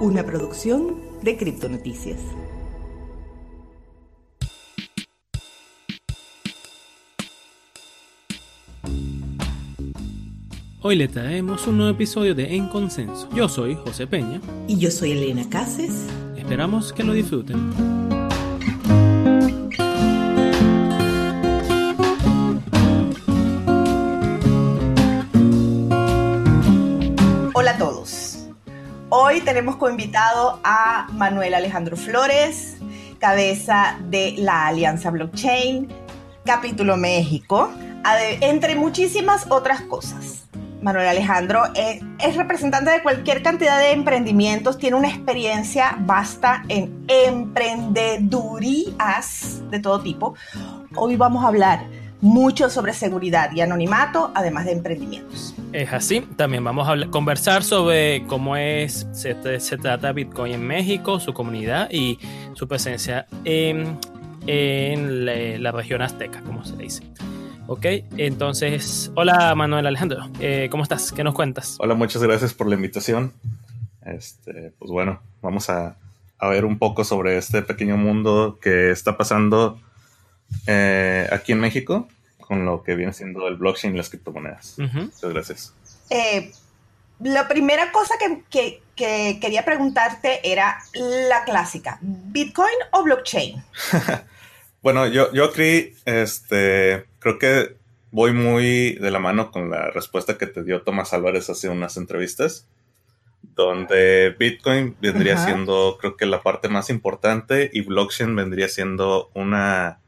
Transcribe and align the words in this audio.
una 0.00 0.24
producción 0.24 0.96
de 1.22 1.36
Criptonoticias. 1.36 2.18
Hoy 10.82 10.96
le 10.96 11.06
traemos 11.08 11.66
un 11.66 11.76
nuevo 11.76 11.92
episodio 11.92 12.34
de 12.34 12.56
En 12.56 12.68
Consenso. 12.68 13.28
Yo 13.34 13.50
soy 13.50 13.74
José 13.74 14.06
Peña. 14.06 14.40
Y 14.66 14.78
yo 14.78 14.90
soy 14.90 15.12
Elena 15.12 15.46
Cases. 15.50 16.06
Esperamos 16.34 16.94
que 16.94 17.04
lo 17.04 17.12
disfruten. 17.12 18.19
Hoy 29.30 29.40
tenemos 29.42 29.76
como 29.76 29.92
invitado 29.92 30.58
a 30.64 31.06
Manuel 31.12 31.54
Alejandro 31.54 31.96
Flores, 31.96 32.78
cabeza 33.20 33.96
de 34.08 34.34
la 34.36 34.66
Alianza 34.66 35.12
Blockchain, 35.12 35.86
capítulo 36.44 36.96
México, 36.96 37.70
entre 38.40 38.74
muchísimas 38.74 39.46
otras 39.48 39.82
cosas. 39.82 40.48
Manuel 40.82 41.06
Alejandro 41.06 41.62
es, 41.76 42.02
es, 42.18 42.36
representante 42.36 42.90
de 42.90 43.04
cualquier 43.04 43.44
cantidad 43.44 43.78
de 43.78 43.92
emprendimientos, 43.92 44.78
tiene 44.78 44.96
una 44.96 45.10
experiencia 45.10 45.96
vasta 46.00 46.64
en 46.68 47.04
emprendedurías 47.06 49.62
de 49.70 49.78
todo 49.78 50.00
tipo. 50.00 50.34
Hoy 50.96 51.14
vamos 51.14 51.44
a 51.44 51.48
hablar 51.48 51.86
mucho 52.20 52.68
sobre 52.68 52.92
seguridad 52.92 53.50
y 53.52 53.60
anonimato, 53.60 54.30
además 54.34 54.66
de 54.66 54.72
emprendimientos. 54.72 55.54
Es 55.72 55.92
así, 55.92 56.20
también 56.36 56.64
vamos 56.64 56.88
a 56.88 57.10
conversar 57.10 57.62
sobre 57.62 58.24
cómo 58.26 58.56
es, 58.56 59.06
se, 59.12 59.60
se, 59.60 59.78
trata 59.78 60.12
Bitcoin 60.12 60.52
en 60.52 60.66
México, 60.66 61.20
su 61.20 61.32
comunidad 61.32 61.90
y 61.90 62.18
su 62.54 62.68
presencia 62.68 63.26
en, 63.44 63.98
en 64.46 65.24
la, 65.24 65.58
la 65.58 65.72
región 65.72 66.02
azteca, 66.02 66.42
como 66.42 66.64
se 66.64 66.76
dice. 66.76 67.02
Ok, 67.66 67.86
entonces, 68.16 69.12
hola 69.14 69.54
Manuel 69.54 69.86
Alejandro, 69.86 70.28
eh, 70.40 70.68
¿cómo 70.70 70.82
estás? 70.82 71.12
¿Qué 71.12 71.22
nos 71.22 71.34
cuentas? 71.34 71.76
Hola, 71.78 71.94
muchas 71.94 72.22
gracias 72.22 72.52
por 72.52 72.66
la 72.66 72.74
invitación. 72.74 73.32
Este, 74.04 74.72
pues 74.78 74.90
bueno, 74.90 75.20
vamos 75.40 75.70
a, 75.70 75.96
a 76.38 76.48
ver 76.48 76.64
un 76.64 76.78
poco 76.78 77.04
sobre 77.04 77.38
este 77.38 77.62
pequeño 77.62 77.96
mundo 77.96 78.58
que 78.60 78.90
está 78.90 79.16
pasando 79.16 79.78
eh, 80.66 81.28
aquí 81.30 81.52
en 81.52 81.60
México 81.60 82.08
con 82.50 82.64
lo 82.64 82.82
que 82.82 82.96
viene 82.96 83.12
siendo 83.12 83.46
el 83.46 83.54
blockchain 83.54 83.94
y 83.94 83.98
las 83.98 84.08
criptomonedas. 84.08 84.74
Uh 84.76 84.82
-huh. 84.82 85.04
Muchas 85.04 85.32
gracias. 85.32 85.74
Eh, 86.10 86.50
la 87.20 87.46
primera 87.46 87.92
cosa 87.92 88.14
que, 88.18 88.42
que, 88.50 88.82
que, 88.96 89.38
quería 89.40 89.64
preguntarte 89.64 90.40
era 90.42 90.76
la 90.94 91.44
clásica, 91.44 92.00
¿Bitcoin 92.00 92.74
o 92.90 93.04
blockchain? 93.04 93.62
bueno, 94.82 95.06
yo, 95.06 95.32
yo 95.32 95.52
creí, 95.52 95.94
este, 96.06 97.06
creo 97.20 97.38
que 97.38 97.76
voy 98.10 98.32
muy 98.32 98.94
de 98.94 99.10
la 99.12 99.20
mano 99.20 99.52
con 99.52 99.70
la 99.70 99.92
respuesta 99.92 100.36
que 100.36 100.48
te 100.48 100.64
dio 100.64 100.82
Tomás 100.82 101.12
Álvarez 101.12 101.48
hace 101.50 101.68
unas 101.68 101.96
entrevistas, 101.96 102.66
donde 103.54 104.34
Bitcoin 104.36 104.96
vendría 105.00 105.34
uh 105.34 105.38
-huh. 105.38 105.44
siendo, 105.44 105.98
creo 106.00 106.16
que 106.16 106.26
la 106.26 106.42
parte 106.42 106.68
más 106.68 106.90
importante 106.90 107.70
y 107.72 107.82
blockchain 107.82 108.34
vendría 108.34 108.66
siendo 108.66 109.30
una, 109.34 110.00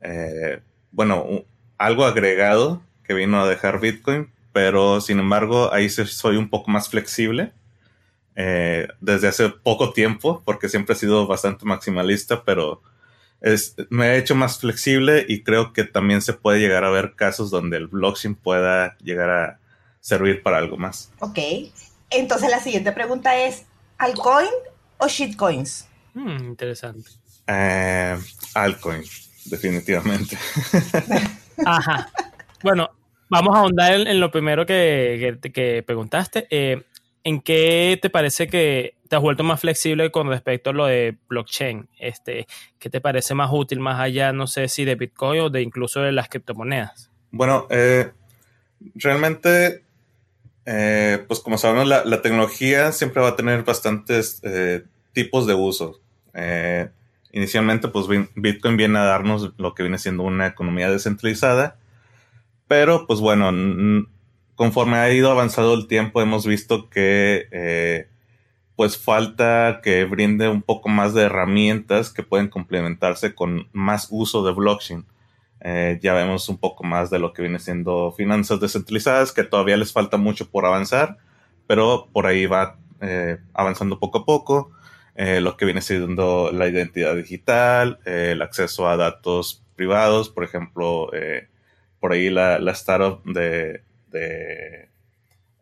eh, 0.00 0.62
bueno, 0.90 1.22
un, 1.22 1.44
algo 1.80 2.04
agregado 2.04 2.82
que 3.04 3.14
vino 3.14 3.40
a 3.40 3.48
dejar 3.48 3.80
Bitcoin, 3.80 4.30
pero 4.52 5.00
sin 5.00 5.18
embargo 5.18 5.72
ahí 5.72 5.88
soy 5.88 6.36
un 6.36 6.50
poco 6.50 6.70
más 6.70 6.90
flexible. 6.90 7.52
Eh, 8.36 8.86
desde 9.00 9.28
hace 9.28 9.48
poco 9.48 9.92
tiempo, 9.92 10.42
porque 10.44 10.68
siempre 10.68 10.94
he 10.94 10.98
sido 10.98 11.26
bastante 11.26 11.64
maximalista, 11.64 12.44
pero 12.44 12.82
es, 13.40 13.74
me 13.88 14.08
he 14.08 14.18
hecho 14.18 14.34
más 14.34 14.58
flexible 14.58 15.24
y 15.26 15.42
creo 15.42 15.72
que 15.72 15.84
también 15.84 16.22
se 16.22 16.34
puede 16.34 16.60
llegar 16.60 16.84
a 16.84 16.90
ver 16.90 17.14
casos 17.16 17.50
donde 17.50 17.78
el 17.78 17.88
blockchain 17.88 18.34
pueda 18.34 18.96
llegar 18.98 19.30
a 19.30 19.58
servir 20.00 20.42
para 20.42 20.58
algo 20.58 20.76
más. 20.76 21.10
Ok, 21.18 21.38
entonces 22.10 22.50
la 22.50 22.60
siguiente 22.60 22.92
pregunta 22.92 23.36
es, 23.36 23.64
¿altcoin 23.98 24.50
o 24.98 25.08
shitcoins? 25.08 25.88
Hmm, 26.12 26.44
interesante. 26.44 27.10
Eh, 27.46 28.18
altcoin, 28.54 29.02
definitivamente. 29.46 30.38
Ajá. 31.64 32.08
Bueno, 32.62 32.90
vamos 33.28 33.56
a 33.56 33.60
ahondar 33.60 33.92
en, 33.92 34.20
lo 34.20 34.30
primero 34.30 34.66
que, 34.66 35.38
que, 35.52 35.82
preguntaste. 35.82 36.46
Eh, 36.50 36.82
¿En 37.22 37.40
qué 37.40 37.98
te 38.00 38.10
parece 38.10 38.48
que 38.48 38.94
te 39.08 39.16
has 39.16 39.22
vuelto 39.22 39.44
más 39.44 39.60
flexible 39.60 40.10
con 40.10 40.28
respecto 40.28 40.70
a 40.70 40.72
lo 40.72 40.86
de 40.86 41.16
blockchain? 41.28 41.88
Este, 41.98 42.46
¿Qué 42.78 42.88
te 42.88 43.00
parece 43.00 43.34
más 43.34 43.50
útil, 43.52 43.80
más 43.80 44.00
allá, 44.00 44.32
no 44.32 44.46
sé 44.46 44.68
si 44.68 44.84
de 44.84 44.94
Bitcoin 44.94 45.40
o 45.40 45.50
de 45.50 45.62
incluso 45.62 46.00
de 46.00 46.12
las 46.12 46.28
criptomonedas? 46.28 47.10
Bueno, 47.30 47.66
eh, 47.70 48.10
realmente, 48.94 49.82
eh, 50.64 51.24
pues 51.28 51.40
como 51.40 51.58
sabemos, 51.58 51.86
la, 51.86 52.04
la, 52.04 52.22
tecnología 52.22 52.92
siempre 52.92 53.22
va 53.22 53.28
a 53.28 53.36
tener 53.36 53.62
bastantes 53.64 54.40
eh, 54.42 54.84
tipos 55.12 55.46
de 55.46 55.54
uso. 55.54 56.00
Eh, 56.34 56.88
inicialmente, 57.32 57.88
pues 57.88 58.06
Bitcoin 58.34 58.76
viene 58.76 58.98
a 58.98 59.04
darnos 59.04 59.52
lo 59.56 59.74
que 59.74 59.82
viene 59.82 59.98
siendo 59.98 60.22
una 60.22 60.46
economía 60.46 60.90
descentralizada, 60.90 61.76
pero 62.68 63.06
pues 63.06 63.20
bueno, 63.20 63.50
conforme 64.54 64.96
ha 64.96 65.12
ido 65.12 65.30
avanzado 65.30 65.74
el 65.74 65.86
tiempo, 65.86 66.20
hemos 66.20 66.46
visto 66.46 66.90
que 66.90 67.48
eh, 67.50 68.08
pues 68.76 68.96
falta 68.96 69.80
que 69.82 70.04
brinde 70.04 70.48
un 70.48 70.62
poco 70.62 70.88
más 70.88 71.12
de 71.12 71.22
herramientas 71.22 72.10
que 72.10 72.22
pueden 72.22 72.48
complementarse 72.48 73.34
con 73.34 73.68
más 73.72 74.08
uso 74.10 74.44
de 74.44 74.52
blockchain. 74.52 75.04
Eh, 75.60 75.98
ya 76.02 76.14
vemos 76.14 76.48
un 76.48 76.56
poco 76.56 76.84
más 76.84 77.10
de 77.10 77.18
lo 77.18 77.34
que 77.34 77.42
viene 77.42 77.58
siendo 77.58 78.12
finanzas 78.12 78.60
descentralizadas, 78.60 79.32
que 79.32 79.44
todavía 79.44 79.76
les 79.76 79.92
falta 79.92 80.16
mucho 80.16 80.50
por 80.50 80.64
avanzar, 80.64 81.18
pero 81.66 82.08
por 82.12 82.26
ahí 82.26 82.46
va 82.46 82.78
eh, 83.02 83.38
avanzando 83.52 83.98
poco 83.98 84.18
a 84.18 84.24
poco. 84.24 84.72
Eh, 85.16 85.40
lo 85.40 85.56
que 85.56 85.64
viene 85.64 85.82
siendo 85.82 86.50
la 86.52 86.68
identidad 86.68 87.14
digital, 87.14 87.98
el 88.04 88.40
acceso 88.42 88.88
a 88.88 88.96
datos 88.96 89.62
privados, 89.76 90.28
por 90.28 90.44
ejemplo, 90.44 91.10
por 91.98 92.12
ahí 92.12 92.30
la, 92.30 92.58
startup 92.72 93.22
de 93.24 93.82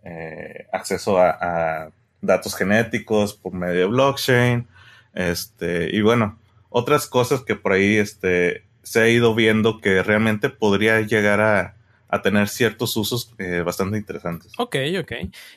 eh, 0.04 0.66
acceso 0.72 1.18
a, 1.18 1.30
a, 1.30 1.90
datos 2.20 2.56
genéticos 2.56 3.34
por 3.34 3.52
medio 3.52 3.80
de 3.80 3.84
blockchain, 3.84 4.66
este, 5.14 5.94
y 5.94 6.00
bueno, 6.00 6.38
otras 6.70 7.06
cosas 7.06 7.42
que 7.42 7.54
por 7.56 7.72
ahí 7.72 7.96
este, 7.96 8.64
se 8.82 9.00
ha 9.00 9.08
ido 9.08 9.34
viendo 9.34 9.80
que 9.80 10.02
realmente 10.02 10.48
podría 10.48 11.00
llegar 11.02 11.40
a, 11.40 11.74
a 12.08 12.22
tener 12.22 12.48
ciertos 12.48 12.96
usos 12.96 13.34
eh, 13.38 13.62
bastante 13.64 13.98
interesantes. 13.98 14.52
Ok, 14.58 14.76
ok. 15.00 15.12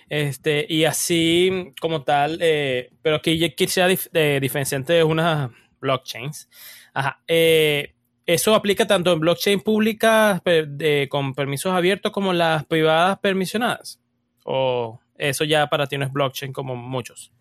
Este, 0.10 0.66
y 0.68 0.84
así 0.84 1.74
como 1.80 2.04
tal, 2.04 2.38
eh, 2.42 2.92
pero 3.02 3.22
que 3.22 3.56
quisiera 3.56 3.88
dif 3.88 4.08
eh, 4.14 4.40
diferenciar 4.42 4.82
entre 4.82 5.04
unas 5.04 5.50
blockchains. 5.80 6.50
Ajá. 6.94 7.22
¿Eso 7.28 8.54
aplica 8.54 8.86
tanto 8.86 9.14
en 9.14 9.20
blockchain 9.20 9.62
públicas 9.62 10.42
de, 10.44 11.08
con 11.10 11.34
permisos 11.34 11.74
abiertos 11.74 12.12
como 12.12 12.34
las 12.34 12.66
privadas 12.66 13.18
permisionadas? 13.20 14.00
¿O 14.44 15.00
eso 15.18 15.44
ya 15.44 15.68
para 15.68 15.88
ti 15.88 15.98
no 15.98 16.06
es 16.06 16.14
blockchain 16.14 16.54
como 16.54 16.76
muchos? 16.76 17.32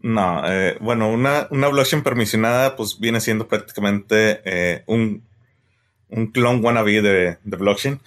No, 0.00 0.42
bueno, 0.80 1.10
una, 1.10 1.48
una, 1.50 1.68
blockchain 1.68 2.02
permisionada 2.02 2.76
pues 2.76 2.98
viene 2.98 3.20
siendo 3.20 3.48
prácticamente 3.48 4.82
un, 4.86 5.22
un 6.08 6.28
clon 6.28 6.64
wannabe 6.64 7.02
de, 7.02 7.38
de 7.42 7.56
blockchain. 7.56 8.00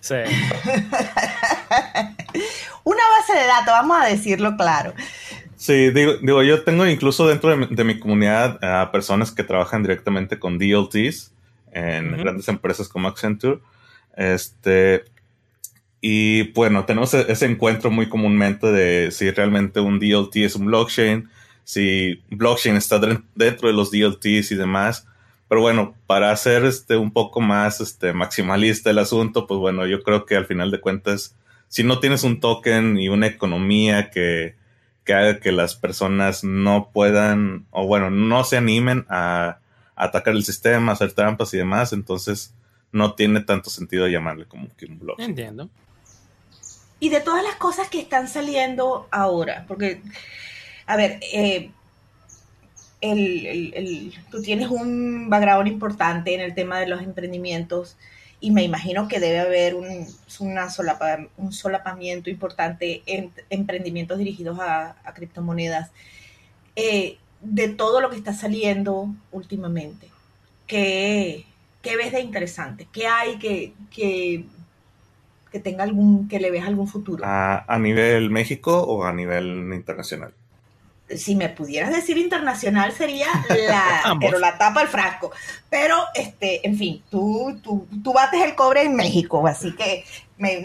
sí. 0.00 0.14
una 2.84 3.02
base 3.18 3.34
de 3.34 3.46
datos, 3.46 3.68
vamos 3.68 3.98
a 4.00 4.06
decirlo 4.06 4.56
claro. 4.56 4.94
Sí, 5.56 5.90
digo, 5.90 6.14
digo, 6.20 6.42
yo 6.42 6.64
tengo 6.64 6.86
incluso 6.86 7.26
dentro 7.28 7.50
de 7.50 7.56
mi, 7.56 7.66
de 7.74 7.84
mi 7.84 8.00
comunidad 8.00 8.58
a 8.64 8.84
uh, 8.84 8.90
personas 8.90 9.30
que 9.30 9.44
trabajan 9.44 9.82
directamente 9.82 10.38
con 10.38 10.58
DLTs 10.58 11.32
en 11.72 12.14
uh 12.14 12.16
-huh. 12.16 12.22
grandes 12.22 12.48
empresas 12.48 12.88
como 12.88 13.08
Accenture. 13.08 13.60
Este, 14.16 15.04
y 16.00 16.50
bueno, 16.52 16.84
tenemos 16.84 17.14
ese 17.14 17.46
encuentro 17.46 17.90
muy 17.90 18.08
comúnmente 18.08 18.72
de 18.72 19.12
si 19.12 19.30
realmente 19.30 19.78
un 19.78 20.00
DLT 20.00 20.36
es 20.38 20.56
un 20.56 20.66
blockchain, 20.66 21.30
si 21.62 22.20
blockchain 22.28 22.76
está 22.76 22.98
dentro 22.98 23.68
de 23.68 23.74
los 23.74 23.92
DLTs 23.92 24.50
y 24.50 24.56
demás. 24.56 25.06
Pero 25.52 25.60
bueno, 25.60 25.94
para 26.06 26.30
hacer 26.30 26.64
este 26.64 26.96
un 26.96 27.10
poco 27.10 27.42
más 27.42 27.82
este, 27.82 28.14
maximalista 28.14 28.88
el 28.88 28.98
asunto, 28.98 29.46
pues 29.46 29.60
bueno, 29.60 29.84
yo 29.84 30.02
creo 30.02 30.24
que 30.24 30.34
al 30.34 30.46
final 30.46 30.70
de 30.70 30.80
cuentas, 30.80 31.36
si 31.68 31.84
no 31.84 32.00
tienes 32.00 32.24
un 32.24 32.40
token 32.40 32.98
y 32.98 33.10
una 33.10 33.26
economía 33.26 34.10
que 34.10 34.54
que 35.04 35.12
haga 35.12 35.40
que 35.40 35.52
las 35.52 35.74
personas 35.74 36.42
no 36.42 36.88
puedan, 36.90 37.66
o 37.70 37.86
bueno, 37.86 38.08
no 38.08 38.44
se 38.44 38.56
animen 38.56 39.04
a, 39.10 39.58
a, 39.94 40.04
atacar 40.04 40.32
el 40.34 40.42
sistema, 40.42 40.92
a 40.92 40.94
hacer 40.94 41.12
trampas 41.12 41.52
y 41.52 41.58
demás, 41.58 41.92
entonces 41.92 42.54
no 42.90 43.12
tiene 43.12 43.42
tanto 43.42 43.68
sentido 43.68 44.08
llamarle 44.08 44.46
como 44.46 44.74
que 44.74 44.86
un 44.86 45.00
blog. 45.00 45.20
Entiendo. 45.20 45.68
y 46.98 47.10
de 47.10 47.20
todas 47.20 47.44
las 47.44 47.56
cosas 47.56 47.90
que 47.90 48.00
están 48.00 48.26
saliendo 48.26 49.06
ahora, 49.10 49.66
porque, 49.68 50.00
a 50.86 50.96
ver, 50.96 51.20
eh, 51.30 51.72
tú 54.30 54.42
tienes 54.42 54.68
un 54.68 55.28
background 55.28 55.66
importante 55.66 56.34
en 56.34 56.40
el 56.40 56.54
tema 56.54 56.78
de 56.78 56.86
los 56.86 57.02
emprendimientos 57.02 57.96
y 58.40 58.50
me 58.50 58.62
imagino 58.62 59.08
que 59.08 59.20
debe 59.20 59.38
haber 59.38 59.74
un, 59.74 60.06
una 60.40 60.68
un 61.36 61.52
solapamiento 61.52 62.30
importante 62.30 63.02
en 63.06 63.32
emprendimientos 63.50 64.18
dirigidos 64.18 64.58
a, 64.60 64.96
criptomonedas. 65.14 65.90
Eh, 66.74 67.18
de 67.40 67.68
todo 67.68 68.00
lo 68.00 68.10
que 68.10 68.16
está 68.16 68.32
saliendo 68.32 69.08
últimamente, 69.32 70.08
¿qué, 70.66 71.44
ves 71.84 72.12
de 72.12 72.20
interesante? 72.20 72.88
¿Qué 72.92 73.06
hay 73.06 73.38
que, 73.38 73.74
que, 73.90 74.44
tenga 75.60 75.84
algún, 75.84 76.28
que 76.28 76.40
le 76.40 76.50
veas 76.50 76.66
algún 76.66 76.88
futuro? 76.88 77.24
¿A, 77.24 77.64
¿A, 77.72 77.78
nivel 77.78 78.30
México 78.30 78.82
o 78.82 79.04
a 79.04 79.12
nivel 79.12 79.72
internacional? 79.72 80.34
Si 81.16 81.36
me 81.36 81.48
pudieras 81.48 81.92
decir 81.92 82.18
internacional 82.18 82.92
sería 82.92 83.26
la, 83.48 84.16
pero 84.20 84.38
la 84.38 84.58
tapa 84.58 84.80
del 84.80 84.88
frasco. 84.88 85.32
Pero, 85.70 85.96
este, 86.14 86.66
en 86.66 86.76
fin, 86.76 87.02
tú, 87.10 87.58
tú, 87.62 87.86
tú 88.02 88.12
bates 88.12 88.42
el 88.42 88.54
cobre 88.54 88.82
en 88.82 88.94
México, 88.94 89.46
así 89.46 89.72
que 89.74 90.04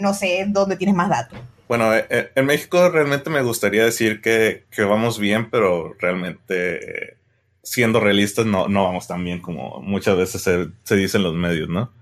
no 0.00 0.14
sé 0.14 0.44
dónde 0.48 0.76
tienes 0.76 0.96
más 0.96 1.08
datos. 1.08 1.38
Bueno, 1.68 1.94
eh, 1.94 2.06
eh, 2.08 2.30
en 2.34 2.46
México 2.46 2.88
realmente 2.88 3.30
me 3.30 3.42
gustaría 3.42 3.84
decir 3.84 4.20
que, 4.20 4.64
vamos 4.78 5.18
bien, 5.18 5.50
pero 5.50 5.94
realmente, 5.98 7.16
siendo 7.62 8.00
realistas, 8.00 8.46
no, 8.46 8.68
no 8.68 8.84
vamos 8.84 9.06
tan 9.06 9.22
bien 9.22 9.40
como 9.40 9.80
muchas 9.82 10.16
veces 10.16 10.42
se, 10.42 10.68
se 10.84 10.96
dice 10.96 11.18
en 11.18 11.24
los 11.24 11.34
medios, 11.34 11.68
¿no? 11.68 11.92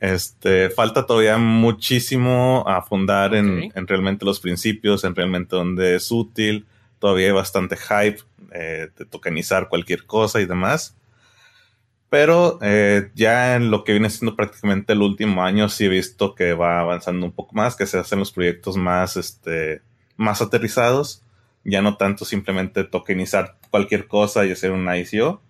Este, 0.00 0.70
falta 0.70 1.04
todavía 1.04 1.36
muchísimo 1.36 2.64
a 2.66 2.80
fundar 2.80 3.34
en, 3.34 3.70
en 3.74 3.86
realmente 3.86 4.24
los 4.24 4.40
principios, 4.40 5.04
en 5.04 5.14
realmente 5.14 5.56
donde 5.56 5.96
es 5.96 6.10
útil 6.10 6.66
todavía 7.00 7.26
hay 7.26 7.32
bastante 7.32 7.76
hype 7.76 8.20
eh, 8.52 8.90
de 8.96 9.04
tokenizar 9.06 9.68
cualquier 9.68 10.06
cosa 10.06 10.40
y 10.40 10.46
demás. 10.46 10.94
Pero 12.10 12.58
eh, 12.60 13.10
ya 13.14 13.54
en 13.54 13.70
lo 13.70 13.84
que 13.84 13.92
viene 13.92 14.10
siendo 14.10 14.36
prácticamente 14.36 14.92
el 14.92 15.02
último 15.02 15.44
año 15.44 15.68
sí 15.68 15.86
he 15.86 15.88
visto 15.88 16.34
que 16.34 16.54
va 16.54 16.80
avanzando 16.80 17.24
un 17.24 17.32
poco 17.32 17.54
más, 17.54 17.76
que 17.76 17.86
se 17.86 17.98
hacen 17.98 18.18
los 18.18 18.32
proyectos 18.32 18.76
más, 18.76 19.16
este, 19.16 19.82
más 20.16 20.42
aterrizados. 20.42 21.22
Ya 21.64 21.82
no 21.82 21.96
tanto 21.96 22.24
simplemente 22.24 22.84
tokenizar 22.84 23.56
cualquier 23.70 24.08
cosa 24.08 24.44
y 24.44 24.52
hacer 24.52 24.72
un 24.72 24.88
ICO. 24.92 25.40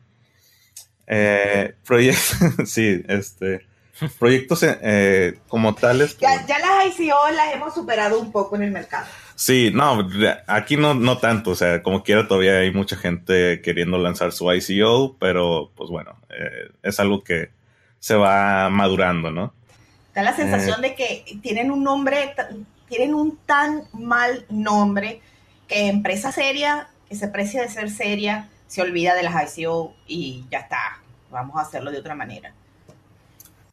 Eh, 1.07 1.75
proyectos, 1.85 2.37
sí, 2.71 3.03
este, 3.09 3.67
proyectos 4.19 4.63
eh, 4.63 5.39
como 5.49 5.75
tales. 5.75 6.19
Ya, 6.19 6.35
pues 6.35 6.47
ya 6.47 6.59
las 6.59 6.99
ICO 6.99 7.31
las 7.35 7.55
hemos 7.55 7.75
superado 7.75 8.21
un 8.21 8.31
poco 8.31 8.57
en 8.57 8.63
el 8.63 8.71
mercado. 8.71 9.07
Sí, 9.41 9.71
no, 9.73 10.07
aquí 10.47 10.77
no, 10.77 10.93
no 10.93 11.17
tanto, 11.17 11.53
o 11.53 11.55
sea, 11.55 11.83
como 11.83 12.03
quiera 12.03 12.29
todavía 12.29 12.59
hay 12.59 12.73
mucha 12.73 12.95
gente 12.95 13.63
queriendo 13.63 13.97
lanzar 13.97 14.33
su 14.33 14.53
ICO, 14.53 15.17
pero 15.19 15.73
pues 15.77 15.89
bueno, 15.89 16.15
eh, 16.29 16.71
es 16.83 17.01
algo 17.01 17.25
que 17.25 17.49
se 18.01 18.17
va 18.17 18.69
madurando, 18.69 19.31
¿no? 19.31 19.55
Da 20.15 20.23
la 20.23 20.37
sensación 20.37 20.85
eh. 20.85 20.91
de 20.91 20.95
que 20.95 21.39
tienen 21.41 21.71
un 21.71 21.83
nombre, 21.83 22.35
tienen 22.87 23.15
un 23.15 23.39
tan 23.47 23.85
mal 23.95 24.45
nombre 24.51 25.23
que 25.67 25.89
empresa 25.89 26.33
seria, 26.33 26.89
que 27.09 27.17
se 27.17 27.29
precia 27.29 27.63
de 27.63 27.71
ser 27.71 27.89
seria, 27.89 28.51
se 28.67 28.83
olvida 28.83 29.15
de 29.15 29.23
las 29.23 29.57
ICO 29.57 29.95
y 30.07 30.45
ya 30.51 30.59
está, 30.59 31.01
vamos 31.31 31.57
a 31.57 31.63
hacerlo 31.63 31.91
de 31.91 31.97
otra 31.97 32.15
manera. 32.15 32.53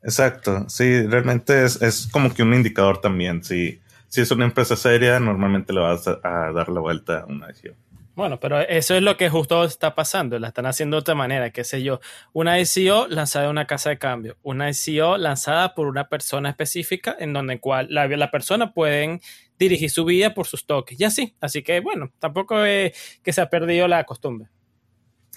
Exacto, 0.01 0.69
sí, 0.69 1.01
realmente 1.07 1.65
es, 1.65 1.81
es 1.81 2.07
como 2.07 2.33
que 2.33 2.41
un 2.41 2.53
indicador 2.53 3.01
también, 3.01 3.43
sí 3.43 3.81
si 4.07 4.21
es 4.21 4.31
una 4.31 4.45
empresa 4.45 4.75
seria, 4.75 5.19
normalmente 5.19 5.73
le 5.73 5.81
vas 5.81 6.07
a, 6.07 6.51
dar 6.51 6.69
la 6.69 6.79
vuelta 6.79 7.19
a 7.21 7.25
una 7.25 7.47
ICO. 7.51 7.75
Bueno, 8.15 8.39
pero 8.39 8.59
eso 8.59 8.95
es 8.95 9.03
lo 9.03 9.15
que 9.15 9.29
justo 9.29 9.63
está 9.63 9.93
pasando. 9.93 10.39
La 10.39 10.47
están 10.47 10.65
haciendo 10.65 10.95
de 10.97 11.01
otra 11.01 11.13
manera, 11.13 11.51
qué 11.51 11.63
sé 11.63 11.83
yo. 11.83 11.99
Una 12.33 12.59
ICO 12.59 13.07
lanzada 13.07 13.45
en 13.45 13.51
una 13.51 13.67
casa 13.67 13.91
de 13.91 13.99
cambio. 13.99 14.37
Una 14.41 14.71
ICO 14.71 15.17
lanzada 15.17 15.75
por 15.75 15.85
una 15.85 16.09
persona 16.09 16.49
específica 16.49 17.15
en 17.19 17.33
donde 17.33 17.59
cual 17.59 17.87
la, 17.91 18.07
la 18.07 18.31
persona 18.31 18.73
pueden 18.73 19.21
dirigir 19.59 19.91
su 19.91 20.03
vida 20.03 20.33
por 20.33 20.47
sus 20.47 20.65
toques. 20.65 20.99
Y 20.99 21.03
así. 21.03 21.35
Así 21.39 21.61
que, 21.61 21.79
bueno, 21.79 22.11
tampoco 22.17 22.65
es 22.65 23.19
que 23.21 23.33
se 23.33 23.41
ha 23.41 23.51
perdido 23.51 23.87
la 23.87 24.03
costumbre. 24.05 24.49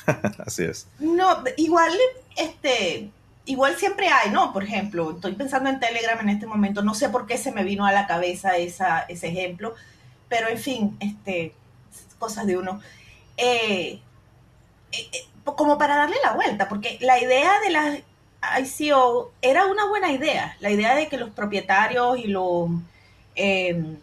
así 0.47 0.65
es. 0.65 0.89
No, 1.01 1.45
igual, 1.59 1.93
este, 2.37 3.11
igual 3.47 3.77
siempre 3.77 4.09
hay, 4.09 4.31
¿no? 4.31 4.53
Por 4.53 4.65
ejemplo, 4.65 5.13
estoy 5.13 5.35
pensando 5.35 5.71
en 5.71 5.81
Telegram 5.81 6.19
en 6.21 6.29
este 6.31 6.47
momento, 6.47 6.83
no 6.83 6.95
sé 6.95 7.09
por 7.09 7.27
qué 7.27 7.37
se 7.37 7.53
me 7.53 7.65
vino 7.65 7.87
a 7.87 7.93
la 7.93 8.07
cabeza 8.07 8.57
esa, 8.57 9.01
ese 9.01 9.29
ejemplo, 9.29 9.75
pero 10.29 10.49
en 10.49 10.59
fin, 10.59 10.97
este, 11.01 11.55
cosas 12.19 12.47
de 12.47 12.57
uno. 12.59 12.81
Eh, 13.37 14.01
eh, 14.93 15.11
eh, 15.13 15.27
como 15.45 15.79
para 15.79 15.97
darle 15.97 16.17
la 16.23 16.33
vuelta, 16.33 16.69
porque 16.69 16.99
la 17.01 17.21
idea 17.21 17.51
de 17.61 17.71
la 17.71 17.99
ICO 18.61 19.33
era 19.43 19.67
una 19.67 19.87
buena 19.87 20.13
idea, 20.13 20.57
la 20.61 20.71
idea 20.71 20.95
de 20.95 21.09
que 21.09 21.17
los 21.17 21.31
propietarios 21.31 22.19
y 22.19 22.29
los, 22.29 22.71
em, 23.35 23.97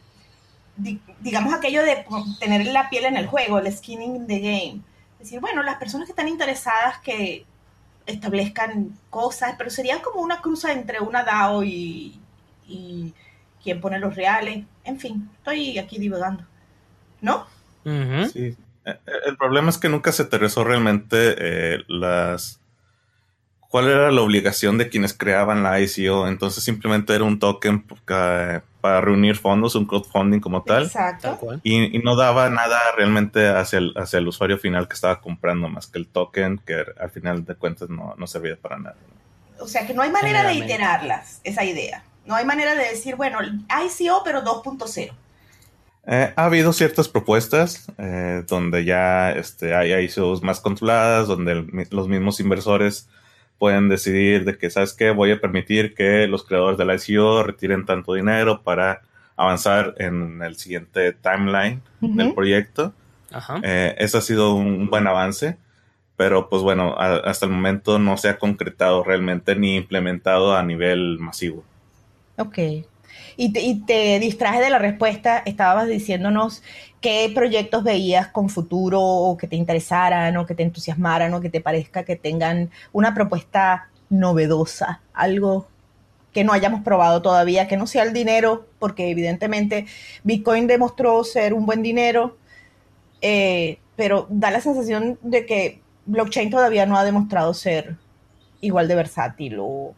digamos 1.22 1.54
aquello 1.54 1.84
de 1.84 2.06
tener 2.40 2.66
la 2.68 2.90
piel 2.90 3.06
en 3.06 3.18
el 3.18 3.28
juego, 3.28 3.60
el 3.60 3.72
skinning 3.72 4.16
in 4.16 4.28
the 4.28 4.40
game. 4.40 4.82
Es 5.14 5.28
decir, 5.28 5.40
bueno, 5.40 5.64
las 5.64 5.78
personas 5.78 6.06
que 6.06 6.12
están 6.12 6.28
interesadas 6.28 7.00
que 7.00 7.46
establezcan 8.08 8.98
cosas, 9.10 9.56
pero 9.58 9.70
sería 9.70 10.02
como 10.02 10.22
una 10.22 10.42
cruza 10.42 10.72
entre 10.72 11.00
una 11.00 11.24
DAO 11.24 11.64
y, 11.64 12.20
y 12.68 13.14
quien 13.62 13.80
pone 13.82 14.00
los 14.00 14.16
reales. 14.16 14.66
En 14.84 15.00
fin, 15.00 15.30
estoy 15.38 15.78
aquí 15.78 16.00
divagando. 16.00 16.44
¿No? 17.22 17.46
Sí. 18.32 18.56
Eh, 18.86 19.00
el 19.26 19.38
problema 19.38 19.70
es 19.70 19.78
que 19.78 19.90
nunca 19.90 20.12
se 20.12 20.24
aterrizó 20.24 20.64
realmente 20.64 21.36
eh, 21.38 21.84
las 21.88 22.60
cuál 23.70 23.88
era 23.88 24.12
la 24.12 24.22
obligación 24.22 24.78
de 24.78 24.90
quienes 24.90 25.14
creaban 25.14 25.64
la 25.64 25.80
ICO. 25.80 26.28
Entonces 26.28 26.64
simplemente 26.64 27.14
era 27.14 27.24
un 27.24 27.40
token 27.40 27.86
para 28.82 29.02
reunir 29.02 29.36
fondos, 29.36 29.76
un 29.76 29.86
crowdfunding 29.86 30.40
como 30.40 30.64
tal. 30.64 30.84
Exacto. 30.84 31.38
Y, 31.64 32.00
no 32.00 32.16
daba 32.16 32.50
nada 32.50 32.80
realmente 32.96 33.48
hacia 33.48 33.80
el, 33.80 33.94
hacia 33.98 34.20
el 34.20 34.28
usuario 34.28 34.58
final 34.58 34.88
que 34.88 34.94
estaba 34.94 35.20
comprando 35.20 35.68
más 35.68 35.88
que 35.88 36.00
el 36.00 36.08
token, 36.08 36.60
que 36.66 36.86
al 37.00 37.10
final 37.10 37.46
de 37.46 37.56
cuentas 37.56 37.90
no, 37.90 38.16
no 38.18 38.28
servía 38.28 38.56
para 38.56 38.78
nada. 38.78 38.96
O 39.60 39.68
sea 39.68 39.86
que 39.88 39.94
no 39.94 40.02
hay 40.02 40.12
manera 40.12 40.44
de 40.46 40.54
iterarlas, 40.54 41.42
esa 41.44 41.64
idea. 41.64 42.04
No 42.26 42.36
hay 42.36 42.46
manera 42.46 42.76
de 42.76 42.90
decir, 42.90 43.16
bueno, 43.16 43.40
ICO 43.42 44.22
pero 44.24 44.44
2.0. 44.44 45.12
Eh, 46.10 46.34
ha 46.38 46.46
habido 46.46 46.72
ciertas 46.72 47.10
propuestas 47.10 47.92
eh, 47.98 48.44
donde 48.48 48.86
ya 48.86 49.32
este, 49.32 49.76
hay 49.76 49.94
ICOs 50.06 50.42
más 50.42 50.62
controladas, 50.62 51.28
donde 51.28 51.88
los 51.90 52.08
mismos 52.08 52.40
inversores 52.40 53.10
pueden 53.58 53.90
decidir 53.90 54.46
de 54.46 54.58
que, 54.58 54.70
¿sabes 54.70 54.94
qué? 54.94 55.12
Voy 55.12 55.32
a 55.32 55.42
permitir 55.42 55.94
que 55.96 56.28
los 56.28 56.44
creadores 56.44 56.78
de 56.78 56.86
la 56.86 56.96
ICO 56.96 57.44
retiren 57.44 57.86
tanto 57.86 58.14
dinero 58.14 58.62
para 58.62 59.02
avanzar 59.36 59.96
en 59.98 60.42
el 60.42 60.58
siguiente 60.58 61.14
timeline 61.14 61.82
del 62.02 62.34
proyecto. 62.34 62.94
Eh, 63.64 63.96
eso 64.00 64.18
ha 64.18 64.22
sido 64.22 64.56
un 64.56 64.90
buen 64.90 65.06
avance, 65.08 65.58
pero 66.16 66.50
pues 66.50 66.64
bueno, 66.64 66.96
hasta 66.98 67.46
el 67.46 67.52
momento 67.52 68.00
no 68.00 68.18
se 68.18 68.30
ha 68.30 68.40
concretado 68.40 69.04
realmente 69.04 69.56
ni 69.56 69.76
implementado 69.76 70.56
a 70.56 70.64
nivel 70.64 71.20
masivo. 71.20 71.64
Ok. 72.38 72.58
Y 73.36 73.54
te, 73.54 73.62
y 73.62 73.86
te 73.86 74.20
distraje 74.20 74.60
de 74.60 74.70
la 74.72 74.80
respuesta, 74.80 75.44
estabas 75.46 75.88
diciéndonos 75.88 76.64
qué 77.02 77.32
proyectos 77.34 77.84
veías 77.84 78.28
con 78.28 78.50
futuro 78.50 79.02
o 79.02 79.38
que 79.38 79.48
te 79.48 79.56
interesaran 79.56 80.36
o 80.38 80.46
que 80.46 80.56
te 80.56 80.64
entusiasmaran 80.64 81.34
o 81.34 81.42
que 81.42 81.50
te 81.50 81.62
parezca 81.62 82.04
que 82.04 82.16
tengan 82.16 82.70
una 82.92 83.14
propuesta 83.14 83.90
novedosa, 84.10 85.02
algo 85.14 85.68
que 86.34 86.44
no 86.44 86.54
hayamos 86.54 86.82
probado 86.82 87.22
todavía, 87.22 87.68
que 87.68 87.78
no 87.78 87.88
sea 87.88 88.04
el 88.04 88.14
dinero, 88.14 88.68
porque 88.80 89.10
evidentemente 89.10 89.88
Bitcoin 90.24 90.68
demostró 90.68 91.24
ser 91.24 91.54
un 91.54 91.66
buen 91.66 91.82
dinero, 91.82 92.38
eh, 93.22 93.80
pero 93.96 94.28
da 94.30 94.52
la 94.52 94.62
sensación 94.62 95.18
de 95.22 95.46
que 95.46 95.82
blockchain 96.06 96.50
todavía 96.50 96.86
no 96.86 96.98
ha 96.98 97.04
demostrado 97.04 97.54
ser 97.54 97.96
igual 98.62 98.88
de 98.88 98.96
versátil 98.96 99.58
o 99.60 99.96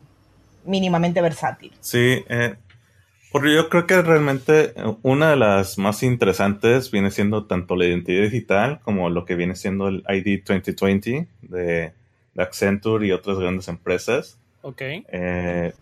mínimamente 0.65 1.21
versátil. 1.21 1.73
Sí, 1.81 2.23
eh, 2.29 2.55
porque 3.31 3.53
yo 3.53 3.69
creo 3.69 3.85
que 3.85 4.01
realmente 4.01 4.73
eh, 4.75 4.95
una 5.03 5.31
de 5.31 5.35
las 5.35 5.77
más 5.77 6.01
interesantes 6.01 6.89
viene 6.89 7.11
siendo 7.11 7.45
tanto 7.45 7.75
la 7.75 7.85
identidad 7.85 8.23
digital 8.23 8.79
como 8.83 9.09
lo 9.09 9.25
que 9.25 9.35
viene 9.35 9.55
siendo 9.55 9.87
el 9.87 10.03
ID 10.09 10.43
2020 10.45 11.27
de, 11.43 11.93
Accenture 12.37 13.05
y 13.05 13.11
otras 13.11 13.37
grandes 13.37 13.67
empresas. 13.67 14.39
Ok. 14.61 14.81
Eh, 14.81 15.73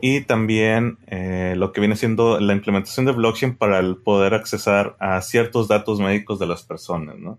y 0.00 0.20
también 0.20 0.96
eh, 1.08 1.54
lo 1.56 1.72
que 1.72 1.80
viene 1.80 1.96
siendo 1.96 2.38
la 2.38 2.52
implementación 2.52 3.04
de 3.04 3.10
blockchain 3.10 3.56
para 3.56 3.80
el 3.80 3.96
poder 3.96 4.34
accesar 4.34 4.94
a 5.00 5.20
ciertos 5.22 5.66
datos 5.66 5.98
médicos 5.98 6.38
de 6.38 6.46
las 6.46 6.62
personas, 6.62 7.18
¿no? 7.18 7.38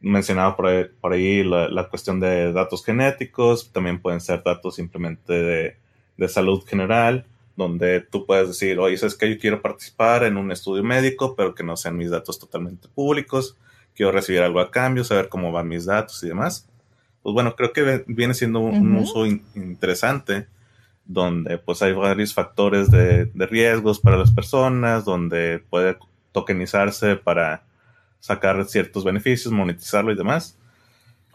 mencionaba 0.00 0.56
por 0.56 1.12
ahí, 1.12 1.44
la, 1.44 1.88
cuestión 1.88 2.18
de 2.18 2.52
datos 2.52 2.84
genéticos, 2.84 3.70
también 3.70 4.00
pueden 4.00 4.20
ser 4.20 4.42
datos 4.42 4.76
simplemente 4.76 5.32
de, 5.34 5.76
de 6.16 6.28
salud 6.28 6.64
general 6.66 7.26
donde 7.58 8.00
tú 8.00 8.24
puedes 8.24 8.46
decir, 8.46 8.78
oye, 8.78 8.94
es 8.94 9.16
que 9.16 9.28
yo 9.28 9.36
quiero 9.36 9.60
participar 9.60 10.22
en 10.22 10.36
un 10.36 10.52
estudio 10.52 10.84
médico, 10.84 11.34
pero 11.34 11.56
que 11.56 11.64
no 11.64 11.76
sean 11.76 11.96
mis 11.96 12.08
datos 12.08 12.38
totalmente 12.38 12.86
públicos, 12.86 13.56
quiero 13.96 14.12
recibir 14.12 14.42
algo 14.42 14.60
a 14.60 14.70
cambio, 14.70 15.02
saber 15.02 15.28
cómo 15.28 15.50
van 15.50 15.66
mis 15.66 15.84
datos 15.84 16.22
y 16.22 16.28
demás. 16.28 16.68
Pues 17.20 17.34
bueno, 17.34 17.56
creo 17.56 17.72
que 17.72 18.04
viene 18.06 18.32
siendo 18.34 18.60
un, 18.60 18.94
uso 18.94 19.26
interesante 19.26 20.46
donde 21.04 21.58
pues 21.58 21.82
hay 21.82 21.92
varios 21.94 22.32
factores 22.32 22.92
de, 22.92 23.24
de, 23.24 23.46
riesgos 23.46 23.98
para 23.98 24.16
las 24.16 24.30
personas, 24.30 25.04
donde 25.04 25.60
puede 25.68 25.96
tokenizarse 26.30 27.16
para 27.16 27.64
sacar 28.20 28.64
ciertos 28.66 29.02
beneficios, 29.02 29.52
monetizarlo 29.52 30.12
y 30.12 30.16
demás. 30.16 30.56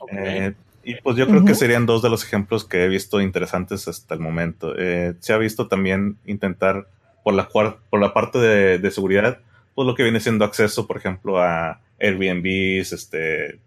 Eh, 0.10 0.54
y 0.84 0.96
pues 0.96 1.16
yo 1.16 1.28
creo 1.28 1.46
que 1.46 1.56
serían 1.56 1.86
dos 1.86 2.02
de 2.02 2.10
los 2.10 2.24
ejemplos 2.24 2.66
que 2.66 2.84
he 2.84 2.88
visto 2.88 3.22
interesantes 3.22 3.88
hasta 3.88 4.14
el 4.14 4.20
momento. 4.20 4.74
Eh, 4.78 5.14
se 5.20 5.34
ha 5.34 5.38
visto 5.38 5.68
también 5.68 6.18
intentar 6.26 6.88
por 7.24 7.34
la, 7.34 7.48
por 7.48 8.00
la 8.00 8.14
parte 8.14 8.38
de, 8.40 8.80
de, 8.80 8.92
seguridad, 8.92 9.40
pues 9.76 9.86
lo 9.86 9.96
que 9.96 10.04
viene 10.04 10.20
siendo 10.20 10.44
acceso, 10.44 10.86
por 10.86 10.98
ejemplo, 10.98 11.42
a 11.42 11.80
Airbnbs, 12.00 12.92
este, 12.92 13.60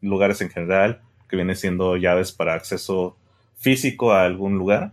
lugares 0.00 0.40
en 0.40 0.50
general, 0.50 1.00
que 1.28 1.36
viene 1.36 1.56
siendo 1.56 1.96
llaves 1.96 2.30
para 2.30 2.54
acceso 2.54 3.16
físico 3.56 4.12
a 4.12 4.24
algún 4.24 4.56
lugar. 4.56 4.92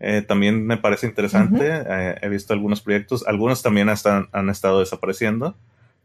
Eh, 0.00 0.22
también 0.26 0.66
me 0.66 0.76
parece 0.76 1.06
interesante. 1.06 1.84
he 2.20 2.28
visto 2.28 2.52
algunos 2.52 2.80
proyectos, 2.80 3.26
algunos 3.26 3.62
también 3.62 3.88
hasta 3.88 4.28
han 4.32 4.50
estado 4.50 4.80
desapareciendo 4.80 5.54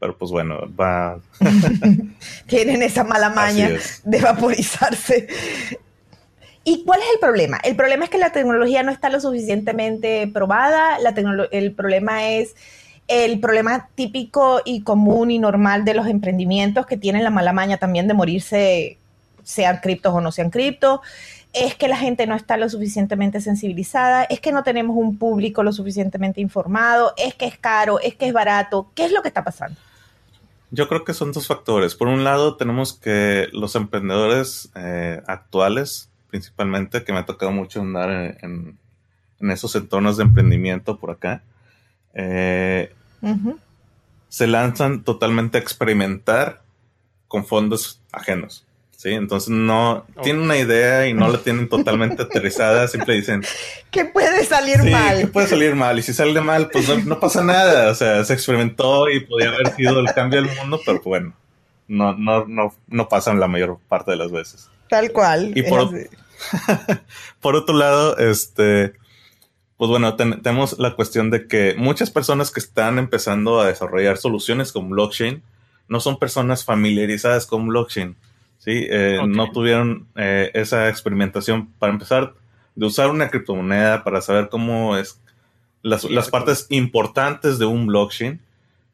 pero 0.02 0.18
pues 0.18 0.32
bueno, 0.32 0.58
va. 0.76 1.20
Tienen 2.48 2.82
esa 2.82 3.04
mala 3.04 3.30
maña 3.30 3.70
de 4.04 4.20
vaporizarse. 4.20 5.28
¿Y 6.64 6.84
cuál 6.84 7.02
es 7.02 7.06
el 7.14 7.20
problema? 7.20 7.60
El 7.64 7.76
problema 7.76 8.06
es 8.06 8.10
que 8.10 8.18
la 8.18 8.32
tecnología 8.32 8.82
no 8.82 8.92
está 8.92 9.10
lo 9.10 9.20
suficientemente 9.20 10.28
probada. 10.34 10.98
La 10.98 11.14
el 11.52 11.74
problema 11.74 12.30
es 12.30 12.56
el 13.08 13.40
problema 13.40 13.90
típico 13.94 14.62
y 14.66 14.82
común 14.82 15.30
y 15.30 15.38
normal 15.38 15.86
de 15.86 15.94
los 15.94 16.08
emprendimientos 16.08 16.88
que 16.88 16.98
tienen 16.98 17.24
la 17.24 17.30
mala 17.30 17.54
maña 17.54 17.78
también 17.78 18.08
de 18.08 18.16
morirse, 18.16 18.98
sean 19.44 19.82
criptos 19.84 20.16
o 20.16 20.20
no 20.20 20.32
sean 20.32 20.50
criptos. 20.50 21.02
Es 21.54 21.76
que 21.76 21.88
la 21.88 21.98
gente 21.98 22.26
no 22.26 22.36
está 22.36 22.58
lo 22.58 22.68
suficientemente 22.70 23.40
sensibilizada, 23.40 24.24
es 24.24 24.40
que 24.40 24.52
no 24.52 24.64
tenemos 24.64 24.98
un 24.98 25.20
público 25.20 25.62
lo 25.62 25.72
suficientemente 25.72 26.42
informado, 26.42 27.14
es 27.18 27.36
que 27.36 27.46
es 27.46 27.60
caro, 27.60 28.00
es 28.00 28.16
que 28.16 28.26
es 28.26 28.34
barato. 28.34 28.90
¿Qué 28.96 29.06
es 29.06 29.12
lo 29.12 29.22
que 29.22 29.28
está 29.28 29.44
pasando? 29.44 29.78
Yo 30.72 30.88
creo 30.88 31.04
que 31.04 31.14
son 31.14 31.34
dos 31.34 31.48
factores. 31.48 31.96
Por 31.96 32.08
un 32.08 32.24
lado, 32.24 32.56
tenemos 32.56 32.94
que 32.94 33.50
los 33.52 33.76
emprendedores 33.76 34.72
eh, 34.76 35.22
actuales, 35.28 36.10
principalmente, 36.30 37.04
que 37.04 37.12
me 37.12 37.20
ha 37.20 37.26
tocado 37.26 37.52
mucho 37.52 37.82
andar 37.82 38.38
en, 38.42 38.78
esos 39.52 39.76
entornos 39.76 40.18
de 40.18 40.24
emprendimiento 40.24 40.98
por 40.98 41.12
acá, 41.12 41.44
eh, 42.14 42.94
se 44.30 44.48
lanzan 44.48 45.04
totalmente 45.04 45.58
a 45.58 45.62
experimentar 45.62 46.62
con 47.28 47.46
fondos 47.46 48.00
ajenos. 48.14 48.66
¿Sí? 49.02 49.10
Entonces 49.10 49.50
no 49.50 50.06
tienen 50.22 50.44
una 50.44 50.58
idea 50.58 51.08
y 51.08 51.14
no 51.16 51.28
la 51.28 51.40
tienen 51.40 51.68
totalmente 51.68 52.22
aterrizada, 52.22 52.88
siempre 52.88 53.16
dicen... 53.16 53.44
Que 53.90 54.06
puede 54.06 54.46
salir 54.46 54.84
mal. 54.84 55.22
Que 55.22 55.28
puede 55.28 55.48
salir 55.48 55.76
mal 55.76 55.98
y 55.98 56.04
si 56.04 56.14
sale 56.14 56.40
mal, 56.40 56.70
pues 56.70 56.88
no, 57.06 57.20
pasa 57.20 57.44
nada, 57.44 57.92
o 57.92 57.96
sea, 57.96 58.24
se 58.24 58.34
experimentó 58.34 59.10
y 59.10 59.22
podía 59.22 59.50
haber 59.50 59.76
sido 59.76 60.00
el 60.00 60.14
cambio 60.14 60.42
del 60.42 60.56
mundo, 60.56 60.80
pero 60.86 61.02
bueno, 61.04 61.34
no, 61.88 62.14
no, 62.16 62.46
no, 62.46 62.76
no 62.88 63.10
pasan 63.10 63.40
la 63.40 63.48
mayor 63.48 63.80
parte 63.90 64.12
de 64.12 64.18
las 64.18 64.32
veces. 64.32 64.70
Tal 64.88 65.12
cual. 65.12 65.52
Y 65.56 65.64
por, 65.64 65.90
por 67.42 67.56
otro 67.56 67.76
lado, 67.76 68.18
este... 68.18 68.94
Pues 69.78 69.90
bueno, 69.90 70.16
tenemos 70.16 70.78
la 70.78 70.96
cuestión 70.96 71.32
de 71.32 71.48
que 71.48 71.74
muchas 71.76 72.12
personas 72.12 72.52
que 72.52 72.60
están 72.60 73.00
empezando 73.00 73.60
a 73.60 73.66
desarrollar 73.66 74.18
soluciones 74.18 74.72
con 74.72 74.92
blockchain 74.92 75.42
no 75.88 76.00
son 76.00 76.20
personas 76.20 76.64
familiarizadas 76.64 77.48
con 77.48 77.68
blockchain. 77.68 78.16
¿Sí? 78.62 78.86
Eh, 78.90 79.20
no 79.28 79.52
tuvieron 79.52 80.08
eh, 80.16 80.52
esa 80.54 80.88
experimentación 80.88 81.68
para 81.80 81.94
empezar 81.94 82.34
de 82.76 82.86
usar 82.86 83.10
una 83.10 83.30
criptomoneda 83.30 84.04
para 84.04 84.22
saber 84.22 84.50
cómo 84.50 84.96
es 84.98 85.20
las, 85.82 86.30
partes 86.30 86.68
importantes 86.70 87.58
de 87.58 87.66
un 87.66 87.88
blockchain, 87.88 88.40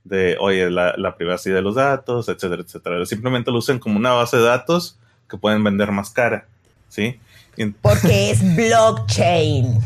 de, 0.06 0.38
oye, 0.40 0.70
la, 0.70 1.16
privacidad 1.18 1.56
de 1.56 1.62
los 1.62 1.76
datos, 1.76 2.30
etcétera, 2.30 2.62
etcétera. 2.62 3.06
Simplemente 3.06 3.52
lo 3.52 3.58
usan 3.58 3.78
como 3.78 3.98
una 3.98 4.14
base 4.14 4.38
de 4.38 4.44
datos 4.44 4.98
que 5.30 5.38
pueden 5.38 5.62
vender 5.66 5.92
más 5.92 6.12
cara, 6.12 6.48
¿sí? 6.88 7.20
Porque 7.82 8.32
es 8.32 8.56
blockchain. 8.56 9.80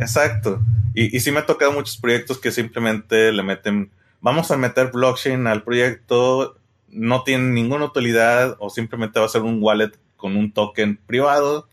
Exacto. 0.00 0.60
Y, 0.94 1.16
y 1.16 1.18
sí 1.18 1.32
me 1.32 1.40
ha 1.40 1.46
tocado 1.46 1.72
muchos 1.72 1.96
proyectos 1.96 2.38
que 2.38 2.52
simplemente 2.52 3.32
le 3.32 3.42
meten, 3.42 3.90
vamos 4.20 4.52
a 4.52 4.56
meter 4.56 4.92
blockchain 4.92 5.48
al 5.48 5.64
proyecto 5.64 6.57
no 6.90 7.22
tiene 7.22 7.50
ninguna 7.50 7.84
utilidad 7.84 8.56
o 8.58 8.70
simplemente 8.70 9.20
va 9.20 9.26
a 9.26 9.30
ser 9.30 9.42
un 9.42 9.62
wallet 9.62 9.92
con 10.16 10.36
un 10.36 10.52
token 10.52 10.96
privado, 10.96 11.68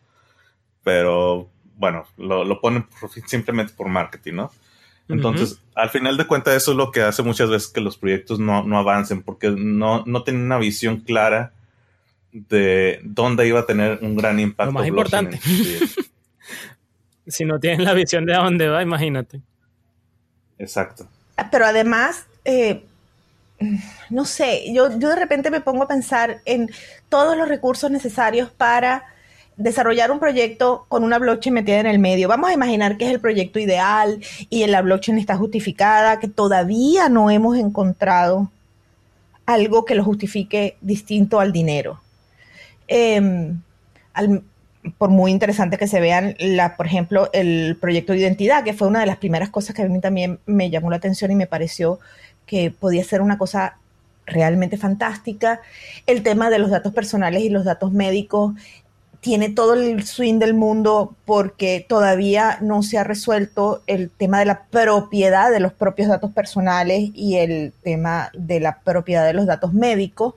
pero 0.84 1.50
bueno, 1.78 2.06
lo, 2.18 2.62
ponen 2.62 2.88
simplemente 3.26 3.74
por 3.74 3.90
marketing, 3.90 4.34
¿no? 4.34 4.52
Entonces, 5.08 5.62
al 5.76 5.90
final 5.90 6.18
de 6.18 6.26
cuentas, 6.26 6.56
eso 6.56 6.72
es 6.72 6.78
lo 6.78 6.92
que 6.92 7.02
hace 7.02 7.22
muchas 7.22 7.50
veces 7.50 7.70
que 7.70 7.82
los 7.82 7.98
proyectos 7.98 8.40
no, 8.40 8.78
avancen, 8.78 9.22
porque 9.22 9.52
no, 9.52 10.04
no 10.06 10.24
tienen 10.24 10.44
una 10.44 10.58
visión 10.58 11.02
clara 11.02 11.54
de 12.32 13.02
dónde 13.04 13.48
iba 13.48 13.60
a 13.60 13.66
tener 13.66 14.00
un 14.02 14.16
gran 14.16 14.40
impacto. 14.40 14.72
Lo 14.72 14.80
más 14.80 14.88
importante. 14.88 15.40
si 17.28 17.46
no 17.46 17.60
tienen 17.60 17.84
la 17.84 17.94
visión 17.94 18.26
de 18.26 18.34
a 18.34 18.40
dónde 18.40 18.68
va, 18.68 18.82
imagínate. 18.82 19.42
Exacto. 20.58 21.08
Pero 21.52 21.66
además, 21.66 22.26
eh, 22.44 22.86
no 24.10 24.26
sé, 24.26 24.74
yo, 24.74 24.98
yo 25.00 25.10
de 25.10 25.16
repente 25.16 25.50
me 25.50 25.62
pongo 25.62 25.84
a 25.84 25.88
pensar 25.88 26.42
en 26.46 26.70
todos 27.10 27.38
los 27.38 27.48
recursos 27.48 27.90
necesarios 27.90 28.50
para 28.50 29.06
desarrollar 29.58 30.12
un 30.12 30.20
proyecto 30.20 30.86
con 30.90 31.04
una 31.04 31.18
blockchain 31.18 31.54
metida 31.54 31.80
en 31.80 31.86
el 31.86 32.00
medio. 32.00 32.28
Vamos 32.28 32.50
a 32.50 32.54
imaginar 32.54 32.98
que 32.98 33.06
es 33.06 33.12
el 33.12 33.20
proyecto 33.20 33.60
ideal 33.60 34.20
y 34.50 34.66
la 34.68 34.82
blockchain 34.82 35.18
está 35.18 35.38
justificada, 35.38 36.20
que 36.20 36.28
todavía 36.28 37.08
no 37.10 37.32
hemos 37.32 37.58
encontrado 37.58 38.52
algo 39.46 39.86
que 39.86 39.96
lo 39.96 40.04
justifique 40.04 40.78
distinto 40.82 41.40
al 41.40 41.52
dinero. 41.52 42.02
Em, 42.88 43.62
por 44.98 45.10
muy 45.10 45.32
interesante 45.32 45.78
que 45.78 45.88
se 45.88 46.00
vean, 46.00 46.36
la, 46.40 46.76
por 46.76 46.86
ejemplo, 46.86 47.30
el 47.34 47.78
proyecto 47.80 48.14
de 48.14 48.20
identidad, 48.20 48.64
que 48.64 48.74
fue 48.74 48.88
una 48.88 49.00
de 49.00 49.06
las 49.06 49.18
primeras 49.18 49.50
cosas 49.50 49.76
que 49.76 49.82
a 49.82 49.88
mí 49.88 50.00
también 50.00 50.40
me 50.46 50.70
llamó 50.70 50.90
la 50.90 50.98
atención 50.98 51.32
y 51.32 51.36
me 51.36 51.48
pareció 51.48 52.00
que 52.46 52.72
podía 52.72 53.04
ser 53.04 53.22
una 53.22 53.38
cosa 53.38 53.78
realmente 54.26 54.78
fantástica. 54.78 55.62
El 56.08 56.24
tema 56.24 56.50
de 56.50 56.60
los 56.60 56.70
datos 56.70 56.94
personales 56.94 57.44
y 57.44 57.50
los 57.50 57.66
datos 57.66 57.92
médicos 57.92 58.54
tiene 59.26 59.50
todo 59.50 59.74
el 59.74 60.06
swing 60.06 60.38
del 60.38 60.54
mundo 60.54 61.16
porque 61.26 61.84
todavía 61.88 62.60
no 62.62 62.84
se 62.84 63.00
ha 63.00 63.04
resuelto 63.04 63.82
el 63.88 64.12
tema 64.12 64.38
de 64.38 64.46
la 64.46 64.66
propiedad 64.66 65.50
de 65.50 65.60
los 65.60 65.74
propios 65.74 66.10
datos 66.10 66.32
personales 66.32 67.10
y 67.16 67.38
el 67.38 67.74
tema 67.82 68.30
de 68.36 68.60
la 68.60 68.82
propiedad 68.82 69.26
de 69.26 69.34
los 69.34 69.48
datos 69.48 69.74
médicos. 69.74 70.36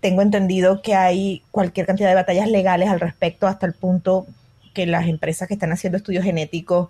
Tengo 0.00 0.22
entendido 0.22 0.82
que 0.82 0.96
hay 0.96 1.44
cualquier 1.52 1.86
cantidad 1.86 2.08
de 2.08 2.16
batallas 2.16 2.48
legales 2.48 2.88
al 2.88 2.98
respecto 2.98 3.46
hasta 3.46 3.64
el 3.64 3.74
punto 3.74 4.26
que 4.74 4.86
las 4.86 5.06
empresas 5.06 5.46
que 5.46 5.54
están 5.54 5.70
haciendo 5.70 5.96
estudios 5.96 6.24
genéticos 6.24 6.88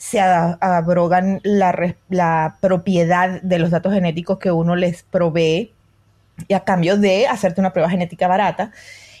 se 0.00 0.18
abrogan 0.18 1.42
la, 1.42 2.56
propiedad 2.62 3.42
de 3.42 3.58
los 3.58 3.70
datos 3.70 3.92
genéticos 3.92 4.38
que 4.38 4.50
uno 4.50 4.74
les 4.74 5.02
provee 5.02 5.74
y 6.48 6.54
a 6.54 6.60
cambio 6.60 6.96
de 6.96 7.26
hacerte 7.26 7.60
una 7.60 7.74
prueba 7.74 7.90
genética 7.90 8.26
barata 8.26 8.72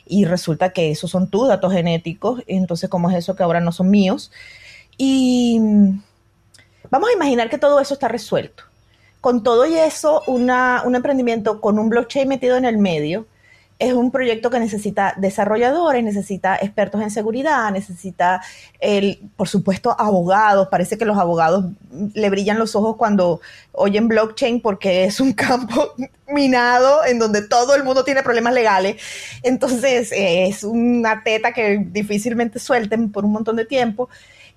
y 0.06 0.24
resulta 0.24 0.70
que 0.70 0.90
esos 0.90 1.10
son 1.10 1.28
tus 1.28 1.48
datos 1.48 1.74
genéticos, 1.74 2.42
entonces 2.46 2.88
¿cómo 2.88 3.10
es 3.10 3.16
eso 3.18 3.36
que 3.36 3.42
ahora 3.42 3.60
no 3.60 3.72
son 3.72 3.90
míos? 3.90 4.32
Y 4.96 5.60
vamos 6.90 7.10
a 7.10 7.12
imaginar 7.12 7.50
que 7.50 7.58
todo 7.58 7.78
eso 7.78 7.92
está 7.92 8.08
resuelto. 8.08 8.64
Con 9.20 9.42
todo 9.42 9.66
y 9.66 9.76
eso, 9.76 10.22
un 10.28 10.48
emprendimiento 10.94 11.60
con 11.60 11.78
un 11.78 11.90
blockchain 11.90 12.26
metido 12.26 12.56
en 12.56 12.64
el 12.64 12.78
medio, 12.78 13.26
es 13.80 13.94
un 13.94 14.10
proyecto 14.10 14.50
que 14.50 14.60
necesita 14.60 15.14
desarrolladores, 15.16 16.04
necesita 16.04 16.56
expertos 16.56 17.00
en 17.00 17.10
seguridad, 17.10 17.72
necesita, 17.72 18.42
por 19.36 19.48
supuesto, 19.48 19.96
abogados. 19.98 20.68
Parece 20.68 20.98
que 20.98 21.06
los 21.06 21.16
abogados 21.16 21.64
le 22.12 22.28
brillan 22.28 22.58
los 22.58 22.76
ojos 22.76 22.96
cuando 22.96 23.40
oyen 23.72 24.06
blockchain 24.06 24.60
porque 24.60 25.04
es 25.04 25.18
un 25.18 25.32
campo 25.34 25.94
minado 26.28 27.06
en 27.06 27.18
donde 27.18 27.40
todo 27.40 27.74
el 27.74 27.82
mundo 27.82 28.04
tiene 28.04 28.22
problemas 28.22 28.52
legales. 28.52 29.02
Entonces 29.42 30.12
es 30.14 30.62
una 30.62 31.24
teta 31.24 31.52
que 31.54 31.78
difícilmente 31.90 32.58
suelten 32.58 33.10
por 33.10 33.24
un 33.24 33.32
montón 33.32 33.56
de 33.56 33.64
tiempo. 33.64 34.10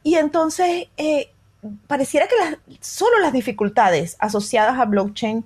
Y 0.04 0.16
entonces 0.16 0.88
eh, 0.98 1.30
pareciera 1.88 2.28
que 2.28 2.36
solo 2.82 3.20
las 3.20 3.32
dificultades 3.32 4.18
asociadas 4.20 4.78
a 4.78 4.84
blockchain 4.84 5.46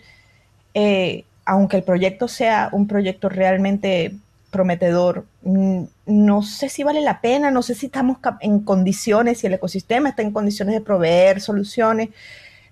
eh, 0.74 1.26
aunque 1.48 1.78
el 1.78 1.84
proyecto 1.84 2.28
sea 2.28 2.70
un 2.74 2.88
proyecto 2.88 3.30
realmente 3.30 4.14
prometedor. 4.52 5.26
No 6.06 6.44
sé 6.44 6.68
si 6.68 6.84
vale 6.84 7.02
la 7.02 7.22
pena, 7.22 7.52
no 7.52 7.62
sé 7.62 7.74
si 7.74 7.86
estamos 7.88 8.18
en 8.42 8.60
condiciones, 8.60 9.40
si 9.40 9.48
el 9.48 9.54
ecosistema 9.54 10.10
está 10.10 10.22
en 10.22 10.34
condiciones 10.34 10.76
de 10.76 10.82
proveer 10.82 11.40
soluciones. 11.40 12.10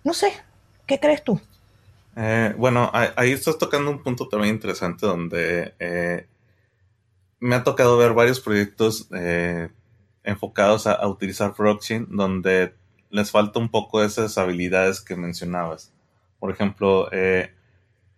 No 0.04 0.14
sé, 0.14 0.34
¿qué 0.86 1.00
crees 1.00 1.24
tú? 1.24 1.40
Eh, 2.18 2.54
bueno, 2.58 2.92
ahí 2.94 3.32
estás 3.32 3.58
tocando 3.58 3.92
un 3.92 4.04
punto 4.04 4.28
también 4.28 4.56
interesante 4.56 5.06
donde 5.06 5.74
eh, 5.80 6.28
me 7.40 7.56
ha 7.56 7.64
tocado 7.64 7.98
ver 7.98 8.14
varios 8.14 8.42
proyectos 8.42 9.08
eh, 9.16 9.70
enfocados 10.24 10.86
a, 10.86 11.08
utilizar 11.08 11.54
blockchain 11.58 12.08
donde 12.10 12.74
les 13.10 13.32
falta 13.32 13.60
un 13.60 13.70
poco 13.70 14.04
esas 14.04 14.38
habilidades 14.38 15.00
que 15.00 15.16
mencionabas. 15.16 15.94
Por 16.40 16.52
ejemplo, 16.52 17.10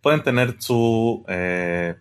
pueden 0.07 0.23
tener 0.23 0.55
su 0.59 1.25
eh, 1.27 1.95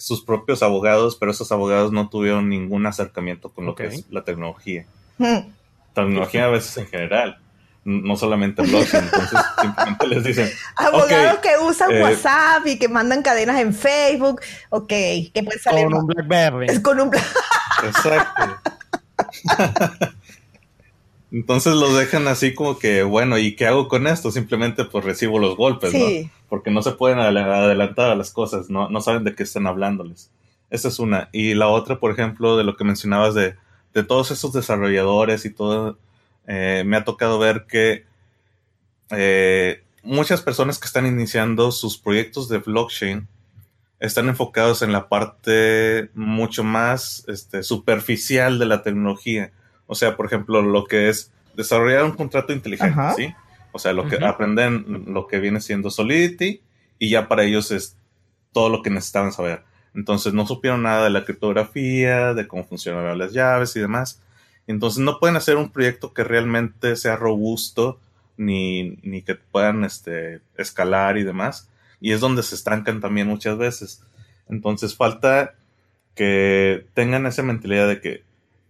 sus 0.00 0.24
propios 0.24 0.64
abogados, 0.64 1.14
pero 1.14 1.30
esos 1.30 1.52
abogados 1.52 1.92
no 1.92 2.08
tuvieron 2.08 2.48
ningún 2.48 2.86
acercamiento 2.86 3.52
con 3.52 3.66
lo 3.66 3.76
que 3.76 3.86
es 3.86 4.04
la 4.10 4.24
tecnología. 4.24 4.84
Hmm. 5.18 5.52
Tecnología 5.94 6.46
a 6.46 6.48
veces 6.48 6.76
en 6.76 6.88
general, 6.88 7.38
no 7.84 8.16
solamente 8.16 8.62
blockchain, 8.62 9.04
entonces 9.04 9.38
simplemente 9.60 10.08
les 10.08 10.24
dicen... 10.24 10.50
Abogados 10.74 11.38
que 11.38 11.50
usan 11.64 11.92
eh, 11.92 12.02
WhatsApp 12.02 12.66
y 12.66 12.80
que 12.80 12.88
mandan 12.88 13.22
cadenas 13.22 13.60
en 13.60 13.72
Facebook, 13.72 14.40
ok, 14.70 14.88
que 14.88 15.42
puede 15.44 15.60
salir... 15.60 15.84
Con 15.84 15.94
un 15.94 16.06
BlackBerry. 16.08 16.82
Con 16.82 16.98
un 16.98 17.10
Exacto. 17.84 18.60
Entonces 21.34 21.74
los 21.74 21.98
dejan 21.98 22.28
así 22.28 22.54
como 22.54 22.78
que, 22.78 23.02
bueno, 23.02 23.38
¿y 23.38 23.56
qué 23.56 23.66
hago 23.66 23.88
con 23.88 24.06
esto? 24.06 24.30
Simplemente 24.30 24.84
pues 24.84 25.04
recibo 25.04 25.40
los 25.40 25.56
golpes, 25.56 25.92
¿no? 25.92 26.30
Porque 26.48 26.70
no 26.70 26.80
se 26.80 26.92
pueden 26.92 27.18
adelantar 27.18 28.12
a 28.12 28.14
las 28.14 28.30
cosas, 28.30 28.70
¿no? 28.70 28.88
No 28.88 29.00
saben 29.00 29.24
de 29.24 29.34
qué 29.34 29.42
están 29.42 29.66
hablándoles. 29.66 30.30
Esa 30.70 30.86
es 30.86 31.00
una. 31.00 31.30
Y 31.32 31.54
la 31.54 31.66
otra, 31.66 31.98
por 31.98 32.12
ejemplo, 32.12 32.56
de 32.56 32.62
lo 32.62 32.76
que 32.76 32.84
mencionabas 32.84 33.34
de, 33.34 33.56
de 33.94 34.04
todos 34.04 34.30
esos 34.30 34.52
desarrolladores 34.52 35.44
y 35.44 35.50
todo, 35.50 35.98
eh, 36.46 36.84
me 36.86 36.96
ha 36.96 37.04
tocado 37.04 37.40
ver 37.40 37.66
que 37.66 38.04
eh, 39.10 39.82
muchas 40.04 40.40
personas 40.40 40.78
que 40.78 40.86
están 40.86 41.04
iniciando 41.04 41.72
sus 41.72 41.98
proyectos 41.98 42.48
de 42.48 42.58
blockchain 42.58 43.26
están 43.98 44.28
enfocados 44.28 44.82
en 44.82 44.92
la 44.92 45.08
parte 45.08 46.10
mucho 46.14 46.62
más 46.62 47.24
este, 47.26 47.64
superficial 47.64 48.60
de 48.60 48.66
la 48.66 48.84
tecnología 48.84 49.50
o 49.86 49.94
sea, 49.94 50.16
por 50.16 50.26
ejemplo, 50.26 50.62
lo 50.62 50.84
que 50.84 51.08
es 51.08 51.32
desarrollar 51.54 52.04
un 52.04 52.12
contrato 52.12 52.52
inteligente, 52.52 53.00
¿sí? 53.16 53.34
O 53.72 53.78
sea, 53.78 53.92
lo 53.92 54.08
que 54.08 54.24
aprenden 54.24 55.04
lo 55.08 55.26
que 55.26 55.40
viene 55.40 55.60
siendo 55.60 55.90
Solidity 55.90 56.62
y 56.98 57.10
ya 57.10 57.26
para 57.28 57.42
ellos 57.42 57.70
es 57.70 57.96
todo 58.52 58.68
lo 58.68 58.82
que 58.82 58.90
necesitaban 58.90 59.32
saber. 59.32 59.64
Entonces 59.94 60.32
no 60.32 60.46
supieron 60.46 60.82
nada 60.82 61.04
de 61.04 61.10
la 61.10 61.24
criptografía, 61.24 62.34
de 62.34 62.46
cómo 62.46 62.64
funcionan 62.64 63.18
las 63.18 63.32
llaves 63.32 63.74
y 63.76 63.80
demás. 63.80 64.22
Entonces 64.66 65.02
no 65.02 65.18
pueden 65.18 65.36
hacer 65.36 65.56
un 65.56 65.70
proyecto 65.70 66.12
que 66.12 66.24
realmente 66.24 66.96
sea 66.96 67.16
robusto 67.16 68.00
ni, 68.36 68.98
ni 69.02 69.22
que 69.22 69.34
puedan 69.34 69.84
este, 69.84 70.40
escalar 70.56 71.18
y 71.18 71.24
demás. 71.24 71.68
Y 72.00 72.12
es 72.12 72.20
donde 72.20 72.42
se 72.42 72.54
estancan 72.54 73.00
también 73.00 73.26
muchas 73.26 73.58
veces. 73.58 74.02
Entonces 74.48 74.96
falta 74.96 75.54
que 76.14 76.86
tengan 76.94 77.26
esa 77.26 77.42
mentalidad 77.42 77.88
de 77.88 78.00
que 78.00 78.22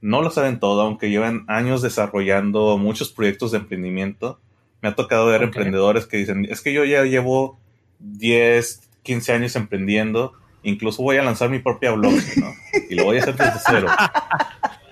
no 0.04 0.20
lo 0.20 0.30
saben 0.30 0.60
todo, 0.60 0.82
aunque 0.82 1.08
llevan 1.08 1.46
años 1.48 1.80
desarrollando 1.80 2.76
muchos 2.76 3.10
proyectos 3.10 3.52
de 3.52 3.58
emprendimiento. 3.58 4.38
Me 4.82 4.90
ha 4.90 4.94
tocado 4.94 5.24
ver 5.24 5.42
emprendedores 5.42 6.04
que 6.04 6.18
dicen, 6.18 6.46
es 6.50 6.60
que 6.60 6.74
yo 6.74 6.84
ya 6.84 7.04
llevo 7.04 7.58
10, 8.00 8.82
15 9.02 9.32
años 9.32 9.56
emprendiendo, 9.56 10.34
incluso 10.62 11.02
voy 11.02 11.16
a 11.16 11.22
lanzar 11.22 11.48
mi 11.48 11.58
propia 11.58 11.92
blog, 11.92 12.12
¿no? 12.36 12.52
Y 12.90 12.96
lo 12.96 13.04
voy 13.04 13.16
a 13.16 13.22
hacer 13.22 13.34
desde 13.34 13.60
cero. 13.66 13.86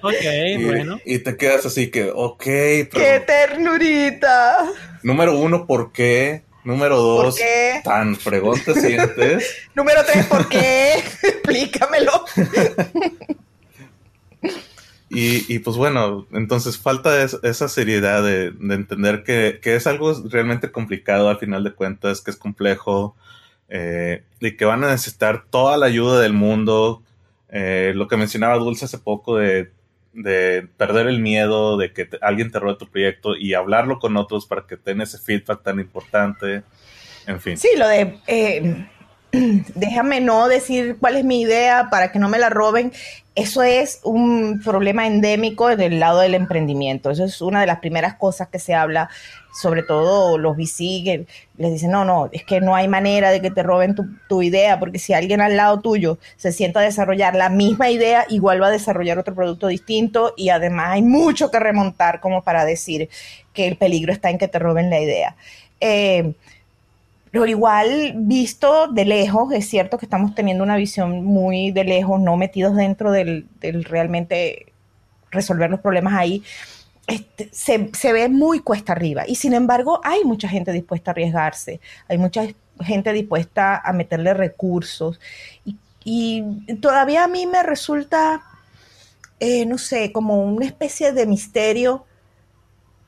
Ok, 0.01 0.15
y, 0.47 0.65
bueno. 0.65 0.99
Y 1.05 1.19
te 1.19 1.37
quedas 1.37 1.67
así 1.67 1.91
que, 1.91 2.11
ok. 2.11 2.43
¡Qué 2.43 3.23
ternurita! 3.27 4.67
Número 5.03 5.37
uno, 5.37 5.67
¿por 5.67 5.93
qué? 5.93 6.43
Número 6.65 6.97
dos, 6.97 7.37
qué? 7.37 7.83
tan 7.85 8.17
fregón 8.17 8.59
te 8.65 8.73
sientes. 8.81 9.69
Número 9.75 10.01
tres, 10.07 10.25
¿por 10.25 10.49
qué? 10.49 10.95
Explícamelo. 11.23 12.25
Y, 15.15 15.59
pues 15.59 15.77
bueno, 15.77 16.27
entonces 16.33 16.79
falta 16.79 17.23
esa 17.23 17.69
seriedad 17.69 18.23
de, 18.23 18.47
entender 18.75 19.25
que, 19.25 19.61
es 19.63 19.87
algo 19.87 20.15
realmente 20.31 20.73
complicado 20.73 21.29
al 21.29 21.37
final 21.37 21.63
de 21.65 21.75
cuentas, 21.75 22.23
que 22.23 22.31
es 22.31 22.39
complejo 22.39 23.15
eh, 23.69 24.23
y 24.41 24.57
que 24.57 24.65
van 24.65 24.85
a 24.85 24.91
necesitar 24.91 25.45
toda 25.51 25.77
la 25.77 25.85
ayuda 25.85 26.19
del 26.19 26.33
mundo. 26.33 27.03
Eh, 27.51 27.93
lo 27.95 28.09
que 28.09 28.17
mencionaba 28.17 28.57
Dulce 28.57 28.87
hace 28.87 28.97
poco 28.97 29.37
de, 29.37 29.71
perder 30.79 31.09
el 31.09 31.21
miedo 31.21 31.77
de 31.77 31.93
que 31.93 32.09
alguien 32.23 32.51
te 32.51 32.59
robe 32.59 32.79
tu 32.79 32.89
proyecto 32.89 33.37
y 33.37 33.53
hablarlo 33.53 33.99
con 33.99 34.17
otros 34.17 34.47
para 34.47 34.67
que 34.67 34.79
tengan 34.79 35.03
ese 35.03 35.19
feedback 35.19 35.63
tan 35.63 35.79
importante. 35.79 36.63
En 37.27 37.39
fin. 37.39 37.59
Sí, 37.59 37.69
lo 37.77 37.87
de 37.87 38.19
eh, 38.27 38.89
déjame 39.75 40.21
no 40.21 40.47
decir 40.47 40.99
cuál 41.01 41.17
es 41.17 41.25
mi 41.25 41.41
idea 41.41 41.89
para 41.91 42.13
que 42.13 42.19
no 42.19 42.29
me 42.29 42.39
la 42.39 42.51
roben. 42.51 42.93
Eso 43.35 43.63
es 43.63 44.01
un 44.05 44.61
problema 44.63 45.07
endémico 45.07 45.75
del 45.75 45.99
lado 46.01 46.21
del 46.21 46.35
emprendimiento. 46.35 47.11
Eso 47.11 47.25
es 47.25 47.41
una 47.41 47.63
de 47.63 47.67
las 47.67 47.79
primeras 47.79 48.17
cosas 48.17 48.49
que 48.49 48.59
se 48.59 48.75
habla, 48.75 49.09
sobre 49.59 49.83
todo 49.83 50.37
los 50.37 50.55
VC, 50.55 51.03
que 51.03 51.27
les 51.57 51.73
dicen, 51.73 51.93
no, 51.93 52.05
no, 52.05 52.29
es 52.31 52.45
que 52.45 52.61
no 52.61 52.75
hay 52.75 52.89
manera 52.89 53.31
de 53.31 53.41
que 53.41 53.51
te 53.51 53.63
roben 53.63 53.95
tu, 54.29 54.43
idea, 54.43 54.79
porque 54.79 54.99
si 54.99 55.15
alguien 55.15 55.41
al 55.41 55.57
lado 55.57 55.81
tuyo 55.81 56.19
se 56.37 56.53
sienta 56.53 56.81
a 56.81 56.83
desarrollar 56.83 57.35
la 57.35 57.49
misma 57.49 57.89
idea, 57.89 58.27
igual 58.29 58.61
va 58.61 58.67
a 58.67 58.71
desarrollar 58.71 59.19
otro 59.19 59.35
producto 59.35 59.69
distinto 59.69 60.35
y 60.37 60.51
además 60.51 60.91
hay 60.91 61.03
mucho 61.03 61.51
que 61.51 61.59
remontar 61.59 62.21
como 62.21 62.43
para 62.43 62.67
decir 62.67 63.09
que 63.55 63.67
el 63.67 63.79
peligro 63.79 64.13
está 64.13 64.29
en 64.29 64.37
que 64.37 64.49
te 64.49 64.59
roben 64.59 64.91
la 64.91 65.01
idea. 65.01 65.37
Eh, 65.81 66.35
pero 67.33 67.47
igual, 67.47 68.13
visto 68.15 68.89
de 68.89 69.07
lejos, 69.07 69.55
es 69.55 69.67
cierto 69.67 69.97
que 69.97 70.05
estamos 70.05 70.35
teniendo 70.35 70.63
una 70.63 70.77
visión 70.77 71.25
muy 71.25 71.71
de 71.73 71.83
lejos, 71.85 72.21
no 72.21 72.37
metidos 72.37 72.77
dentro 72.77 73.11
del, 73.11 73.49
realmente 73.63 74.75
resolver 75.31 75.71
los 75.71 75.81
problemas 75.81 76.13
ahí. 76.13 76.45
Este, 77.07 77.49
se, 77.51 78.13
ve 78.13 78.29
muy 78.29 78.61
cuesta 78.61 78.93
arriba. 78.93 79.25
Y 79.27 79.37
sin 79.37 79.55
embargo, 79.55 80.03
hay 80.05 80.25
mucha 80.25 80.47
gente 80.47 80.73
dispuesta 80.73 81.11
a 81.11 81.13
arriesgarse, 81.13 81.81
hay 82.07 82.19
mucha 82.19 82.47
gente 82.81 83.15
dispuesta 83.15 83.81
a 83.83 83.95
meterle 83.95 84.35
recursos. 84.35 85.19
Y, 86.05 86.45
todavía 86.83 87.25
a 87.25 87.29
mí 87.29 87.47
me 87.47 87.63
resulta, 87.63 88.43
eh, 89.41 89.65
no 89.65 89.79
sé, 89.79 90.13
como 90.13 90.45
una 90.45 90.67
especie 90.67 91.13
de 91.13 91.25
misterio 91.25 92.05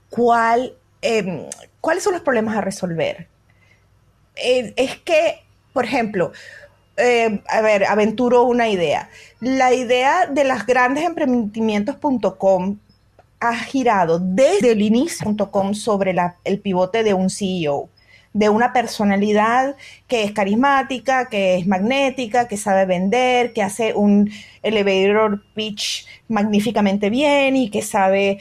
cuál, 0.08 0.72
em, 1.02 1.44
cuáles 1.82 2.02
son 2.02 2.14
los 2.14 2.22
problemas 2.22 2.56
a 2.56 2.62
resolver. 2.62 3.33
Eh, 4.36 4.72
es 4.76 4.98
que, 4.98 5.42
por 5.72 5.84
ejemplo, 5.84 6.32
eh, 6.96 7.40
a 7.48 7.60
ver, 7.60 7.84
aventuro 7.84 8.44
una 8.44 8.68
idea. 8.68 9.10
La 9.40 9.74
idea 9.74 10.26
de 10.26 10.44
las 10.44 10.66
grandes 10.66 11.04
emprendimientos.com 11.04 12.78
ha 13.40 13.54
girado 13.56 14.18
desde 14.18 14.72
el 14.72 14.82
inicio.com 14.82 15.74
sobre 15.74 16.14
el 16.44 16.60
pivote 16.60 17.02
de 17.02 17.14
un 17.14 17.30
CEO 17.30 17.88
de 18.34 18.48
una 18.48 18.72
personalidad 18.72 19.76
que 20.08 20.24
es 20.24 20.32
carismática, 20.32 21.28
que 21.28 21.56
es 21.56 21.66
magnética, 21.68 22.48
que 22.48 22.56
sabe 22.56 22.84
vender, 22.84 23.52
que 23.52 23.62
hace 23.62 23.94
un 23.94 24.28
elevator 24.62 25.42
pitch 25.54 26.04
magníficamente 26.28 27.10
bien 27.10 27.56
y 27.56 27.70
que 27.70 27.80
sabe 27.80 28.40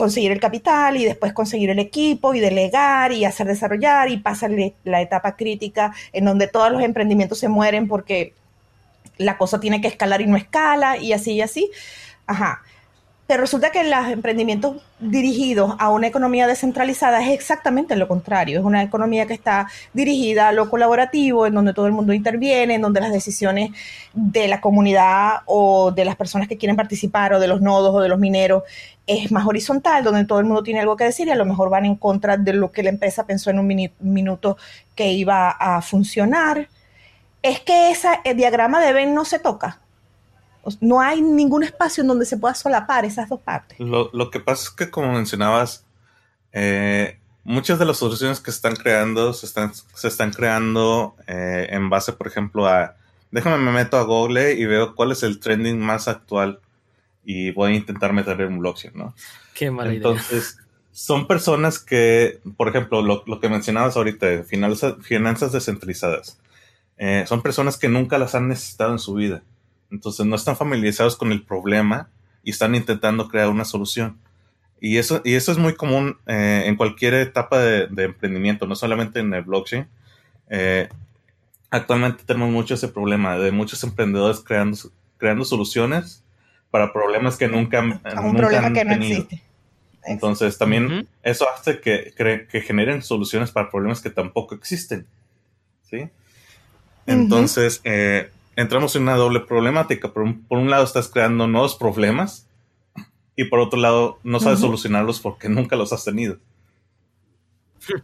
conseguir 0.00 0.32
el 0.32 0.40
capital 0.40 0.96
y 0.96 1.04
después 1.04 1.34
conseguir 1.34 1.68
el 1.68 1.78
equipo 1.78 2.34
y 2.34 2.40
delegar 2.40 3.12
y 3.12 3.26
hacer 3.26 3.46
desarrollar 3.46 4.08
y 4.08 4.16
pasa 4.16 4.48
la 4.82 5.02
etapa 5.02 5.36
crítica 5.36 5.92
en 6.14 6.24
donde 6.24 6.48
todos 6.48 6.72
los 6.72 6.82
emprendimientos 6.82 7.38
se 7.38 7.48
mueren 7.48 7.86
porque 7.86 8.32
la 9.18 9.36
cosa 9.36 9.60
tiene 9.60 9.82
que 9.82 9.88
escalar 9.88 10.22
y 10.22 10.26
no 10.26 10.38
escala 10.38 10.96
y 10.96 11.12
así 11.12 11.32
y 11.32 11.42
así. 11.42 11.70
Ajá. 12.26 12.62
Pero 13.30 13.42
resulta 13.42 13.70
que 13.70 13.84
los 13.84 14.08
emprendimientos 14.08 14.82
dirigidos 14.98 15.76
a 15.78 15.90
una 15.90 16.08
economía 16.08 16.48
descentralizada 16.48 17.22
es 17.22 17.30
exactamente 17.30 17.94
lo 17.94 18.08
contrario. 18.08 18.58
Es 18.58 18.64
una 18.64 18.82
economía 18.82 19.26
que 19.26 19.34
está 19.34 19.68
dirigida 19.92 20.48
a 20.48 20.52
lo 20.52 20.68
colaborativo, 20.68 21.46
en 21.46 21.54
donde 21.54 21.72
todo 21.72 21.86
el 21.86 21.92
mundo 21.92 22.12
interviene, 22.12 22.74
en 22.74 22.82
donde 22.82 23.00
las 23.00 23.12
decisiones 23.12 23.70
de 24.14 24.48
la 24.48 24.60
comunidad 24.60 25.42
o 25.46 25.92
de 25.92 26.04
las 26.04 26.16
personas 26.16 26.48
que 26.48 26.58
quieren 26.58 26.74
participar 26.74 27.32
o 27.32 27.38
de 27.38 27.46
los 27.46 27.60
nodos 27.60 27.94
o 27.94 28.00
de 28.00 28.08
los 28.08 28.18
mineros 28.18 28.64
es 29.06 29.30
más 29.30 29.46
horizontal, 29.46 30.02
donde 30.02 30.24
todo 30.24 30.40
el 30.40 30.46
mundo 30.46 30.64
tiene 30.64 30.80
algo 30.80 30.96
que 30.96 31.04
decir 31.04 31.28
y 31.28 31.30
a 31.30 31.36
lo 31.36 31.44
mejor 31.46 31.70
van 31.70 31.84
en 31.84 31.94
contra 31.94 32.36
de 32.36 32.52
lo 32.52 32.72
que 32.72 32.82
la 32.82 32.90
empresa 32.90 33.26
pensó 33.26 33.50
en 33.50 33.60
un 33.60 33.90
minuto 34.00 34.56
que 34.96 35.12
iba 35.12 35.50
a 35.50 35.80
funcionar. 35.82 36.68
Es 37.42 37.60
que 37.60 37.92
ese 37.92 38.08
diagrama 38.34 38.80
de 38.80 38.92
Venn 38.92 39.14
no 39.14 39.24
se 39.24 39.38
toca 39.38 39.78
no 40.80 41.00
hay 41.00 41.20
ningún 41.20 41.62
espacio 41.62 42.02
en 42.02 42.08
donde 42.08 42.26
se 42.26 42.36
pueda 42.36 42.54
solapar 42.54 43.04
esas 43.04 43.28
dos 43.28 43.40
partes. 43.40 43.78
Lo, 43.80 44.30
que 44.30 44.40
pasa 44.40 44.64
es 44.64 44.70
que, 44.70 44.90
como 44.90 45.12
mencionabas, 45.12 45.84
eh, 46.52 47.18
muchas 47.44 47.78
de 47.78 47.84
las 47.84 47.98
soluciones 47.98 48.40
que 48.40 48.50
están 48.50 48.76
creando 48.76 49.32
se 49.32 49.46
están, 49.46 49.72
se 49.74 50.08
están 50.08 50.32
creando 50.32 51.16
eh, 51.26 51.68
en 51.70 51.88
base, 51.90 52.12
por 52.12 52.26
ejemplo, 52.26 52.66
a 52.66 52.96
déjame 53.30 53.58
me 53.58 53.72
meto 53.72 53.96
a 53.96 54.02
Google 54.02 54.54
y 54.54 54.64
veo 54.66 54.94
cuál 54.94 55.12
es 55.12 55.22
el 55.22 55.40
trending 55.40 55.78
más 55.78 56.08
actual 56.08 56.60
y 57.24 57.50
voy 57.52 57.72
a 57.72 57.76
intentar 57.76 58.12
meterle 58.12 58.46
un 58.46 58.58
blockchain, 58.58 58.94
¿no? 58.96 59.14
Qué 59.54 59.70
mala 59.70 59.92
Entonces, 59.92 60.58
son 60.90 61.26
personas 61.26 61.78
que, 61.78 62.40
por 62.56 62.68
ejemplo, 62.68 63.02
lo, 63.02 63.40
que 63.40 63.48
mencionabas 63.48 63.96
ahorita, 63.96 64.44
finanzas, 64.44 64.94
finanzas 65.02 65.52
descentralizadas, 65.52 66.40
eh, 66.98 67.24
son 67.26 67.42
personas 67.42 67.76
que 67.76 67.88
nunca 67.88 68.18
las 68.18 68.34
han 68.34 68.48
necesitado 68.48 68.92
en 68.92 68.98
su 68.98 69.14
vida. 69.14 69.42
Entonces, 69.90 70.26
no 70.26 70.36
están 70.36 70.56
familiarizados 70.56 71.16
con 71.16 71.32
el 71.32 71.42
problema 71.42 72.08
y 72.42 72.50
están 72.50 72.74
intentando 72.74 73.28
crear 73.28 73.48
una 73.48 73.64
solución. 73.64 74.18
Y 74.80 74.96
eso, 74.96 75.20
y 75.24 75.34
eso 75.34 75.52
es 75.52 75.58
muy 75.58 75.74
común 75.74 76.16
eh, 76.26 76.64
en 76.66 76.76
cualquier 76.76 77.14
etapa 77.14 77.58
de, 77.58 78.04
emprendimiento, 78.04 78.66
no 78.66 78.74
solamente 78.74 79.20
en 79.20 79.32
el 79.34 79.42
blockchain. 79.42 79.86
Eh, 80.48 80.88
actualmente 81.70 82.24
tenemos 82.24 82.50
mucho 82.50 82.74
ese 82.74 82.88
problema 82.88 83.36
de 83.38 83.52
muchos 83.52 83.84
emprendedores 83.84 84.40
creando, 84.40 84.78
creando 85.18 85.44
soluciones 85.44 86.24
para 86.70 86.92
problemas 86.92 87.36
que 87.36 87.46
nunca, 87.46 87.80
un 87.80 88.36
problema 88.36 88.72
que 88.72 88.84
no 88.84 88.94
existe. 88.94 89.42
Entonces 90.04 90.56
también 90.56 91.06
eso 91.22 91.46
hace 91.50 91.80
que, 91.80 92.14
que, 92.50 92.60
generen 92.62 93.02
soluciones 93.02 93.50
para 93.50 93.70
problemas 93.70 94.00
que 94.00 94.08
tampoco 94.08 94.54
existen. 94.54 95.06
¿Sí? 95.82 96.08
Entonces, 97.06 97.80
eh, 97.84 98.30
entramos 98.56 98.96
en 98.96 99.02
una 99.02 99.16
doble 99.16 99.40
problemática. 99.40 100.12
Por 100.12 100.22
un, 100.22 100.42
por 100.44 100.58
un, 100.58 100.70
lado 100.70 100.84
estás 100.84 101.08
creando 101.08 101.46
nuevos 101.46 101.76
problemas 101.76 102.46
y 103.36 103.44
por 103.44 103.60
otro 103.60 103.80
lado 103.80 104.18
no 104.22 104.40
sabes 104.40 104.60
solucionarlos 104.60 105.20
porque 105.20 105.48
nunca 105.48 105.76
los 105.76 105.92
has 105.92 106.04
tenido. 106.04 106.38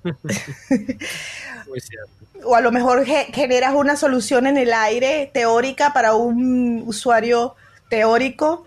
o 2.45 2.55
a 2.55 2.61
lo 2.61 2.73
mejor 2.73 3.05
generas 3.05 3.75
una 3.75 3.97
solución 3.97 4.47
en 4.47 4.57
el 4.57 4.73
aire 4.73 5.31
teórica 5.33 5.93
para 5.93 6.15
un 6.15 6.83
usuario 6.87 7.55
teórico 7.91 8.65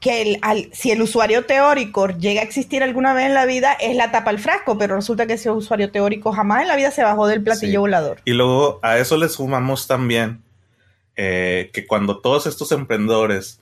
que 0.00 0.40
si 0.72 0.90
el 0.92 1.02
usuario 1.02 1.44
teórico 1.44 2.08
llega 2.08 2.40
a 2.40 2.44
existir 2.44 2.82
alguna 2.82 3.14
vez 3.14 3.26
en 3.26 3.34
la 3.34 3.46
vida 3.46 3.72
es 3.72 3.96
la 3.96 4.12
tapa 4.12 4.30
al 4.30 4.38
frasco, 4.38 4.78
pero 4.78 4.94
resulta 4.94 5.26
que 5.26 5.32
ese 5.34 5.50
usuario 5.50 5.90
teórico 5.90 6.32
jamás 6.32 6.62
en 6.62 6.68
la 6.68 6.76
vida 6.76 6.92
se 6.92 7.02
bajó 7.02 7.26
del 7.26 7.42
platillo 7.42 7.80
volador. 7.80 8.20
Y 8.24 8.32
luego 8.32 8.78
a 8.82 8.98
eso 8.98 9.16
le 9.16 9.28
sumamos 9.28 9.88
también 9.88 10.42
eh, 11.18 11.68
que 11.74 11.86
cuando 11.86 12.20
todos 12.20 12.46
estos 12.46 12.72
emprendedores 12.72 13.60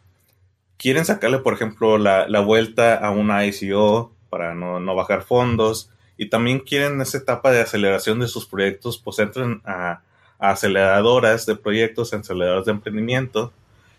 quieren 0.76 1.04
sacarle, 1.04 1.38
por 1.38 1.54
ejemplo, 1.54 1.98
la, 1.98 2.40
vuelta 2.40 2.94
a 2.94 3.10
una 3.10 3.44
ICO 3.44 4.12
para 4.30 4.54
no, 4.54 4.94
bajar 4.94 5.22
fondos 5.22 5.90
y 6.16 6.28
también 6.28 6.60
quieren 6.60 7.00
esa 7.00 7.18
etapa 7.18 7.50
de 7.50 7.60
aceleración 7.60 8.20
de 8.20 8.28
sus 8.28 8.46
proyectos, 8.46 8.98
pues 8.98 9.18
entran 9.18 9.60
a, 9.64 10.02
a 10.38 10.50
aceleradoras 10.50 11.46
de 11.46 11.56
proyectos, 11.56 12.14
aceleradoras 12.14 12.66
de 12.66 12.72
emprendimiento 12.72 13.52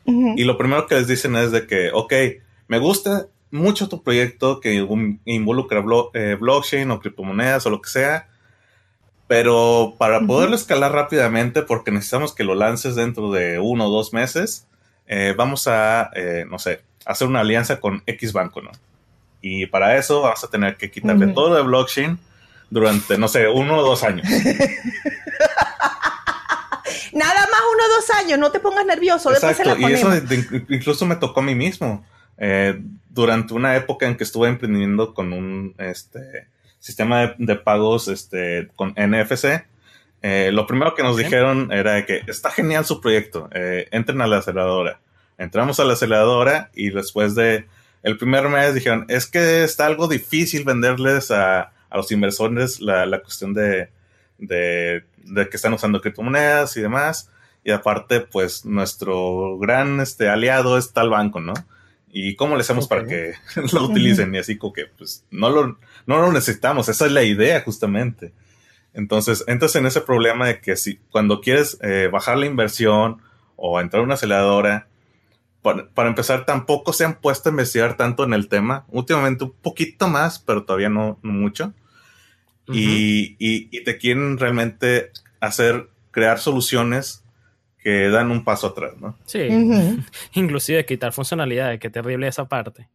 y 0.07 0.45
lo 0.45 0.57
primero 0.57 0.87
que 0.87 0.95
les 0.95 1.07
dicen 1.07 1.35
es 1.35 1.51
de 1.51 1.67
que, 1.67 1.91
ok, 1.91 2.13
me 2.69 2.79
gusta 2.79 3.27
mucho 3.51 3.89
tu 3.89 4.03
proyecto 4.03 4.61
que 4.61 4.87
involucra 5.25 5.83
eh, 6.13 6.37
blockchain 6.39 6.89
o 6.91 6.99
criptomonedas 7.01 7.65
o 7.65 7.69
lo 7.69 7.81
que 7.81 7.89
sea, 7.89 8.29
pero 9.27 9.95
para 9.97 10.21
poderlo 10.21 10.55
escalar 10.55 10.93
rápidamente, 10.93 11.61
porque 11.61 11.91
necesitamos 11.91 12.33
que 12.33 12.43
lo 12.43 12.55
lances 12.55 12.95
dentro 12.95 13.31
de 13.31 13.59
uno 13.59 13.87
o 13.87 13.91
dos 13.91 14.13
meses, 14.13 14.65
eh, 15.05 15.33
vamos 15.37 15.67
a, 15.67 16.09
eh, 16.15 16.45
no 16.49 16.59
sé, 16.59 16.81
hacer 17.05 17.27
una 17.27 17.41
alianza 17.41 17.79
con 17.79 18.03
X 18.05 18.33
banco, 18.33 18.61
¿no? 18.61 18.71
Y 19.41 19.65
para 19.67 19.97
eso 19.97 20.21
vamos 20.21 20.43
a 20.43 20.49
tener 20.49 20.77
que 20.77 20.89
quitarle 20.89 21.27
todo 21.27 21.55
de 21.55 21.61
blockchain 21.61 22.17
durante, 22.69 23.17
no 23.17 23.27
sé, 23.27 23.47
uno 23.47 23.77
o 23.77 23.83
dos 23.83 24.03
años. 24.03 24.27
Nada 27.13 27.41
más 27.41 27.61
uno 27.73 27.83
o 27.83 27.95
dos 27.95 28.09
años, 28.11 28.39
no 28.39 28.51
te 28.51 28.59
pongas 28.59 28.85
nervioso. 28.85 29.31
Exacto, 29.31 29.77
y 29.77 29.85
eso 29.85 30.11
incluso 30.69 31.05
me 31.05 31.15
tocó 31.15 31.39
a 31.41 31.43
mí 31.43 31.55
mismo. 31.55 32.05
Eh, 32.37 32.79
durante 33.09 33.53
una 33.53 33.75
época 33.75 34.05
en 34.05 34.15
que 34.15 34.23
estuve 34.23 34.47
emprendiendo 34.47 35.13
con 35.13 35.33
un 35.33 35.73
este, 35.79 36.47
sistema 36.87 37.35
de, 37.37 37.55
pagos 37.55 38.07
este, 38.07 38.69
con 38.75 38.95
NFC, 38.97 39.65
eh, 40.23 40.49
lo 40.51 40.65
primero 40.65 40.95
que 40.95 41.03
nos 41.03 41.15
dijeron 41.15 41.71
era 41.71 42.05
que 42.05 42.23
está 42.27 42.49
genial 42.49 42.85
su 42.85 42.99
proyecto, 42.99 43.49
eh, 43.53 43.87
entren 43.91 44.21
a 44.21 44.27
la 44.27 44.37
aceleradora. 44.37 44.99
Entramos 45.37 45.79
a 45.79 45.85
la 45.85 45.93
aceleradora 45.93 46.71
y 46.73 46.89
después 46.89 47.35
de 47.35 47.67
el 48.01 48.17
primer 48.17 48.49
mes 48.49 48.73
dijeron, 48.73 49.05
es 49.07 49.27
que 49.27 49.63
está 49.63 49.85
algo 49.85 50.07
difícil 50.07 50.63
venderles 50.63 51.29
a, 51.29 51.71
los 51.91 52.11
inversores 52.11 52.81
la, 52.81 53.05
la 53.05 53.21
cuestión 53.21 53.53
de, 53.53 53.89
de 54.39 55.03
de 55.27 55.49
que 55.49 55.57
están 55.57 55.73
usando 55.73 56.01
criptomonedas 56.01 56.75
y 56.77 56.81
demás. 56.81 57.29
Y 57.63 57.71
aparte, 57.71 58.21
pues 58.21 58.65
nuestro 58.65 59.57
gran 59.57 59.99
este, 59.99 60.29
aliado 60.29 60.77
es 60.77 60.93
tal 60.93 61.09
banco, 61.09 61.41
¿no? 61.41 61.53
¿Y 62.11 62.35
cómo 62.35 62.55
le 62.55 62.61
hacemos 62.61 62.87
para 62.87 63.05
que 63.05 63.33
lo 63.73 63.83
utilicen? 63.85 64.33
Y 64.33 64.37
así 64.37 64.57
como 64.57 64.73
que, 64.73 64.85
pues, 64.85 65.25
no 65.29 65.49
lo, 65.49 65.77
no 66.05 66.21
lo 66.21 66.31
necesitamos. 66.31 66.89
Esa 66.89 67.05
es 67.05 67.11
la 67.11 67.23
idea, 67.23 67.61
justamente. 67.61 68.33
Entonces, 68.93 69.43
entras 69.47 69.75
en 69.75 69.85
ese 69.85 70.01
problema 70.01 70.47
de 70.47 70.59
que 70.59 70.75
si 70.75 70.95
cuando 71.11 71.41
quieres 71.41 71.77
eh, 71.81 72.09
bajar 72.11 72.37
la 72.37 72.45
inversión 72.45 73.21
o 73.55 73.79
entrar 73.79 74.01
a 74.01 74.05
una 74.05 74.15
aceleradora, 74.15 74.87
para, 75.61 76.07
empezar, 76.07 76.45
tampoco 76.45 76.93
se 76.93 77.03
han 77.03 77.19
puesto 77.19 77.49
a 77.49 77.51
investigar 77.51 77.97
tanto 77.97 78.23
en 78.23 78.33
el 78.33 78.47
tema. 78.47 78.85
Últimamente 78.87 79.43
un 79.43 79.51
poquito 79.51 80.07
más, 80.07 80.39
pero 80.39 80.63
todavía 80.63 80.87
no 80.87 81.19
mucho 81.23 81.73
y, 82.73 83.83
te 83.83 83.97
quieren 83.97 84.37
realmente 84.37 85.11
hacer, 85.39 85.89
crear 86.11 86.39
soluciones 86.39 87.23
que 87.87 88.09
dan 88.09 88.31
un 88.31 88.43
paso 88.43 88.67
atrás, 88.67 88.97
¿no? 88.99 89.15
Sí, 89.25 89.47
inclusive 90.33 90.85
quitar 90.85 91.13
funcionalidades, 91.13 91.79
qué 91.79 91.89
terrible 91.89 92.27
esa 92.27 92.43
parte. 92.43 92.89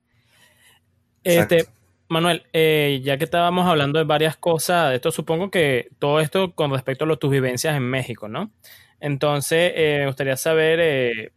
Este, 1.25 1.65
Manuel, 2.09 2.43
eh, 2.53 3.01
ya 3.03 3.17
que 3.17 3.25
estábamos 3.25 3.67
hablando 3.67 3.99
de 3.99 4.05
varias 4.05 4.37
cosas, 4.37 4.93
esto 4.93 5.11
supongo 5.11 5.51
que 5.51 5.89
todo 5.99 6.21
esto 6.21 6.53
con 6.55 6.71
respecto 6.73 7.11
a 7.11 7.17
tus 7.17 7.31
vivencias 7.31 7.75
en 7.75 7.85
México, 7.85 8.29
¿no? 8.29 8.51
Entonces, 9.01 9.73
eh, 9.75 9.97
me 10.01 10.07
gustaría 10.09 10.37
saber, 10.37 10.79
eh, 10.83 11.33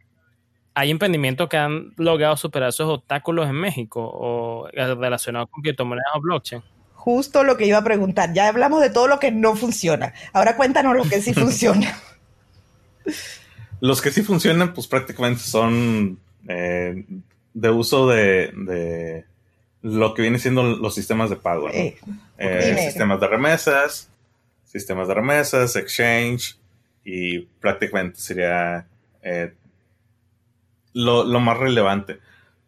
¿hay 0.73 0.91
emprendimientos 0.91 1.47
que 1.47 1.55
han 1.55 1.93
logrado 1.95 2.35
superar 2.35 2.67
esos 2.67 2.89
obstáculos 2.89 3.47
en 3.47 3.55
México 3.55 4.01
o 4.03 4.67
relacionados 4.73 5.47
con 5.49 5.63
criptomonedas 5.63 6.11
o 6.13 6.19
blockchain? 6.19 6.61
justo 6.93 7.45
lo 7.45 7.55
que 7.55 7.67
iba 7.67 7.77
a 7.77 7.83
preguntar. 7.85 8.33
Ya 8.33 8.49
hablamos 8.49 8.81
de 8.81 8.89
todo 8.89 9.07
lo 9.07 9.19
que 9.19 9.31
no 9.31 9.55
funciona. 9.55 10.13
Ahora 10.33 10.57
cuéntanos 10.57 10.93
lo 10.97 11.03
que 11.03 11.21
sí 11.21 11.33
funciona. 11.35 11.95
Los 13.81 14.01
que 14.01 14.11
sí 14.11 14.21
funcionan, 14.23 14.73
pues 14.73 14.87
prácticamente 14.87 15.41
son 15.41 16.17
eh, 16.47 17.05
de 17.53 17.69
uso 17.69 18.07
de, 18.07 19.25
lo 19.81 20.13
que 20.13 20.21
viene 20.21 20.39
siendo 20.39 20.63
los 20.63 20.95
sistemas 20.95 21.29
de 21.29 21.35
pago. 21.35 21.69
Eh, 21.69 22.77
sistemas 22.79 23.19
de 23.19 23.27
remesas, 23.27 24.09
sistemas 24.65 25.07
de 25.07 25.13
remesas, 25.13 25.75
exchange 25.75 26.57
y 27.03 27.39
prácticamente 27.39 28.19
sería 28.19 28.87
eh, 29.21 29.53
lo, 30.93 31.25
más 31.39 31.57
relevante. 31.57 32.19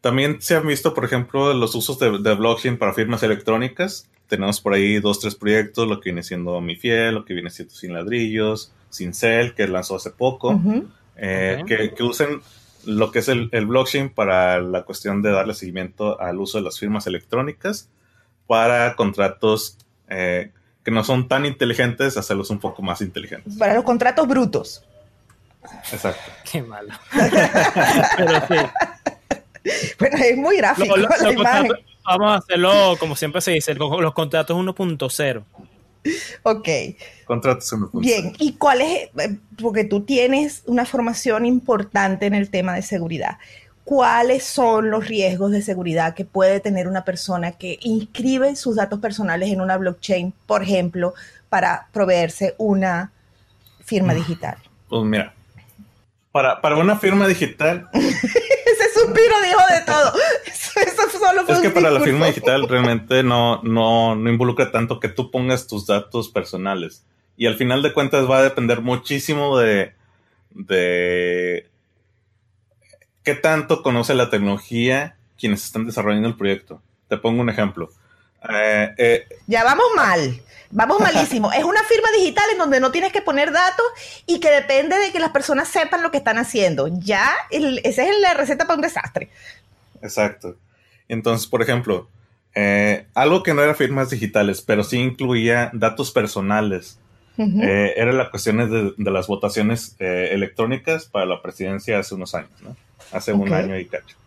También 0.01 0.41
se 0.41 0.55
han 0.55 0.67
visto, 0.67 0.93
por 0.93 1.05
ejemplo, 1.05 1.53
los 1.53 1.73
usos 1.75 1.97
de, 1.99 2.19
de 2.19 2.35
blockchain 2.35 2.77
para 2.77 2.93
firmas 2.93 3.23
electrónicas 3.23 4.07
tenemos 4.27 4.59
por 4.61 4.73
ahí 4.73 4.99
dos, 4.99 5.19
tres 5.19 5.35
proyectos, 5.35 5.87
lo 5.87 5.99
que 5.99 6.09
viene 6.09 6.23
siendo 6.23 6.59
Mi 6.61 6.75
Fiel, 6.75 7.15
lo 7.15 7.25
que 7.25 7.33
viene 7.33 7.49
siendo 7.49 7.73
Sin 7.73 7.93
Ladrillos, 7.93 8.73
Sin 8.97 9.13
Cell, 9.13 9.53
que 9.53 9.67
lanzó 9.67 9.95
hace 9.95 10.11
poco, 10.11 10.59
eh, 11.15 11.63
que, 11.67 12.03
usen 12.03 12.41
lo 12.85 13.11
que 13.11 13.19
es 13.19 13.27
el, 13.27 13.49
blockchain 13.49 14.09
para 14.09 14.59
la 14.59 14.83
cuestión 14.83 15.21
de 15.21 15.31
darle 15.31 15.53
seguimiento 15.53 16.19
al 16.19 16.39
uso 16.39 16.57
de 16.57 16.63
las 16.63 16.79
firmas 16.79 17.07
electrónicas 17.07 17.89
para 18.47 18.95
contratos 18.95 19.77
eh, 20.09 20.51
que 20.83 20.91
no 20.91 21.03
son 21.03 21.27
tan 21.27 21.45
inteligentes, 21.45 22.17
hacerlos 22.17 22.49
un 22.49 22.59
poco 22.59 22.81
más 22.81 23.01
inteligentes. 23.01 23.55
Para 23.57 23.73
los 23.73 23.83
contratos 23.83 24.27
brutos. 24.27 24.83
Exacto. 25.91 26.31
Qué 26.49 26.61
malo. 26.61 26.93
Bueno, 29.99 30.17
es 30.17 30.37
muy 30.37 30.55
gráfico 30.55 30.95
la 30.95 31.31
imagen. 31.31 31.71
Vamos 32.05 32.31
a 32.31 32.35
hacerlo 32.35 32.95
como 32.99 33.17
siempre 33.17 33.41
se 33.41 33.51
dice, 33.51 33.73
los 33.75 34.13
contratos 34.13 34.55
1.0. 34.55 35.43
Ok. 36.43 36.67
Contratos 37.25 37.71
1.0. 37.73 38.01
Bien, 38.01 38.33
¿y 38.39 38.53
cuál 38.53 38.81
es? 38.81 39.09
Eh, 39.17 39.37
porque 39.61 39.83
tú 39.83 40.01
tienes 40.01 40.63
una 40.65 40.85
formación 40.85 41.45
importante 41.45 42.25
en 42.25 42.33
el 42.33 42.49
tema 42.49 42.75
de 42.75 42.81
seguridad. 42.81 43.37
¿Cuáles 43.83 44.43
son 44.43 44.89
los 44.89 45.07
riesgos 45.07 45.51
de 45.51 45.61
seguridad 45.61 46.13
que 46.13 46.25
puede 46.25 46.59
tener 46.59 46.87
una 46.87 47.05
persona 47.05 47.53
que 47.53 47.79
inscribe 47.81 48.55
sus 48.55 48.75
datos 48.75 48.99
personales 48.99 49.49
en 49.49 49.61
una 49.61 49.77
blockchain, 49.77 50.33
por 50.45 50.63
ejemplo, 50.63 51.13
para 51.49 51.87
proveerse 51.93 52.55
una 52.57 53.11
firma 53.85 54.13
mm. 54.13 54.17
digital? 54.17 54.57
Pues 54.89 55.03
mira, 55.03 55.33
para, 56.31 56.59
para 56.61 56.75
una 56.75 56.97
firma 56.97 57.27
digital. 57.27 57.89
Suspiro 59.07 59.35
dijo 59.41 59.59
de 59.73 59.81
todo. 59.85 60.13
Eso, 60.45 61.19
solo 61.19 61.45
fue 61.45 61.55
es 61.55 61.61
que 61.61 61.69
para 61.69 61.89
la 61.89 62.01
firma 62.01 62.27
digital 62.27 62.67
realmente 62.69 63.23
no, 63.23 63.61
no, 63.63 64.15
no 64.15 64.29
involucra 64.29 64.71
tanto 64.71 64.99
que 64.99 65.09
tú 65.09 65.31
pongas 65.31 65.67
tus 65.67 65.87
datos 65.87 66.29
personales. 66.29 67.05
Y 67.37 67.45
al 67.45 67.55
final 67.55 67.81
de 67.81 67.93
cuentas 67.93 68.29
va 68.29 68.39
a 68.39 68.43
depender 68.43 68.81
muchísimo 68.81 69.57
de, 69.57 69.93
de 70.51 71.67
qué 73.23 73.35
tanto 73.35 73.83
conoce 73.83 74.13
la 74.15 74.29
tecnología 74.29 75.17
quienes 75.37 75.63
están 75.63 75.85
desarrollando 75.85 76.27
el 76.27 76.35
proyecto. 76.35 76.81
Te 77.07 77.17
pongo 77.17 77.41
un 77.41 77.49
ejemplo. 77.49 77.89
Eh, 78.49 78.93
eh, 78.97 79.27
ya 79.47 79.63
vamos 79.63 79.87
mal. 79.95 80.41
Vamos 80.69 80.99
malísimo. 80.99 81.51
es 81.53 81.63
una 81.63 81.81
firma 81.83 82.09
digital 82.17 82.45
en 82.51 82.57
donde 82.57 82.79
no 82.79 82.91
tienes 82.91 83.13
que 83.13 83.21
poner 83.21 83.51
datos 83.51 83.85
y 84.25 84.39
que 84.39 84.49
depende 84.49 84.97
de 84.97 85.11
que 85.11 85.19
las 85.19 85.31
personas 85.31 85.69
sepan 85.69 86.03
lo 86.03 86.11
que 86.11 86.17
están 86.17 86.37
haciendo. 86.37 86.89
Ya, 86.99 87.31
esa 87.49 88.03
es 88.03 88.19
la 88.19 88.33
receta 88.33 88.65
para 88.65 88.75
un 88.75 88.81
desastre. 88.81 89.29
Exacto. 90.01 90.57
Entonces, 91.07 91.47
por 91.47 91.61
ejemplo, 91.61 92.09
eh, 92.53 93.05
algo 93.13 93.43
que 93.43 93.53
no 93.53 93.61
era 93.61 93.75
firmas 93.75 94.09
digitales, 94.09 94.61
pero 94.61 94.83
sí 94.83 94.97
incluía 94.97 95.69
datos 95.73 96.11
personales. 96.11 96.99
Eh, 97.37 97.93
era 97.95 98.11
la 98.13 98.31
cuestión 98.31 98.57
de, 98.97 99.11
las 99.11 99.27
votaciones 99.27 99.95
eh, 99.99 100.29
electrónicas 100.31 101.05
para 101.05 101.27
la 101.27 101.39
presidencia 101.39 101.99
hace 101.99 102.15
unos 102.15 102.33
años, 102.33 102.49
¿no? 102.63 102.75
Hace 103.11 103.31
un 103.31 103.53
año 103.53 103.77
y 103.77 103.85
cacho. 103.85 104.17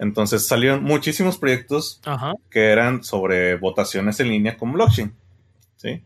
Entonces 0.00 0.46
salieron 0.46 0.82
muchísimos 0.82 1.36
proyectos 1.36 2.00
que 2.50 2.70
eran 2.70 3.04
sobre 3.04 3.56
votaciones 3.56 4.18
en 4.18 4.30
línea 4.30 4.56
con 4.56 4.72
blockchain. 4.72 5.14
¿sí? 5.76 6.02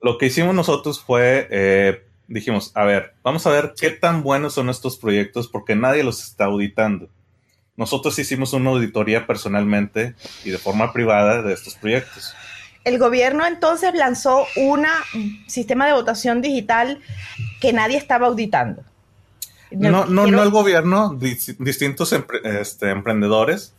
Lo 0.00 0.18
que 0.18 0.26
hicimos 0.26 0.54
nosotros 0.54 1.00
fue, 1.00 2.06
dijimos, 2.28 2.70
a 2.76 2.84
ver, 2.84 3.14
vamos 3.24 3.44
a 3.48 3.50
ver 3.50 3.74
qué 3.76 3.90
tan 3.90 4.22
buenos 4.22 4.54
son 4.54 4.70
estos 4.70 4.96
proyectos 4.96 5.48
porque 5.48 5.74
nadie 5.74 6.04
los 6.04 6.22
está 6.22 6.44
auditando. 6.44 7.08
Nosotros 7.76 8.16
hicimos 8.20 8.52
una 8.52 8.70
auditoría 8.70 9.26
personalmente 9.26 10.14
y 10.44 10.50
de 10.50 10.58
forma 10.58 10.92
privada 10.92 11.42
de 11.42 11.54
estos 11.54 11.74
proyectos. 11.74 12.36
El 12.84 13.00
gobierno 13.00 13.44
entonces 13.44 13.94
lanzó 13.94 14.46
un 14.54 14.86
sistema 15.48 15.86
de 15.86 15.94
votación 15.94 16.40
digital 16.40 17.00
que 17.60 17.72
nadie 17.72 17.96
estaba 17.96 18.28
auditando. 18.28 18.84
No, 19.70 20.06
no, 20.06 20.26
no 20.26 20.42
el 20.42 20.50
gobierno, 20.50 21.16
distintos 21.18 22.12
este, 22.12 22.90
emprendedores, 22.90 23.74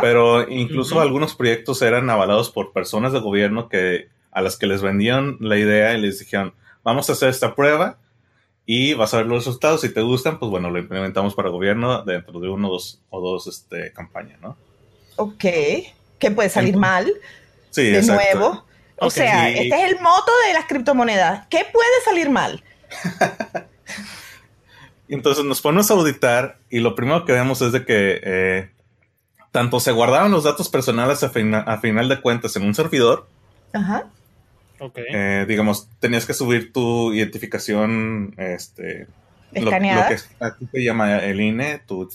pero 0.00 0.48
incluso 0.48 1.00
algunos 1.00 1.34
proyectos 1.34 1.82
eran 1.82 2.08
avalados 2.10 2.50
por 2.50 2.72
personas 2.72 3.12
del 3.12 3.22
gobierno 3.22 3.68
que 3.68 4.08
a 4.30 4.42
las 4.42 4.56
que 4.56 4.66
les 4.66 4.82
vendían 4.82 5.38
la 5.40 5.56
idea 5.56 5.94
y 5.94 6.00
les 6.00 6.18
dijeron, 6.18 6.54
vamos 6.84 7.08
a 7.08 7.14
hacer 7.14 7.30
esta 7.30 7.54
prueba 7.54 7.98
y 8.66 8.94
vas 8.94 9.14
a 9.14 9.18
ver 9.18 9.26
los 9.26 9.46
resultados. 9.46 9.80
Si 9.80 9.88
te 9.88 10.02
gustan, 10.02 10.38
pues 10.38 10.50
bueno, 10.50 10.70
lo 10.70 10.78
implementamos 10.78 11.34
para 11.34 11.48
el 11.48 11.54
gobierno 11.54 12.02
dentro 12.02 12.38
de 12.40 12.48
uno 12.48 12.68
dos, 12.68 13.00
o 13.10 13.20
dos 13.20 13.46
este, 13.46 13.92
campañas, 13.92 14.40
¿no? 14.40 14.56
Ok, 15.16 15.44
que 16.18 16.30
puede 16.34 16.50
salir 16.50 16.76
mal. 16.76 17.10
Sí, 17.70 17.84
de 17.84 18.02
nuevo. 18.02 18.64
O 18.98 19.10
sea, 19.10 19.50
este 19.50 19.68
es 19.68 19.90
el 19.90 20.00
moto 20.00 20.32
de 20.46 20.54
las 20.54 20.66
criptomonedas. 20.66 21.46
¿Qué 21.48 21.64
puede 21.72 22.02
salir 22.04 22.28
mal? 22.30 22.62
Entonces 25.08 25.44
nos 25.44 25.60
ponemos 25.60 25.90
a 25.90 25.94
auditar 25.94 26.58
y 26.70 26.80
lo 26.80 26.94
primero 26.94 27.24
que 27.24 27.32
vemos 27.32 27.62
es 27.62 27.72
de 27.72 27.84
que 27.84 28.20
eh, 28.22 28.70
tanto 29.52 29.80
se 29.80 29.92
guardaban 29.92 30.32
los 30.32 30.44
datos 30.44 30.68
personales 30.68 31.22
a, 31.22 31.26
a 31.26 31.78
final 31.78 32.08
de 32.08 32.20
cuentas 32.20 32.56
en 32.56 32.64
un 32.64 32.74
servidor, 32.74 33.28
Ajá. 33.72 34.10
Eh, 34.94 35.46
digamos, 35.48 35.88
tenías 36.00 36.26
que 36.26 36.34
subir 36.34 36.72
tu 36.72 37.12
identificación, 37.12 38.34
este, 38.36 39.06
lo, 39.52 39.70
que 39.70 40.16
aquí 40.40 40.68
se 40.70 40.84
llama 40.84 41.18
el 41.18 41.40
INE, 41.40 41.80
tu, 41.86 42.06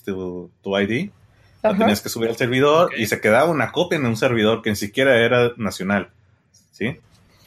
tu, 0.61 0.77
ID, 0.77 1.09
lo 1.63 1.77
tenías 1.77 2.01
que 2.01 2.09
subir 2.09 2.29
al 2.29 2.35
servidor 2.35 2.91
y 2.97 3.07
se 3.07 3.19
quedaba 3.19 3.49
una 3.49 3.71
copia 3.71 3.97
en 3.97 4.05
un 4.05 4.15
servidor 4.15 4.61
que 4.61 4.69
ni 4.69 4.75
siquiera 4.75 5.17
era 5.17 5.51
nacional, 5.57 6.09
¿sí? 6.71 6.99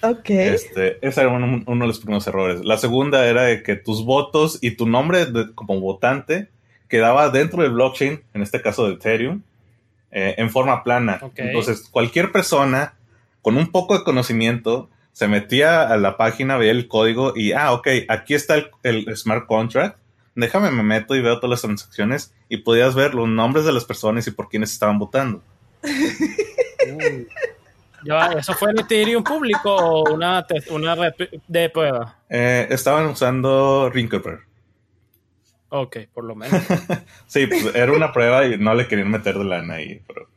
Ok. 0.04 0.30
Este, 0.30 0.98
ese 1.06 1.20
era 1.22 1.30
uno, 1.30 1.64
de 1.64 1.86
los 1.86 1.98
primeros 1.98 2.26
errores. 2.26 2.64
La 2.64 2.76
segunda 2.76 3.26
era 3.26 3.44
de 3.44 3.62
que 3.62 3.76
tus 3.76 4.04
votos 4.04 4.58
y 4.60 4.72
tu 4.72 4.86
nombre 4.86 5.26
como 5.54 5.80
votante 5.80 6.48
quedaba 6.88 7.30
dentro 7.30 7.62
del 7.62 7.72
blockchain, 7.72 8.22
en 8.34 8.42
este 8.42 8.60
caso 8.60 8.86
de 8.86 8.94
Ethereum, 8.94 9.42
eh, 10.10 10.34
en 10.38 10.50
forma 10.50 10.84
plana. 10.84 11.20
Entonces, 11.36 11.88
cualquier 11.90 12.32
persona 12.32 12.94
con 13.42 13.56
un 13.56 13.70
poco 13.70 13.96
de 13.98 14.04
conocimiento 14.04 14.90
se 15.12 15.28
metía 15.28 15.82
a 15.82 15.96
la 15.96 16.16
página, 16.16 16.56
veía 16.56 16.72
el 16.72 16.88
código 16.88 17.32
y, 17.36 17.52
ah, 17.52 17.72
ok, 17.72 17.88
aquí 18.08 18.34
está 18.34 18.56
el, 18.82 19.16
smart 19.16 19.46
contract. 19.46 19.98
Déjame, 20.34 20.70
me 20.70 20.82
meto 20.82 21.14
y 21.14 21.22
veo 21.22 21.36
todas 21.36 21.50
las 21.50 21.62
transacciones 21.62 22.34
y 22.48 22.58
podías 22.58 22.94
ver 22.94 23.14
los 23.14 23.28
nombres 23.28 23.64
de 23.64 23.72
las 23.72 23.84
personas 23.84 24.26
y 24.26 24.32
por 24.32 24.48
quiénes 24.48 24.72
estaban 24.72 24.98
votando. 24.98 25.42
¿Eso 28.36 28.54
fue 28.54 28.70
en 28.70 28.80
Ethereum 28.80 29.22
público 29.24 29.74
o 29.74 30.12
una, 30.12 30.46
una 30.70 30.96
de 31.48 31.70
prueba? 31.70 32.18
Eh, 32.28 32.66
estaban 32.70 33.06
usando 33.06 33.90
Rinkelberg. 33.90 34.44
Ok, 35.70 35.96
por 36.12 36.24
lo 36.24 36.34
menos. 36.34 36.62
sí, 37.26 37.46
pues, 37.46 37.74
era 37.74 37.92
una 37.92 38.12
prueba 38.12 38.46
y 38.46 38.58
no 38.58 38.74
le 38.74 38.86
querían 38.86 39.10
meter 39.10 39.36
de 39.36 39.44
lana 39.44 39.74
ahí, 39.74 40.00
pero 40.06 40.28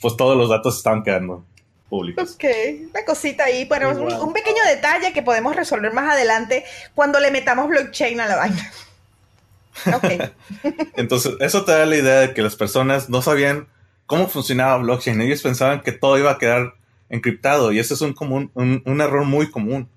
pues 0.00 0.16
todos 0.16 0.36
los 0.36 0.50
datos 0.50 0.76
estaban 0.76 1.02
quedando 1.02 1.44
públicos. 1.88 2.34
Ok, 2.34 2.44
una 2.90 3.04
cosita 3.04 3.44
ahí, 3.44 3.64
bueno, 3.64 3.90
un, 3.90 4.32
pequeño 4.32 4.62
detalle 4.66 5.12
que 5.12 5.22
podemos 5.22 5.56
resolver 5.56 5.92
más 5.92 6.12
adelante 6.12 6.64
cuando 6.94 7.20
le 7.20 7.30
metamos 7.30 7.68
blockchain 7.68 8.20
a 8.20 8.26
la 8.26 8.36
vaina. 8.36 8.72
Ok. 9.94 10.30
Entonces, 10.96 11.34
eso 11.40 11.64
te 11.64 11.72
da 11.72 11.86
la 11.86 11.96
idea 11.96 12.20
de 12.20 12.34
que 12.34 12.42
las 12.42 12.56
personas 12.56 13.08
no 13.08 13.22
sabían 13.22 13.68
cómo 14.06 14.28
funcionaba 14.28 14.76
blockchain. 14.78 15.20
Ellos 15.20 15.42
pensaban 15.42 15.80
que 15.80 15.92
todo 15.92 16.18
iba 16.18 16.32
a 16.32 16.38
quedar 16.38 16.74
encriptado 17.08 17.72
y 17.72 17.78
eso 17.78 17.94
es 17.94 18.00
un, 18.00 18.12
común, 18.12 18.50
un, 18.54 19.00
error 19.00 19.24
muy 19.24 19.50
común. 19.50 19.88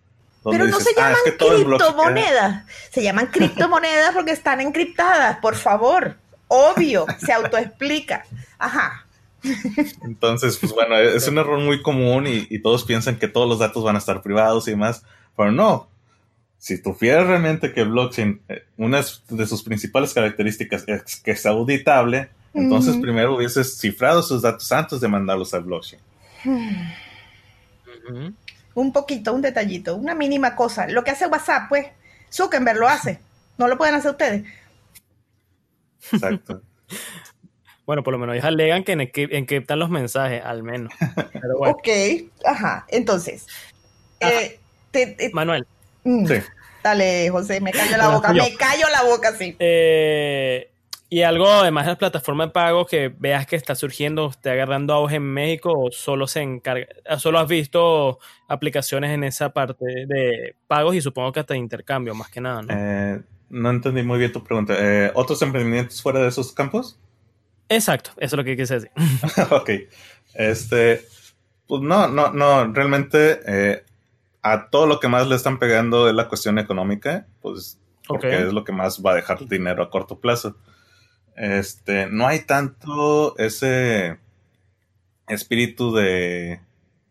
Pero 0.44 0.66
no 0.68 0.80
se 0.80 0.92
ah, 0.98 1.14
llaman 1.14 1.18
criptomonedas. 1.26 2.66
Se 2.92 3.04
llaman 3.04 3.28
criptomonedas 3.28 4.14
porque 4.14 4.32
están 4.32 4.62
encriptadas, 4.62 5.38
por 5.40 5.56
favor. 5.56 6.16
Obvio, 6.48 7.06
se 7.24 7.34
autoexplica. 7.34 8.26
Ajá. 8.58 9.06
Entonces, 10.04 10.58
pues 10.58 10.74
bueno, 10.74 10.98
es 10.98 11.28
un 11.28 11.38
error 11.38 11.60
muy 11.60 11.82
común 11.82 12.26
y, 12.28 12.60
todos 12.60 12.84
piensan 12.84 13.18
que 13.18 13.28
todos 13.28 13.48
los 13.48 13.60
datos 13.60 13.84
van 13.84 13.96
a 13.96 14.00
estar 14.00 14.22
privados 14.22 14.68
y 14.68 14.72
demás, 14.72 15.04
pero 15.36 15.52
no. 15.52 15.88
Si 16.58 16.82
tuvieras 16.82 17.28
realmente 17.28 17.72
que 17.72 17.84
blockchain, 17.84 18.42
eh, 18.50 18.66
una 18.76 19.02
de 19.30 19.48
sus 19.48 19.64
principales 19.64 20.14
características 20.14 20.84
es 20.88 21.18
que 21.18 21.32
es 21.32 21.46
auditable, 21.46 22.30
entonces 22.54 22.98
primero 22.98 23.36
hubieses 23.36 23.78
cifrado 23.80 24.22
sus 24.22 24.42
datos 24.42 24.70
antes 24.72 25.00
de 25.00 25.08
mandarlos 25.08 25.54
al 25.54 25.64
blockchain. 25.64 26.02
Un 28.76 28.94
poquito, 28.94 29.34
un 29.34 29.42
detallito, 29.42 29.96
una 29.96 30.16
mínima 30.16 30.56
cosa. 30.56 30.88
Lo 30.88 31.04
que 31.04 31.12
hace 31.12 31.28
WhatsApp, 31.28 31.70
pues, 31.70 31.88
Zuckerberg 32.32 32.78
lo 32.78 32.88
hace. 32.88 33.20
No 33.58 33.68
lo 33.68 33.78
pueden 33.78 33.96
hacer 33.96 34.12
ustedes. 34.12 34.46
Exacto. 36.12 36.62
Bueno, 37.86 38.04
por 38.04 38.14
lo 38.14 38.20
menos 38.20 38.36
ellos 38.36 38.46
alegan 38.46 38.84
que 38.84 38.92
encriptan 39.32 39.80
los 39.80 39.90
mensajes, 39.90 40.46
al 40.46 40.62
menos. 40.62 40.94
Ok, 41.58 41.88
ajá. 42.46 42.86
Entonces, 42.88 43.48
eh, 44.20 44.60
Manuel. 45.34 45.66
Mm, 46.04 46.28
sí. 46.28 46.36
Dale, 46.84 47.30
José, 47.32 47.60
me 47.62 47.72
callo 47.72 47.98
la 47.98 48.10
boca, 48.10 48.32
me 48.32 48.56
callo 48.56 48.88
la 48.90 49.02
boca, 49.02 49.36
sí. 49.36 49.56
Eh, 49.58 50.70
y 51.10 51.24
algo 51.24 51.48
además 51.48 51.86
de 51.86 51.92
las 51.92 51.98
plataformas 51.98 52.48
de 52.48 52.52
pago 52.52 52.86
que 52.86 53.14
veas 53.18 53.48
que 53.48 53.56
está 53.56 53.76
surgiendo, 53.76 54.28
está 54.28 54.52
agarrando 54.52 54.94
auge 54.94 55.16
en 55.16 55.24
México 55.24 55.74
o 55.76 55.92
solo 55.92 56.28
se 56.28 56.42
encarga, 56.42 56.88
solo 57.18 57.40
has 57.40 57.48
visto 57.48 58.20
aplicaciones 58.48 59.12
en 59.12 59.24
esa 59.24 59.50
parte 59.50 59.86
de 59.86 60.56
pagos 60.68 60.96
y 60.96 61.02
supongo 61.02 61.32
que 61.32 61.40
hasta 61.40 61.54
de 61.54 61.60
intercambio, 61.60 62.14
más 62.14 62.30
que 62.30 62.42
nada, 62.42 62.62
¿no? 62.62 62.68
Eh, 62.72 63.22
no 63.50 63.70
entendí 63.72 64.04
muy 64.04 64.20
bien 64.20 64.32
tu 64.32 64.44
pregunta. 64.44 64.76
¿Otros 65.16 65.42
emprendimientos 65.42 66.02
fuera 66.02 66.20
de 66.20 66.28
esos 66.28 66.52
campos? 66.52 67.00
Exacto, 67.70 68.12
eso 68.18 68.36
es 68.36 68.38
lo 68.38 68.44
que 68.44 68.58
quise 68.58 68.76
decir. 68.76 68.92
ok. 69.52 69.70
Este, 70.34 71.06
pues 71.68 71.82
no, 71.82 72.08
no, 72.08 72.32
no, 72.34 72.74
realmente 72.74 73.40
eh, 73.46 73.84
a 74.42 74.70
todo 74.70 74.88
lo 74.88 75.00
que 75.00 75.08
más 75.08 75.28
le 75.28 75.36
están 75.36 75.60
pegando 75.60 76.10
es 76.10 76.16
la 76.16 76.28
cuestión 76.28 76.58
económica, 76.58 77.28
pues 77.42 77.80
porque 78.08 78.42
es 78.42 78.54
lo 78.54 78.64
que 78.64 78.72
más 78.72 79.04
va 79.06 79.12
a 79.12 79.16
dejar 79.16 79.48
dinero 79.48 79.84
a 79.84 79.92
corto 79.92 80.20
plazo. 80.20 80.58
Este, 81.40 82.08
no 82.08 82.28
hay 82.28 82.40
tanto 82.42 83.38
ese 83.38 84.18
espíritu 85.30 85.96
de 85.96 86.60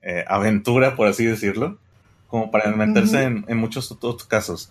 eh, 0.03 0.25
aventura, 0.29 0.97
por 0.97 1.09
así 1.09 1.25
decirlo, 1.25 1.79
como 2.27 2.51
para 2.51 2.71
meterse 2.73 3.23
en, 3.23 3.57
muchos 3.57 3.91
otros 3.91 4.27
casos. 4.27 4.71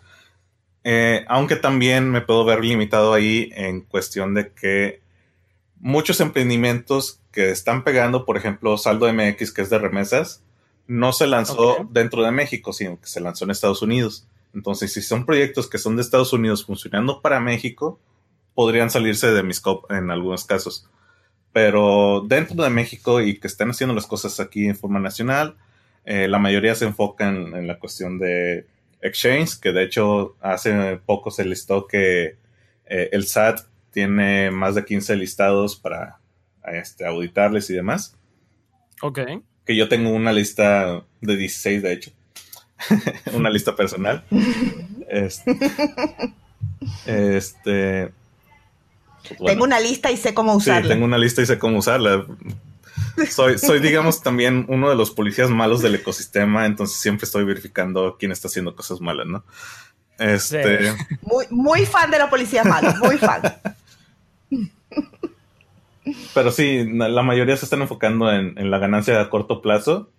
Eh, 0.84 1.26
aunque 1.28 1.56
también 1.56 2.12
me 2.12 2.22
puedo 2.22 2.46
ver 2.46 2.63
limitado 2.63 3.15
ahí 3.15 3.50
en 3.56 3.82
cuestión 3.82 4.36
de 4.36 4.52
que 4.52 5.02
muchos 5.80 6.22
emprendimientos 6.22 7.20
que 7.32 7.50
están 7.50 7.84
pegando, 7.84 8.26
por 8.26 8.38
ejemplo, 8.38 8.78
Saldo 8.78 9.12
MX, 9.12 9.52
que 9.52 9.63
es 9.63 9.72
de 9.72 9.80
remesas, 9.80 10.43
no 10.86 11.13
se 11.13 11.26
lanzó 11.26 11.88
dentro 11.89 12.22
de 12.22 12.30
México, 12.30 12.74
sino 12.74 13.02
que 13.02 13.08
se 13.08 13.22
lanzó 13.22 13.46
en 13.46 13.52
Estados 13.52 13.82
Unidos. 13.82 14.28
Entonces, 14.54 14.93
si 14.93 15.02
son 15.02 15.26
proyectos 15.26 15.67
que 15.67 15.80
son 15.80 15.96
de 15.96 16.04
Estados 16.04 16.32
Unidos 16.32 16.63
funcionando 16.63 17.24
para 17.24 17.39
México, 17.39 18.00
podrían 18.58 18.89
salirse 18.89 19.28
de 19.32 19.43
mi 19.43 19.54
scope 19.54 19.96
en 19.96 20.10
algunos 20.10 20.43
casos. 20.43 20.89
Pero 21.54 22.26
dentro 22.28 22.63
de 22.63 22.72
México 22.72 23.22
y 23.22 23.39
que 23.39 23.46
están 23.46 23.70
haciendo 23.70 23.93
las 23.93 24.08
cosas 24.08 24.39
aquí 24.39 24.65
en 24.65 24.76
forma 24.76 25.00
nacional, 25.00 25.58
eh, 26.06 26.28
la 26.28 26.39
mayoría 26.39 26.74
se 26.74 26.86
enfocan 26.86 27.54
en 27.54 27.67
la 27.67 27.78
cuestión 27.78 28.17
de 28.17 28.65
exchange, 29.00 29.60
que 29.60 29.74
de 29.74 29.84
hecho 29.84 30.38
hace 30.41 31.00
poco 31.06 31.30
se 31.30 31.46
listó 31.46 31.86
que 31.86 32.38
eh, 32.88 33.10
el 33.12 33.28
SAT 33.28 33.60
tiene 33.91 34.50
más 34.50 34.74
de 34.74 34.86
15 34.86 35.15
listados 35.17 35.76
para 35.76 36.17
este, 36.65 37.06
auditarles 37.06 37.70
y 37.70 37.76
demás. 37.76 38.17
Ok. 39.04 39.20
Que 39.65 39.76
yo 39.76 39.88
tengo 39.88 40.10
una 40.10 40.34
lista 40.34 41.06
de 41.22 41.38
16, 41.38 41.84
de 41.84 41.93
hecho. 41.93 42.12
una 43.36 43.52
lista 43.52 43.76
personal. 43.76 44.24
este, 45.10 45.60
este 47.06 48.16
tengo 49.46 49.63
una 49.63 49.80
lista 49.80 50.12
y 50.12 50.18
sé 50.18 50.34
cómo 50.34 50.56
usarla. 50.56 50.84
Sí, 50.84 50.88
tengo 50.90 51.06
una 51.06 51.18
lista 51.18 51.42
y 51.42 51.46
sé 51.46 51.58
cómo 51.58 51.80
usarla. 51.80 52.26
Soy, 53.30 53.58
soy, 53.58 53.80
digamos, 53.80 54.22
también 54.22 54.66
uno 54.68 54.90
de 54.90 54.96
los 54.96 55.12
policías 55.12 55.50
malos 55.50 55.82
del 55.82 55.96
ecosistema, 55.96 56.66
entonces 56.66 57.00
siempre 57.00 57.26
estoy 57.26 57.46
verificando 57.46 58.16
quién 58.20 58.32
está 58.32 58.48
haciendo 58.48 58.76
cosas 58.76 59.02
malas, 59.02 59.26
¿no? 59.26 59.44
Este. 60.20 60.94
Muy, 61.22 61.46
muy 61.50 61.86
fan 61.86 62.12
de 62.12 62.20
la 62.20 62.30
policía 62.30 62.63
malos, 62.63 62.96
muy 62.98 63.18
fan. 63.18 63.42
Pero 66.34 66.52
sí, 66.52 66.86
la 66.86 67.22
mayoría 67.22 67.58
se 67.58 67.66
están 67.66 67.82
enfocando 67.82 68.32
en, 68.32 68.72
la 68.72 68.80
ganancia 68.80 69.20
a 69.20 69.30
corto 69.30 69.62
plazo 69.62 70.10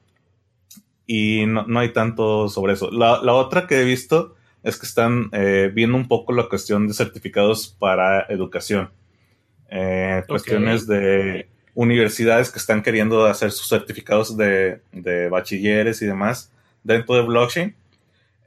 y 1.07 1.47
no, 1.47 1.67
hay 1.79 1.93
tanto 1.93 2.49
sobre 2.49 2.75
eso. 2.75 2.91
La, 2.91 3.33
otra 3.33 3.67
que 3.67 3.81
he 3.81 3.85
visto 3.85 4.35
es 4.63 4.77
que 4.77 4.87
están 4.87 5.31
eh, 5.33 5.71
viendo 5.73 5.97
un 5.97 6.09
poco 6.09 6.33
la 6.33 6.49
cuestión 6.49 6.87
de 6.89 6.95
certificados 6.95 7.69
para 7.79 8.23
educación. 8.29 8.91
Eh, 9.69 10.23
cuestiones 10.27 10.87
de 10.87 11.49
universidades 11.75 12.51
que 12.51 12.59
están 12.59 12.83
queriendo 12.83 13.27
hacer 13.27 13.53
sus 13.53 13.69
certificados 13.69 14.37
de, 14.37 14.81
de 14.93 15.29
bachilleres 15.29 16.03
y 16.03 16.07
demás 16.07 16.53
dentro 16.83 17.15
de 17.15 17.23
blockchain. 17.23 17.75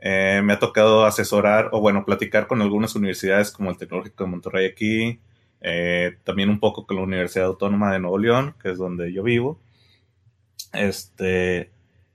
Eh, 0.03 0.41
me 0.43 0.53
ha 0.53 0.59
tocado 0.59 1.05
asesorar 1.05 1.69
o 1.71 1.79
bueno, 1.79 2.03
platicar 2.05 2.47
con 2.47 2.61
algunas 2.61 2.95
universidades 2.95 3.51
como 3.51 3.69
el 3.69 3.77
Tecnológico 3.77 4.23
de 4.23 4.29
Monterrey 4.31 4.65
aquí, 4.65 5.19
eh, 5.61 6.17
también 6.23 6.49
un 6.49 6.59
poco 6.59 6.87
con 6.87 6.97
la 6.97 7.03
Universidad 7.03 7.45
Autónoma 7.45 7.93
de 7.93 7.99
Nuevo 7.99 8.17
León, 8.17 8.55
que 8.61 8.71
es 8.71 8.79
donde 8.79 9.13
yo 9.13 9.21
vivo, 9.21 9.59
este, 10.73 11.69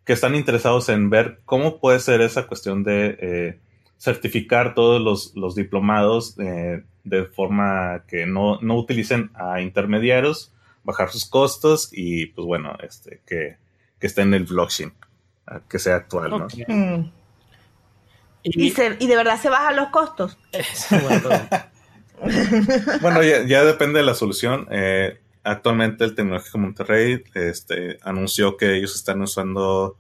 que 0.05 0.13
están 0.13 0.35
interesados 0.35 0.89
en 0.89 1.11
ver 1.11 1.39
cómo 1.45 1.79
puede 1.79 2.01
ser 2.01 2.23
esa 2.23 2.49
cuestión 2.49 2.83
de 2.83 3.17
eh, 3.21 3.59
certificar 3.99 4.75
todos 4.75 5.33
los, 5.35 5.55
diplomados 5.55 6.35
de 7.07 7.25
forma 7.25 8.03
que 8.09 8.27
no, 8.27 8.59
utilicen 8.61 9.31
a 9.35 9.61
intermediarios, 9.61 10.53
bajar 10.83 11.11
sus 11.11 11.25
costos 11.25 11.89
y 11.93 12.27
pues 12.27 12.47
bueno, 12.47 12.77
este, 12.83 13.21
que, 13.25 13.57
que 14.01 14.07
esté 14.07 14.23
en 14.23 14.35
el 14.35 14.45
blockchain, 14.45 14.93
que 15.69 15.79
sea 15.79 15.97
actual, 15.97 16.31
¿no? 16.31 16.49
Mm. 16.67 17.11
Y, 18.43 18.71
de 18.71 19.17
verdad 19.17 19.41
se 19.41 19.49
bajan 19.49 19.77
los 19.77 19.89
costos. 19.89 20.37
bueno, 23.01 23.23
ya, 23.23 23.65
depende 23.65 24.01
de 24.01 24.05
la 24.05 24.15
solución. 24.15 24.69
Eh, 24.71 25.19
actualmente 25.43 26.05
el 26.05 26.15
Tecnológico 26.15 26.59
Monterrey 26.59 27.25
este, 27.35 27.99
anunció 28.03 28.57
que 28.57 28.77
ellos 28.77 28.95
están 28.95 29.23
usando 29.23 29.97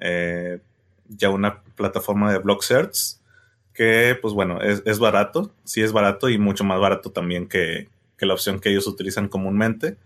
eh, 0.00 0.60
ya 1.08 1.30
una 1.30 1.62
plataforma 1.62 2.32
de 2.32 2.38
block 2.38 2.62
search 2.62 3.21
que, 3.82 4.16
pues 4.22 4.32
bueno, 4.32 4.60
es, 4.60 4.98
barato, 5.00 5.50
sí 5.64 5.82
es 5.82 5.92
barato 5.92 6.28
y 6.28 6.38
mucho 6.38 6.62
más 6.62 6.78
barato 6.78 7.10
también 7.10 7.48
que, 7.48 7.88
la 8.18 8.34
opción 8.34 8.60
que 8.60 8.70
ellos 8.70 8.86
utilizan 8.86 9.26
comúnmente. 9.26 9.96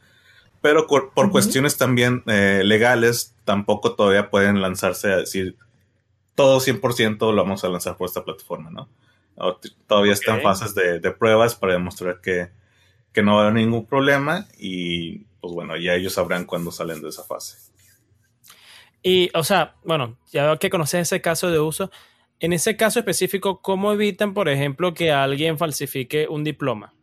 Pero 0.63 0.87
por, 0.87 1.31
cuestiones 1.31 1.77
también 1.77 2.23
eh, 2.27 2.63
legales, 2.65 3.35
tampoco 3.45 3.95
todavía 3.95 4.31
pueden 4.31 4.63
lanzarse 4.63 5.13
a 5.13 5.17
decir, 5.19 5.59
todo 6.35 6.61
100% 6.61 7.19
lo 7.35 7.43
vamos 7.43 7.65
a 7.65 7.69
lanzar 7.69 7.99
por 7.99 8.09
esta 8.09 8.25
plataforma, 8.25 8.71
¿no? 8.71 8.89
Todavía 9.87 10.15
están 10.15 10.41
fases 10.41 10.75
de, 10.75 11.11
pruebas 11.11 11.55
para 11.55 11.75
demostrar 11.75 12.23
que, 12.23 12.49
no 13.23 13.35
va 13.35 13.41
a 13.41 13.49
haber 13.49 13.61
ningún 13.61 13.85
problema 13.85 14.47
y 14.59 15.19
pues 15.41 15.53
bueno, 15.53 15.77
ya 15.77 15.95
ellos 15.95 16.15
sabrán 16.15 16.47
cuándo 16.47 16.73
salen 16.73 17.03
de 17.03 17.11
esa 17.11 17.25
fase. 17.25 17.59
Y, 19.03 19.31
o 19.35 19.45
sea, 19.45 19.75
bueno, 19.85 20.17
ya 20.33 20.57
que 20.57 20.71
conoces 20.71 21.03
ese 21.03 21.21
caso 21.21 21.51
de 21.51 21.61
uso, 21.61 21.91
en 22.41 22.53
ese 22.53 22.77
caso 22.77 22.99
específico, 22.99 23.61
¿cómo 23.63 23.93
evitan, 23.93 24.35
por 24.35 24.49
ejemplo, 24.49 24.95
que 24.95 25.11
alguien 25.11 25.59
falsifique 25.59 26.27
un 26.29 26.45
diploma? 26.45 26.95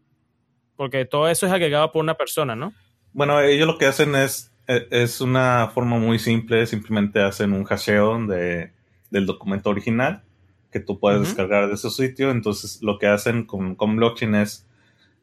Porque 0.75 1.05
todo 1.05 1.29
eso 1.29 1.45
es 1.45 1.51
agregado 1.51 1.91
por 1.91 2.03
una 2.03 2.15
persona, 2.15 2.55
¿no? 2.55 2.73
Bueno, 3.13 3.39
ellos 3.41 3.67
lo 3.67 3.77
que 3.77 3.85
hacen 3.85 4.15
es, 4.15 4.51
e, 4.67 4.87
es 4.91 5.21
una 5.21 5.69
forma 5.73 5.97
muy 5.97 6.19
simple, 6.19 6.65
simplemente 6.65 7.21
hacen 7.21 7.53
un 7.53 7.63
hasheo 7.63 8.25
de, 8.25 8.71
del 9.09 9.25
documento 9.25 9.69
original 9.69 10.23
que 10.71 10.79
tú 10.79 10.99
puedes 10.99 11.21
descargar 11.21 11.67
de 11.67 11.75
ese 11.75 11.91
sitio. 11.91 12.31
Entonces, 12.31 12.81
lo 12.81 12.97
que 12.97 13.07
hacen 13.07 13.45
con, 13.45 13.75
con 13.75 13.95
blockchain 13.95 14.33
es 14.35 14.67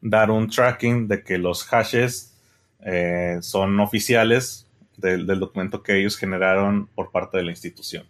dar 0.01 0.31
un 0.31 0.49
tracking 0.49 1.09
de 1.09 1.23
que 1.23 1.39
los 1.39 1.65
hashes 1.65 2.37
eh, 2.85 3.39
son 3.43 3.79
oficiales 3.81 4.67
del, 4.97 5.27
documento 5.27 5.83
que 5.83 5.99
ellos 5.99 6.17
generaron 6.17 6.87
por 6.95 7.11
parte 7.11 7.39
de 7.39 7.45
la 7.45 7.51
institución. 7.51 8.07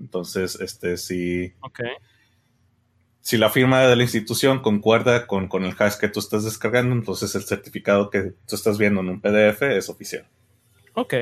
Entonces, 0.00 0.58
este, 0.60 0.96
si, 0.96 1.54
si 3.20 3.38
la 3.38 3.50
firma 3.50 3.80
de 3.80 3.96
la 3.96 4.02
institución 4.02 4.60
concuerda 4.60 5.26
con, 5.26 5.48
con, 5.48 5.64
el 5.64 5.74
hash 5.78 5.96
que 5.96 6.08
tú 6.08 6.20
estás 6.20 6.44
descargando, 6.44 6.94
entonces 6.94 7.34
el 7.34 7.44
certificado 7.44 8.10
que 8.10 8.34
tú 8.46 8.56
estás 8.56 8.78
viendo 8.78 9.00
en 9.00 9.08
un 9.08 9.20
PDF 9.20 9.62
es 9.62 9.88
oficial. 9.88 10.26
Ok 10.94 11.14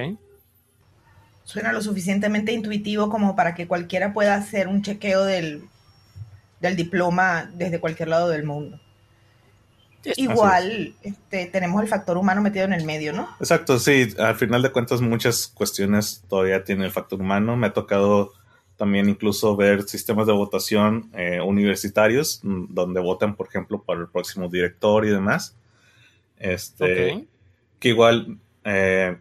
suena 1.45 1.73
lo 1.73 1.83
suficientemente 1.83 2.53
intuitivo 2.53 3.09
como 3.09 3.37
para 3.37 3.55
que 3.55 3.69
cualquiera 3.69 4.13
pueda 4.13 4.35
hacer 4.35 4.67
un 4.67 4.83
chequeo 4.83 5.25
del, 5.25 5.69
diploma 6.77 7.51
desde 7.55 7.79
cualquier 7.79 8.09
lado 8.09 8.29
del 8.31 8.45
mundo. 8.45 8.81
Igual 10.17 10.95
este, 11.03 11.47
tenemos 11.47 11.83
el 11.83 11.89
factor 11.89 12.19
humano 12.19 12.43
metido 12.43 12.65
en 12.67 12.75
el 12.75 12.85
medio, 12.85 13.13
¿no? 13.15 13.29
Exacto, 13.41 13.79
sí. 13.79 14.15
Al 14.19 14.35
final 14.35 14.61
de 14.61 14.71
cuentas 14.71 15.01
muchas 15.01 15.47
cuestiones 15.47 16.25
todavía 16.29 16.63
tiene 16.65 16.85
el 16.85 16.91
factor 16.91 17.21
humano. 17.21 17.57
Me 17.57 17.69
ha 17.69 17.73
tocado 17.73 18.33
también 18.77 19.09
incluso 19.09 19.57
ver 19.57 19.83
sistemas 19.85 20.27
de 20.27 20.33
votación 20.33 21.11
eh, 21.15 21.41
universitarios 21.41 22.41
mm, 22.43 22.67
donde 22.71 23.01
votan, 23.01 23.37
por 23.37 23.49
ejemplo, 23.49 23.83
para 23.83 24.01
el 24.01 24.09
próximo 24.09 24.49
director 24.49 25.05
y 25.05 25.11
demás. 25.11 25.57
Este, 26.39 27.27
que 27.79 27.89
igual 27.89 28.39
eh, 28.65 29.17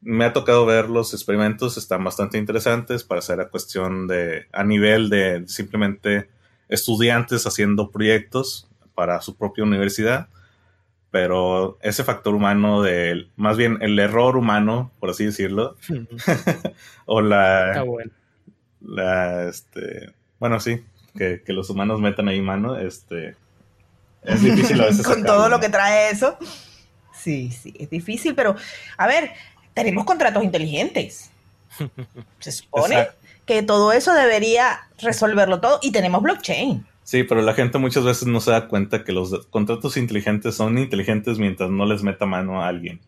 me 0.00 0.24
ha 0.24 0.32
tocado 0.32 0.66
ver 0.66 0.90
los 0.90 1.14
experimentos, 1.14 1.76
están 1.76 2.04
bastante 2.04 2.38
interesantes 2.38 3.04
para 3.04 3.20
hacer 3.20 3.40
a 3.40 3.48
cuestión 3.48 4.06
de, 4.06 4.46
a 4.52 4.64
nivel 4.64 5.08
de 5.08 5.44
simplemente 5.46 6.28
estudiantes 6.68 7.46
haciendo 7.46 7.90
proyectos 7.90 8.68
para 8.94 9.20
su 9.22 9.36
propia 9.36 9.64
universidad, 9.64 10.28
pero 11.10 11.78
ese 11.82 12.04
factor 12.04 12.34
humano 12.34 12.82
de, 12.82 13.28
más 13.36 13.56
bien 13.56 13.78
el 13.80 13.98
error 13.98 14.36
humano, 14.36 14.90
por 14.98 15.10
así 15.10 15.24
decirlo, 15.24 15.76
o 17.06 17.20
la, 17.20 17.82
bueno. 17.86 18.10
La, 18.84 19.48
este, 19.48 20.12
bueno, 20.38 20.60
sí, 20.60 20.84
que, 21.16 21.42
los 21.48 21.70
humanos 21.70 22.00
metan 22.00 22.28
ahí 22.28 22.40
mano, 22.40 22.76
este, 22.78 23.36
es 24.22 24.42
difícil 24.42 24.80
a 24.80 24.86
veces. 24.86 25.06
Con 25.06 25.24
todo 25.24 25.48
lo 25.48 25.60
que 25.60 25.68
trae 25.68 26.10
eso. 26.10 26.36
Sí, 27.14 27.50
sí, 27.50 27.74
es 27.78 27.90
difícil, 27.90 28.34
pero 28.34 28.56
a 28.96 29.06
ver, 29.06 29.30
tenemos 29.74 30.04
contratos 30.04 30.42
inteligentes. 30.42 31.30
Se 32.40 32.52
supone 32.52 33.08
que 33.46 33.62
todo 33.62 33.92
eso 33.92 34.12
debería 34.14 34.88
resolverlo 34.98 35.60
todo 35.60 35.78
y 35.82 35.92
tenemos 35.92 36.22
blockchain. 36.22 36.86
Sí, 37.04 37.24
pero 37.24 37.42
la 37.42 37.54
gente 37.54 37.78
muchas 37.78 38.04
veces 38.04 38.28
no 38.28 38.40
se 38.40 38.52
da 38.52 38.68
cuenta 38.68 39.04
que 39.04 39.12
los 39.12 39.46
contratos 39.46 39.96
inteligentes 39.96 40.54
son 40.54 40.78
inteligentes 40.78 41.38
mientras 41.38 41.70
no 41.70 41.84
les 41.84 42.02
meta 42.02 42.26
mano 42.26 42.62
a 42.62 42.68
alguien. 42.68 43.00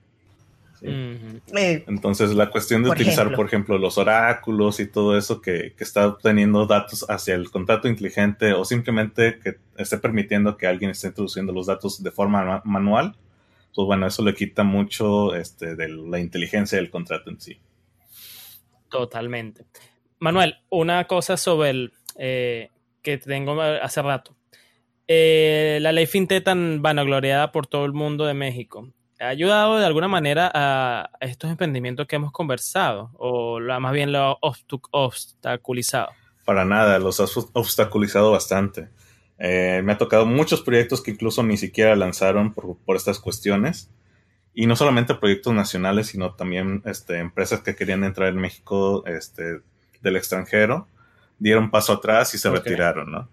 Eh, 0.87 1.85
Entonces, 1.87 2.35
la 2.35 2.51
cuestión 2.51 2.83
de 2.83 2.91
utilizar, 2.91 3.35
por 3.35 3.47
ejemplo, 3.47 3.79
los 3.79 3.97
oráculos 3.97 4.81
y 4.81 4.87
todo 4.87 5.17
eso 5.17 5.41
que, 5.41 5.75
está 5.79 6.07
obteniendo 6.07 6.67
datos 6.67 7.07
hacia 7.09 7.35
el 7.35 7.51
contrato 7.51 7.89
inteligente 7.89 8.53
o 8.53 8.65
simplemente 8.65 9.39
que 9.39 9.57
esté 9.77 9.99
permitiendo 9.99 10.57
que 10.57 10.67
alguien 10.67 10.91
esté 10.91 11.09
introduciendo 11.09 11.53
los 11.53 11.67
datos 11.67 12.03
de 12.03 12.11
forma 12.11 12.63
manual, 12.65 13.17
pues 13.75 13.87
bueno, 13.87 14.07
eso 14.07 14.23
le 14.23 14.35
quita 14.35 14.63
mucho 14.63 15.35
este, 15.35 15.75
de 15.75 15.89
la 15.89 16.21
inteligencia 16.21 16.79
del 16.79 16.91
contrato 16.91 17.31
en 17.31 17.41
sí. 17.41 17.59
Totalmente. 18.91 19.65
Manuel, 20.19 20.57
una 20.71 21.05
cosa 21.07 21.37
sobre 21.37 21.71
el 21.71 21.93
eh, 22.17 22.71
que 23.03 23.19
tengo 23.19 23.61
hace 23.61 24.03
rato. 24.03 24.37
Eh, 25.07 25.79
la 25.83 25.93
ley 25.93 26.07
FinTech 26.07 26.45
tan 26.45 26.81
vanagloriada 26.81 27.53
por 27.53 27.67
todo 27.67 27.85
el 27.85 27.93
mundo 27.93 28.25
de 28.25 28.35
México, 28.35 28.89
¿ha 29.25 29.29
ayudado 29.29 29.79
de 29.79 29.87
alguna 29.87 30.09
manera 30.09 30.51
a 30.55 31.11
estos 31.21 31.51
emprendimientos 31.51 32.07
que 32.07 32.17
hemos 32.17 32.33
conversado? 32.33 33.11
¿O 33.15 33.59
más 33.61 33.93
bien 33.93 34.13
lo 34.13 34.19
ha 34.19 34.39
obstaculizado? 34.91 36.11
Para 36.45 36.65
nada, 36.65 36.99
los 36.99 37.21
ha 37.21 37.25
obstaculizado 37.55 38.31
bastante. 38.31 38.89
Eh, 39.39 39.83
me 39.85 39.93
ha 39.93 39.99
tocado 39.99 40.27
muchos 40.27 40.63
proyectos 40.63 41.03
que 41.03 41.11
incluso 41.11 41.43
ni 41.43 41.57
siquiera 41.57 41.97
lanzaron 41.97 42.53
por, 42.53 42.97
estas 42.97 43.19
cuestiones. 43.19 43.91
Y 44.53 44.67
no 44.67 44.77
solamente 44.77 45.15
proyectos 45.15 45.53
nacionales, 45.53 46.09
sino 46.09 46.35
también 46.35 46.83
este, 46.85 47.19
empresas 47.19 47.61
que 47.61 47.75
querían 47.75 48.05
entrar 48.05 48.29
en 48.29 48.37
México 48.37 49.05
este, 49.07 49.61
del 50.01 50.17
extranjero, 50.17 50.87
dieron 51.39 51.71
paso 51.71 51.95
atrás 51.95 52.35
y 52.35 52.39
se 52.39 52.51
retiraron, 52.51 53.11
¿no? 53.11 53.29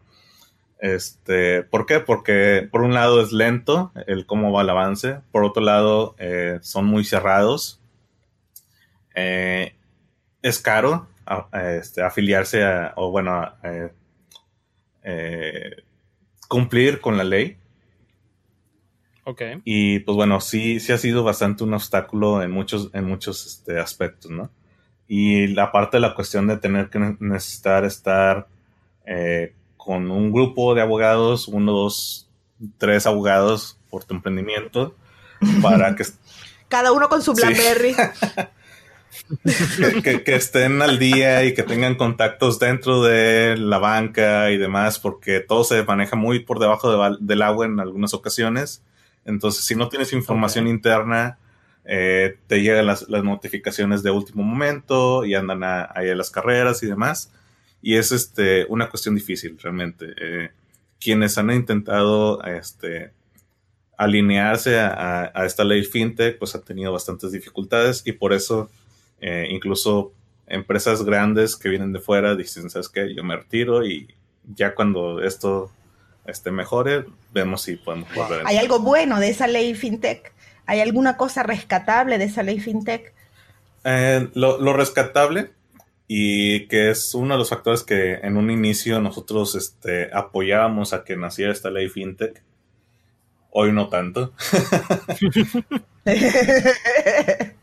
Este, 0.82 1.62
¿Por 1.62 1.86
qué? 1.86 2.00
Porque 2.00 2.68
por 2.72 2.82
un 2.82 2.96
lado 2.96 3.22
es 3.22 3.32
lento 3.32 3.92
el 4.08 4.26
cómo 4.26 4.52
va 4.52 4.64
el 4.64 4.70
avance, 4.72 5.20
por 5.32 5.44
otro 5.44 5.62
lado 5.62 6.16
eh, 6.18 6.58
son 6.64 6.86
muy 6.86 7.04
cerrados, 7.04 7.80
eh, 9.14 9.76
es 10.42 10.58
caro 10.60 11.08
este, 11.54 12.02
afiliarse 12.02 12.64
a, 12.64 12.94
o 12.96 13.12
bueno, 13.12 13.48
eh, 15.04 15.84
cumplir 16.48 17.00
con 17.00 17.16
la 17.16 17.26
ley. 17.26 17.58
Ok. 19.26 19.44
Y 19.64 20.00
pues 20.00 20.16
bueno, 20.16 20.42
sí, 20.42 20.80
sí 20.80 20.92
ha 20.94 20.98
sido 20.98 21.24
bastante 21.24 21.64
un 21.64 21.76
obstáculo 21.76 22.42
en 22.42 22.50
muchos, 22.50 22.90
en 22.94 23.06
muchos 23.06 23.46
este, 23.46 23.78
aspectos, 23.80 24.32
¿no? 24.32 24.50
Y 25.08 25.46
la 25.46 25.72
parte 25.72 25.98
de 25.98 26.02
la 26.02 26.16
cuestión 26.16 26.48
de 26.48 26.58
tener 26.58 26.90
que 26.90 27.18
necesitar 27.20 27.86
estar 27.86 28.48
con 29.84 30.12
un 30.12 30.32
grupo 30.32 30.76
de 30.76 30.82
abogados, 30.82 31.48
uno, 31.48 31.72
dos, 31.72 32.30
tres 32.78 33.08
abogados 33.08 33.80
por 33.90 34.04
tu 34.04 34.14
emprendimiento, 34.14 34.96
para 35.62 35.96
que... 35.96 36.06
Cada 36.68 36.92
uno 36.92 37.10
con 37.10 37.24
su 37.24 37.34
Blackberry. 37.34 37.96
que, 40.04 40.36
estén 40.36 40.84
al 40.84 41.00
día 41.00 41.44
y 41.46 41.56
que 41.56 41.64
tengan 41.64 41.96
contactos 41.96 42.60
dentro 42.60 43.02
de 43.02 43.58
la 43.58 43.80
banca 43.80 44.52
y 44.52 44.58
demás, 44.58 45.00
porque 45.00 45.40
todo 45.40 45.64
se 45.64 45.82
maneja 45.84 46.16
muy 46.16 46.42
por 46.42 46.60
debajo 46.60 47.18
del 47.18 47.42
agua 47.42 47.66
en 47.66 47.80
algunas 47.80 48.14
ocasiones. 48.14 48.84
Entonces, 49.26 49.66
si 49.66 49.74
no 49.74 49.90
tienes 49.90 50.14
información 50.14 50.68
interna, 50.68 51.40
eh, 51.86 52.38
te 52.46 52.62
llegan 52.62 52.86
las, 52.86 53.10
notificaciones 53.10 54.04
de 54.04 54.12
último 54.12 54.44
momento 54.44 55.26
y 55.26 55.34
andan 55.34 55.64
ahí 55.64 56.10
a 56.10 56.16
las 56.16 56.30
carreras 56.30 56.84
y 56.84 56.86
demás 56.86 57.32
y 57.82 57.96
es 57.96 58.12
este, 58.12 58.66
una 58.70 58.90
cuestión 58.90 59.16
difícil 59.16 59.58
realmente. 59.62 60.14
Eh, 60.18 60.50
quienes 61.00 61.38
han 61.38 61.52
intentado 61.52 62.44
este, 62.44 63.12
alinearse 63.98 64.80
a, 64.80 65.32
esta 65.46 65.64
ley 65.64 65.84
fintech, 65.84 66.38
pues 66.38 66.56
han 66.56 66.64
tenido 66.64 66.92
bastantes 66.92 67.32
dificultades 67.32 68.04
y 68.06 68.12
por 68.12 68.34
eso 68.34 68.70
eh, 69.20 69.48
incluso 69.50 70.14
empresas 70.48 71.04
grandes 71.04 71.56
que 71.56 71.70
vienen 71.70 71.94
de 71.94 72.00
fuera 72.00 72.36
dicen, 72.36 72.70
¿sabes 72.70 72.90
qué? 72.90 73.14
Yo 73.16 73.24
me 73.24 73.36
retiro 73.36 73.86
y 73.86 74.14
ya 74.56 74.76
cuando 74.76 75.22
esto 75.22 75.72
esté 76.26 76.52
mejore, 76.52 77.06
vemos 77.34 77.64
si 77.64 77.76
podemos 77.78 78.14
volver. 78.14 78.42
¿Hay 78.46 78.58
algo 78.58 78.80
bueno 78.80 79.20
de 79.20 79.30
esa 79.30 79.48
ley 79.48 79.74
fintech? 79.74 80.34
¿Hay 80.66 80.80
alguna 80.80 81.18
cosa 81.18 81.44
rescatable 81.44 82.18
de 82.18 82.26
esa 82.26 82.44
ley 82.44 82.60
fintech? 82.60 83.14
Eh, 83.84 84.30
lo, 84.36 84.60
lo, 84.60 84.74
rescatable 84.74 85.52
y 86.14 86.68
que 86.68 86.90
es 86.90 87.16
uno 87.16 87.36
de 87.36 87.38
los 87.38 87.52
factores 87.52 87.84
que 87.84 88.16
en 88.16 88.36
un 88.36 88.52
inicio 88.52 89.00
nosotros 89.00 89.56
este, 89.56 90.10
apoyábamos 90.14 90.92
a 90.92 91.06
que 91.06 91.16
naciera 91.16 91.54
esta 91.54 91.72
ley 91.72 91.88
fintech. 91.88 92.44
Hoy 93.50 93.72
no 93.72 93.88
tanto. 93.88 94.34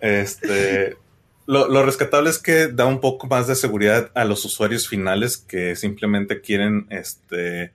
este, 0.01 0.97
lo, 1.45 1.85
rescatable 1.85 2.31
es 2.31 2.39
que 2.39 2.69
da 2.69 2.87
un 2.87 3.03
poco 3.03 3.27
más 3.27 3.49
de 3.49 3.55
seguridad 3.55 4.11
a 4.15 4.25
los 4.25 4.43
usuarios 4.47 4.89
finales 4.89 5.37
que 5.37 5.77
simplemente 5.77 6.41
quieren 6.41 6.87
este, 6.89 7.73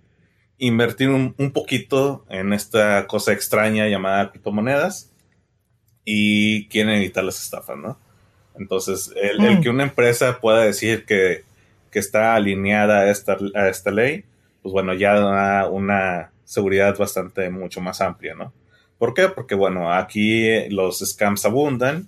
invertir 0.57 1.09
un, 1.09 1.35
un 1.37 1.51
poquito 1.51 2.25
en 2.29 2.51
esta 2.51 3.05
cosa 3.05 3.31
extraña 3.31 3.87
llamada 3.89 4.31
criptomonedas 4.31 5.11
y 6.03 6.67
quieren 6.69 6.95
evitar 6.95 7.23
las 7.23 7.39
estafas, 7.39 7.77
¿no? 7.77 7.99
Entonces, 8.57 9.11
el, 9.15 9.39
mm. 9.39 9.61
que 9.61 9.69
una 9.69 9.83
empresa 9.83 10.39
pueda 10.39 10.63
decir 10.63 11.05
que, 11.05 11.43
está 11.93 12.33
alineada 12.33 13.01
a 13.01 13.11
esta, 13.11 13.37
a 13.53 13.69
esta 13.69 13.91
ley, 13.91 14.23
pues 14.63 14.73
bueno, 14.73 14.95
ya 14.95 15.13
da 15.13 15.69
una 15.69 16.31
seguridad 16.43 16.97
bastante 16.97 17.51
mucho 17.51 17.81
más 17.81 18.01
amplia, 18.01 18.33
¿no? 18.33 18.51
¿Por 18.97 19.13
qué? 19.13 19.29
Porque 19.29 19.53
bueno, 19.53 19.93
aquí 19.93 20.67
los 20.69 20.99
scams 20.99 21.45
abundan 21.45 22.07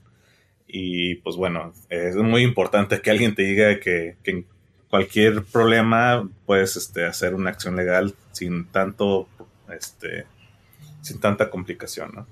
y 0.68 1.16
pues 1.16 1.36
bueno, 1.36 1.72
es 1.90 2.16
muy 2.16 2.42
importante 2.42 3.00
que 3.00 3.12
alguien 3.12 3.36
te 3.36 3.44
diga 3.44 3.80
que, 3.80 4.16
que 4.24 4.32
en 4.32 4.46
cualquier 4.90 5.44
problema 5.44 6.28
puedes 6.46 6.78
este, 6.78 7.06
hacer 7.06 7.36
una 7.36 7.50
acción 7.50 7.76
legal 7.76 8.16
sin 8.32 8.66
tanto, 8.66 9.28
este, 9.78 10.26
sin 11.02 11.20
tanta 11.20 11.50
complicación, 11.50 12.12
¿no? 12.14 12.28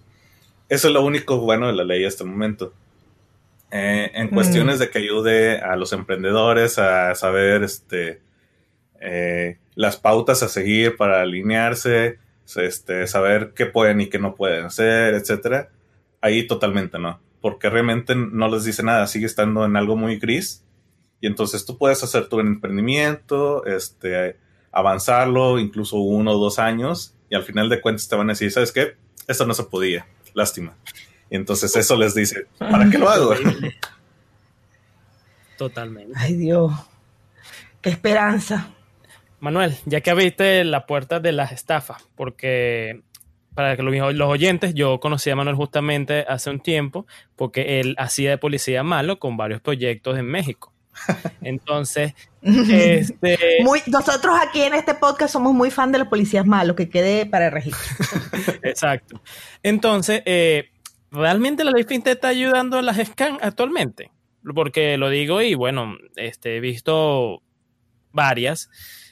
Eso 0.69 0.87
es 0.87 0.93
lo 0.93 1.03
único 1.03 1.37
bueno 1.39 1.67
de 1.67 1.73
la 1.73 1.83
ley 1.83 2.05
hasta 2.05 2.23
el 2.23 2.29
momento. 2.29 2.73
Eh, 3.75 4.11
en 4.13 4.27
cuestiones 4.27 4.75
mm. 4.75 4.79
de 4.81 4.89
que 4.91 4.99
ayude 4.99 5.57
a 5.57 5.75
los 5.75 5.93
emprendedores 5.93 6.77
a 6.77 7.15
saber 7.15 7.63
este, 7.63 8.21
eh, 9.01 9.57
las 9.73 9.97
pautas 9.97 10.43
a 10.43 10.47
seguir 10.47 10.95
para 10.95 11.23
alinearse, 11.23 12.19
este, 12.55 13.07
saber 13.07 13.53
qué 13.55 13.65
pueden 13.65 13.99
y 13.99 14.09
qué 14.09 14.19
no 14.19 14.35
pueden 14.35 14.65
hacer, 14.65 15.15
etcétera. 15.15 15.71
Ahí 16.21 16.45
totalmente 16.45 16.99
no, 16.99 17.19
porque 17.41 17.71
realmente 17.71 18.13
no 18.15 18.47
les 18.47 18.63
dice 18.63 18.83
nada, 18.83 19.07
sigue 19.07 19.25
estando 19.25 19.65
en 19.65 19.75
algo 19.75 19.95
muy 19.95 20.19
gris. 20.19 20.63
Y 21.19 21.25
entonces 21.25 21.65
tú 21.65 21.79
puedes 21.79 22.03
hacer 22.03 22.29
tu 22.29 22.41
emprendimiento, 22.41 23.65
este, 23.65 24.37
avanzarlo 24.71 25.57
incluso 25.57 25.97
uno 25.97 26.33
o 26.33 26.37
dos 26.37 26.59
años, 26.59 27.15
y 27.27 27.33
al 27.33 27.41
final 27.41 27.69
de 27.69 27.81
cuentas 27.81 28.07
te 28.07 28.15
van 28.15 28.29
a 28.29 28.33
decir, 28.33 28.51
¿sabes 28.51 28.71
qué? 28.71 28.97
Esto 29.27 29.47
no 29.47 29.55
se 29.55 29.63
podía, 29.63 30.05
lástima. 30.35 30.77
Y 31.29 31.35
entonces 31.35 31.75
eso 31.75 31.95
les 31.95 32.13
dice, 32.13 32.47
¿para 32.57 32.89
qué 32.89 32.97
lo 32.97 33.09
hago? 33.09 33.33
Totalmente. 35.57 36.13
Ay 36.17 36.35
Dios, 36.35 36.71
qué 37.81 37.89
esperanza. 37.89 38.73
Manuel, 39.39 39.77
ya 39.85 40.01
que 40.01 40.09
abriste 40.09 40.63
la 40.63 40.85
puerta 40.85 41.19
de 41.19 41.33
las 41.33 41.51
estafas, 41.51 42.07
porque 42.15 43.01
para 43.53 43.75
que 43.75 43.83
los 43.83 44.29
oyentes, 44.29 44.73
yo 44.73 44.99
conocí 44.99 45.29
a 45.29 45.35
Manuel 45.35 45.55
justamente 45.55 46.25
hace 46.27 46.49
un 46.49 46.59
tiempo, 46.59 47.05
porque 47.35 47.79
él 47.79 47.95
hacía 47.97 48.31
de 48.31 48.37
policía 48.37 48.83
malo 48.83 49.19
con 49.19 49.37
varios 49.37 49.61
proyectos 49.61 50.17
en 50.17 50.25
México. 50.25 50.73
Entonces, 51.41 52.13
este... 52.41 53.37
muy, 53.63 53.81
nosotros 53.87 54.35
aquí 54.41 54.61
en 54.61 54.73
este 54.73 54.95
podcast 54.95 55.33
somos 55.33 55.53
muy 55.53 55.71
fan 55.71 55.91
de 55.91 55.99
los 55.99 56.07
policías 56.07 56.45
malos, 56.45 56.75
que 56.75 56.89
quede 56.89 57.25
para 57.25 57.47
el 57.47 57.51
registro. 57.51 58.07
Exacto. 58.63 59.21
Entonces, 59.61 60.21
eh, 60.25 60.71
¿realmente 61.13 61.63
la 61.63 61.71
ley 61.71 61.83
fintech 61.83 62.15
está 62.15 62.29
ayudando 62.29 62.77
a 62.77 62.81
las 62.81 62.97
scans 62.97 63.39
actualmente? 63.41 64.11
Porque 64.53 64.97
lo 64.97 65.09
digo 65.09 65.41
y 65.41 65.55
bueno, 65.55 65.95
este, 66.15 66.57
he 66.57 66.59
visto 66.59 67.41
varias 68.11 68.69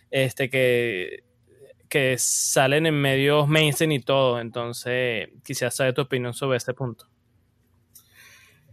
este, 0.10 0.50
que, 0.50 1.24
que 1.88 2.18
salen 2.18 2.86
en 2.86 2.96
medios 2.96 3.48
mainstream 3.48 3.94
y 3.94 4.00
todo. 4.02 4.42
Entonces, 4.42 5.30
quisiera 5.44 5.72
saber 5.72 5.94
tu 5.94 6.02
opinión 6.02 6.34
sobre 6.34 6.58
este 6.58 6.74
punto. 6.74 7.06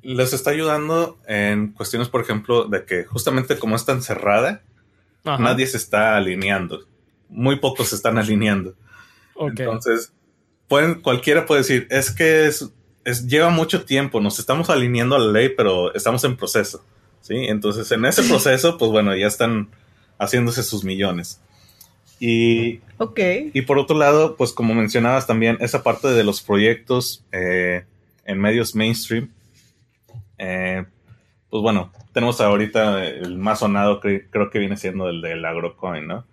Les 0.02 0.32
está 0.32 0.50
ayudando 0.50 1.18
en 1.26 1.72
cuestiones, 1.72 2.08
por 2.08 2.22
ejemplo, 2.22 2.64
de 2.64 2.84
que 2.84 3.04
justamente 3.04 3.58
como 3.58 3.76
es 3.76 3.84
tan 3.84 4.02
cerrada, 4.02 4.62
nadie 5.24 5.66
se 5.66 5.76
está 5.76 6.16
alineando. 6.16 6.86
Muy 7.28 7.56
pocos 7.56 7.88
se 7.88 7.96
están 7.96 8.16
alineando. 8.16 8.74
Entonces, 9.38 10.12
pueden, 10.66 11.00
cualquiera 11.00 11.46
puede 11.46 11.60
decir, 11.60 11.86
es 11.90 12.10
que 12.10 12.46
es 12.46 12.72
lleva 13.14 13.50
mucho 13.50 13.84
tiempo, 13.84 14.20
nos 14.20 14.38
estamos 14.38 14.70
alineando 14.70 15.16
a 15.16 15.18
la 15.18 15.32
ley, 15.32 15.50
pero 15.56 15.94
estamos 15.94 16.24
en 16.24 16.36
proceso, 16.36 16.84
¿sí? 17.20 17.34
Entonces, 17.34 17.90
en 17.92 18.04
ese 18.04 18.22
proceso, 18.24 18.78
pues 18.78 18.90
bueno, 18.90 19.14
ya 19.16 19.26
están 19.26 19.68
haciéndose 20.18 20.62
sus 20.62 20.84
millones. 20.84 21.40
Y, 22.20 22.80
okay. 22.98 23.50
y 23.54 23.62
por 23.62 23.78
otro 23.78 23.96
lado, 23.96 24.36
pues 24.36 24.52
como 24.52 24.74
mencionabas 24.74 25.26
también, 25.26 25.56
esa 25.60 25.82
parte 25.82 26.08
de 26.08 26.24
los 26.24 26.42
proyectos 26.42 27.24
eh, 27.30 27.84
en 28.24 28.40
medios 28.40 28.74
mainstream, 28.74 29.30
eh, 30.38 30.84
pues 31.48 31.62
bueno, 31.62 31.92
tenemos 32.12 32.40
ahorita 32.40 33.04
el 33.04 33.38
más 33.38 33.60
sonado, 33.60 34.00
creo 34.00 34.50
que 34.50 34.58
viene 34.58 34.76
siendo 34.76 35.08
el 35.08 35.22
del 35.22 35.44
agrocoin, 35.44 36.06
¿no? 36.06 36.26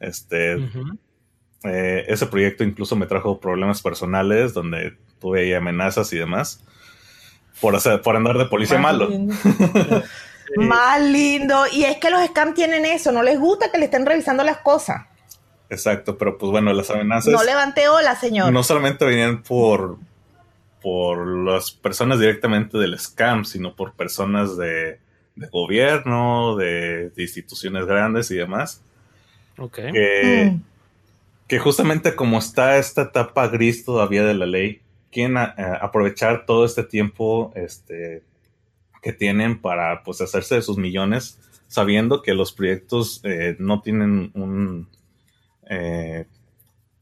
Este, 0.00 0.56
eh, 1.64 2.04
ese 2.08 2.26
proyecto 2.26 2.64
incluso 2.64 2.96
me 2.96 3.06
trajo 3.06 3.40
problemas 3.40 3.82
personales 3.82 4.54
donde 4.54 4.96
tuve 5.20 5.40
ahí 5.40 5.54
amenazas 5.54 6.12
y 6.12 6.18
demás 6.18 6.62
por, 7.60 7.74
hacer, 7.74 8.00
por 8.02 8.16
andar 8.16 8.38
de 8.38 8.46
policía 8.46 8.78
malo. 8.78 9.08
Más 10.56 11.02
lindo. 11.02 11.64
Y 11.72 11.84
es 11.84 11.98
que 11.98 12.10
los 12.10 12.24
scams 12.26 12.54
tienen 12.54 12.86
eso, 12.86 13.12
no 13.12 13.22
les 13.22 13.38
gusta 13.38 13.70
que 13.70 13.78
le 13.78 13.86
estén 13.86 14.06
revisando 14.06 14.44
las 14.44 14.58
cosas. 14.58 15.06
Exacto, 15.70 16.16
pero 16.16 16.38
pues 16.38 16.50
bueno, 16.50 16.72
las 16.72 16.90
amenazas. 16.90 17.32
No 17.32 17.44
levante 17.44 17.88
hola, 17.88 18.16
señor. 18.16 18.52
No 18.52 18.62
solamente 18.62 19.04
venían 19.04 19.42
por, 19.42 19.98
por 20.80 21.26
las 21.44 21.72
personas 21.72 22.20
directamente 22.20 22.78
del 22.78 22.98
scam, 22.98 23.44
sino 23.44 23.74
por 23.76 23.92
personas 23.92 24.56
de, 24.56 24.98
gobierno, 25.52 26.56
de, 26.56 27.12
instituciones 27.16 27.84
grandes 27.84 28.30
y 28.30 28.36
demás. 28.36 28.82
Ok. 29.58 29.76
Que, 29.92 30.52
mm. 30.54 30.62
Que 31.48 31.58
justamente 31.58 32.14
como 32.14 32.38
está 32.38 32.78
esta 32.78 33.02
etapa 33.02 33.48
gris 33.48 33.84
todavía 33.84 34.24
de 34.24 34.34
la 34.34 34.46
ley, 34.46 34.82
quieren 35.10 35.38
aprovechar 35.38 36.46
todo 36.46 36.64
este 36.64 36.84
tiempo 36.84 37.52
este, 37.56 38.22
que 39.02 39.12
tienen 39.12 39.60
para 39.60 40.02
pues 40.04 40.20
hacerse 40.20 40.56
de 40.56 40.62
sus 40.62 40.76
millones 40.76 41.40
sabiendo 41.68 42.22
que 42.22 42.34
los 42.34 42.52
proyectos 42.52 43.20
eh, 43.24 43.54
no 43.58 43.82
tienen 43.82 44.30
un, 44.34 44.88
eh, 45.68 46.26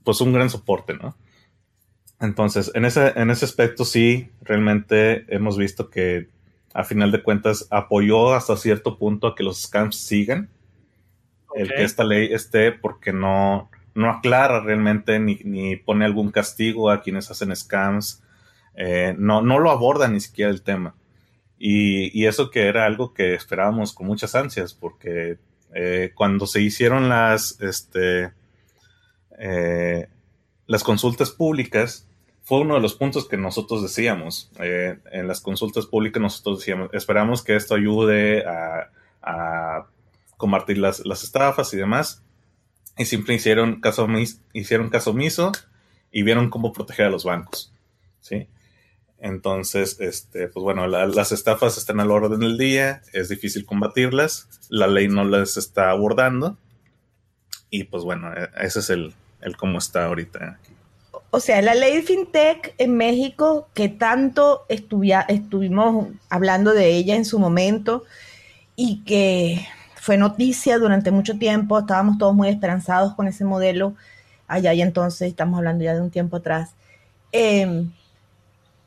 pues 0.05 0.20
un 0.20 0.32
gran 0.32 0.51
soporte, 0.51 0.94
¿no? 0.94 1.16
Entonces, 2.20 2.70
en 2.74 2.84
ese, 2.84 3.12
en 3.16 3.30
ese 3.30 3.44
aspecto 3.44 3.84
sí, 3.84 4.30
realmente 4.42 5.24
hemos 5.28 5.57
visto 5.57 5.88
que 5.90 6.28
a 6.74 6.84
final 6.84 7.12
de 7.12 7.22
cuentas 7.22 7.68
apoyó 7.70 8.34
hasta 8.34 8.57
cierto 8.57 8.99
punto 8.99 9.28
a 9.28 9.34
que 9.34 9.44
los 9.44 9.62
scams 9.62 9.97
sigan. 9.97 10.51
El 11.55 11.68
que 11.68 11.84
esta 11.84 12.05
ley 12.05 12.28
esté 12.32 12.72
porque 12.72 13.12
no, 13.12 13.70
no 13.97 14.11
aclara 14.11 14.61
realmente 14.61 15.18
ni, 15.18 15.36
ni, 15.44 15.76
pone 15.76 16.05
algún 16.05 16.30
castigo 16.30 16.90
a 16.90 17.01
quienes 17.01 17.30
hacen 17.30 17.55
scams. 17.57 18.22
Eh, 18.76 19.14
no, 19.18 19.42
no 19.42 19.59
lo 19.59 19.70
aborda 19.70 20.07
ni 20.07 20.20
siquiera 20.20 20.51
el 20.51 20.62
tema. 20.62 20.94
Y, 21.59 22.16
y, 22.18 22.26
eso 22.26 22.51
que 22.51 22.66
era 22.66 22.84
algo 22.84 23.14
que 23.14 23.34
esperábamos 23.34 23.94
con 23.94 24.07
muchas 24.07 24.34
ansias, 24.34 24.74
porque 24.74 25.38
eh, 25.74 26.12
cuando 26.14 26.47
se 26.47 26.61
hicieron 26.61 27.09
las, 27.09 27.59
este, 27.62 28.32
eh, 29.38 30.09
las 30.66 30.84
consultas 30.84 31.30
públicas, 31.30 32.07
fue 32.42 32.61
uno 32.61 32.74
de 32.74 32.80
los 32.80 32.94
puntos 32.94 33.26
que 33.26 33.38
nosotros 33.38 33.82
decíamos. 33.82 34.53
En 34.61 35.26
las 35.26 35.40
consultas 35.40 35.86
públicas 35.86 36.22
nosotros 36.22 36.61
decíamos, 36.61 36.90
esperamos 36.92 37.42
que 37.42 37.57
esto 37.57 37.74
ayude 37.74 38.47
a, 38.47 38.90
a 39.22 39.86
combatir 40.36 40.78
las, 40.78 41.05
las, 41.05 41.24
estafas 41.24 41.72
y 41.74 41.76
demás. 41.76 42.22
Y 42.99 43.05
siempre 43.05 43.34
hicieron 43.34 43.80
caso, 43.80 44.09
hicieron 44.53 44.88
caso 44.88 45.11
omiso 45.11 45.53
y 46.11 46.22
vieron 46.22 46.51
cómo 46.51 46.72
proteger 46.72 47.07
a 47.07 47.11
los 47.11 47.24
bancos. 47.24 47.72
¿sí? 48.20 48.49
Entonces, 49.18 49.99
este, 50.01 50.49
pues 50.49 50.62
bueno, 50.62 50.86
las 50.86 51.32
estafas 51.32 51.78
están 51.78 52.01
al 52.01 52.11
orden 52.11 52.40
del 52.40 52.59
día, 52.59 53.03
es 53.12 53.28
difícil 53.28 53.64
combatirlas, 53.64 54.49
la 54.68 54.86
ley 54.86 55.09
no 55.09 55.24
las 55.24 55.57
está 55.57 55.90
abordando 55.90 56.59
y 57.70 57.84
pues 57.84 58.05
bueno, 58.05 58.32
e, 58.34 58.49
ese 58.61 58.80
es 58.80 58.90
el, 58.90 59.14
el 59.40 59.57
cómo 59.57 59.78
está 59.78 60.05
ahorita. 60.05 60.59
O 61.30 61.40
sea, 61.40 61.61
la 61.62 61.74
ley 61.74 62.03
FinTech 62.03 62.74
en 62.78 62.97
México, 62.97 63.68
que 63.74 63.88
tanto 63.88 64.64
estuvimos 64.68 66.09
hablando 66.28 66.72
de 66.72 66.90
ella 66.90 67.16
en 67.16 67.24
su 67.24 67.38
momento 67.38 68.05
y 68.76 69.03
que 69.05 69.66
fue 70.07 70.16
noticia 70.16 70.78
durante 70.78 71.11
mucho 71.11 71.36
tiempo, 71.36 71.80
estábamos 71.80 72.16
todos 72.16 72.32
muy 72.32 72.46
esperanzados 72.48 73.14
con 73.14 73.26
ese 73.26 73.44
modelo 73.44 73.96
allá 74.46 74.72
y 74.72 74.80
entonces, 74.80 75.26
estamos 75.26 75.59
hablando 75.59 75.82
ya 75.82 75.94
de 75.94 76.00
un 76.00 76.12
tiempo 76.12 76.36
atrás. 76.36 76.70
Eh, 77.32 77.86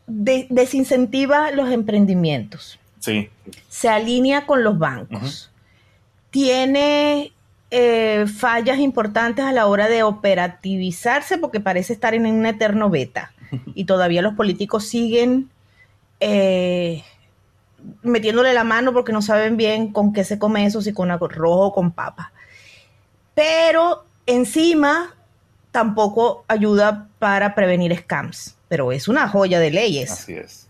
desincentiva 0.07 1.51
los 1.51 1.69
emprendimientos. 1.71 2.79
Sí. 2.99 3.27
Se 3.67 3.89
alinea 3.89 4.45
con 4.45 4.63
los 4.63 4.79
bancos. 4.79 5.51
Tiene 6.29 7.33
eh, 7.69 8.25
fallas 8.33 8.79
importantes 8.79 9.43
a 9.43 9.51
la 9.51 9.65
hora 9.67 9.89
de 9.89 10.03
operativizarse 10.03 11.37
porque 11.37 11.59
parece 11.59 11.91
estar 11.91 12.13
en 12.13 12.27
un 12.27 12.45
eterno 12.45 12.89
beta. 12.89 13.33
Y 13.75 13.83
todavía 13.83 14.21
los 14.21 14.35
políticos 14.35 14.87
siguen 14.87 15.49
eh, 16.21 17.03
metiéndole 18.01 18.53
la 18.53 18.63
mano 18.63 18.93
porque 18.93 19.11
no 19.11 19.21
saben 19.21 19.57
bien 19.57 19.91
con 19.91 20.13
qué 20.13 20.23
se 20.23 20.39
come 20.39 20.65
eso, 20.65 20.81
si 20.81 20.93
con 20.93 21.11
arroz 21.11 21.29
o 21.39 21.73
con 21.73 21.91
papa. 21.91 22.31
Pero 23.35 24.05
encima 24.25 25.15
tampoco 25.71 26.45
ayuda 26.47 27.07
para 27.19 27.55
prevenir 27.55 27.97
scams 27.97 28.55
pero 28.69 28.91
es 28.93 29.07
una 29.09 29.27
joya 29.27 29.59
de 29.59 29.71
leyes. 29.71 30.11
Así 30.11 30.33
es. 30.33 30.67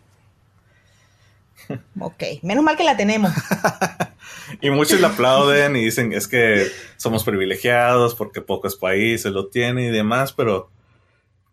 Ok, 1.99 2.24
menos 2.41 2.64
mal 2.64 2.76
que 2.76 2.84
la 2.84 2.97
tenemos. 2.97 3.32
y 4.62 4.72
muchos 4.72 4.99
la 4.99 5.10
aplauden 5.10 5.76
y 5.76 5.86
dicen 5.86 6.14
es 6.14 6.28
que 6.28 6.66
somos 6.97 7.24
privilegiados 7.24 8.16
porque 8.16 8.41
pocos 8.41 8.76
países 8.76 9.32
lo 9.32 9.49
tienen 9.49 9.86
y 9.86 9.91
demás, 9.91 10.34
pero 10.34 10.72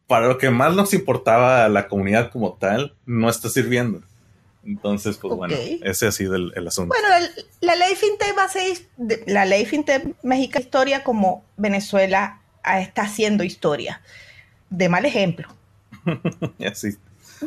para 0.07 0.27
lo 0.27 0.39
que 0.39 0.49
más 0.49 0.75
nos 0.75 0.95
importaba 0.95 1.67
a 1.67 1.69
la 1.69 1.87
comunidad 1.87 2.31
como 2.31 2.55
tal, 2.55 2.95
no 3.05 3.29
está 3.29 3.51
sirviendo. 3.51 4.01
Entonces, 4.67 5.17
pues 5.19 5.35
bueno, 5.35 5.55
ese 5.83 6.07
ha 6.07 6.12
sido 6.12 6.35
el, 6.35 6.67
asunto. 6.67 6.95
Bueno, 6.95 7.27
la 7.61 7.77
ley 7.77 7.95
FinTech 7.95 8.37
va 8.37 8.45
a 8.45 8.49
ser, 8.49 8.77
la 9.27 9.45
ley 9.45 9.64
FinTech 9.64 10.17
México 10.25 10.59
historia 10.59 11.05
como 11.05 11.45
Venezuela 11.57 12.41
está 12.64 13.03
haciendo 13.03 13.45
historia. 13.45 14.03
De 14.69 14.89
mal 14.89 15.05
ejemplo. 15.05 15.49
así, 16.71 16.97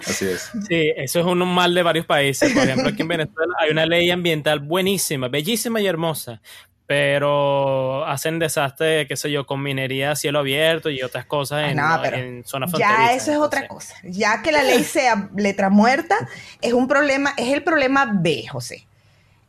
así 0.05 0.25
es. 0.27 0.49
Sí, 0.67 0.93
eso 0.95 1.19
es 1.19 1.25
un 1.25 1.39
mal 1.39 1.73
de 1.73 1.83
varios 1.83 2.05
países. 2.05 2.53
Por 2.53 2.63
ejemplo, 2.63 2.87
aquí 2.87 3.01
en 3.01 3.09
Venezuela 3.09 3.53
hay 3.59 3.71
una 3.71 3.85
ley 3.85 4.09
ambiental 4.09 4.59
buenísima, 4.59 5.27
bellísima 5.27 5.81
y 5.81 5.87
hermosa, 5.87 6.41
pero 6.89 8.03
hacen 8.07 8.39
desastre, 8.39 9.05
qué 9.05 9.15
sé 9.15 9.29
yo, 9.29 9.45
con 9.45 9.61
minería 9.61 10.09
a 10.09 10.15
cielo 10.15 10.39
abierto 10.39 10.89
y 10.89 11.03
otras 11.03 11.23
cosas 11.23 11.69
en, 11.69 11.77
en 11.77 12.43
zonas 12.43 12.71
Ya 12.79 13.13
eso 13.13 13.31
es 13.31 13.37
otra 13.37 13.67
cosa. 13.67 13.93
Ya 14.01 14.41
que 14.41 14.51
la 14.51 14.63
ley 14.63 14.83
sea 14.83 15.29
letra 15.35 15.69
muerta, 15.69 16.15
es 16.61 16.73
un 16.73 16.87
problema, 16.87 17.35
es 17.37 17.53
el 17.53 17.61
problema 17.61 18.09
B, 18.11 18.47
José. 18.51 18.87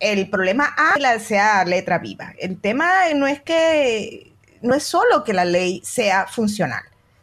El 0.01 0.29
problema 0.29 0.67
A 0.67 0.99
la 0.99 1.19
sea 1.19 1.65
letra 1.65 1.97
viva. 1.99 2.35
El 2.39 2.61
tema 2.61 3.09
no 3.15 3.27
es 3.27 3.41
que 3.41 4.35
no 4.61 4.75
es 4.75 4.83
solo 4.83 5.25
que 5.25 5.33
la 5.33 5.47
ley 5.47 5.81
sea 5.83 6.27
funcional, 6.27 6.83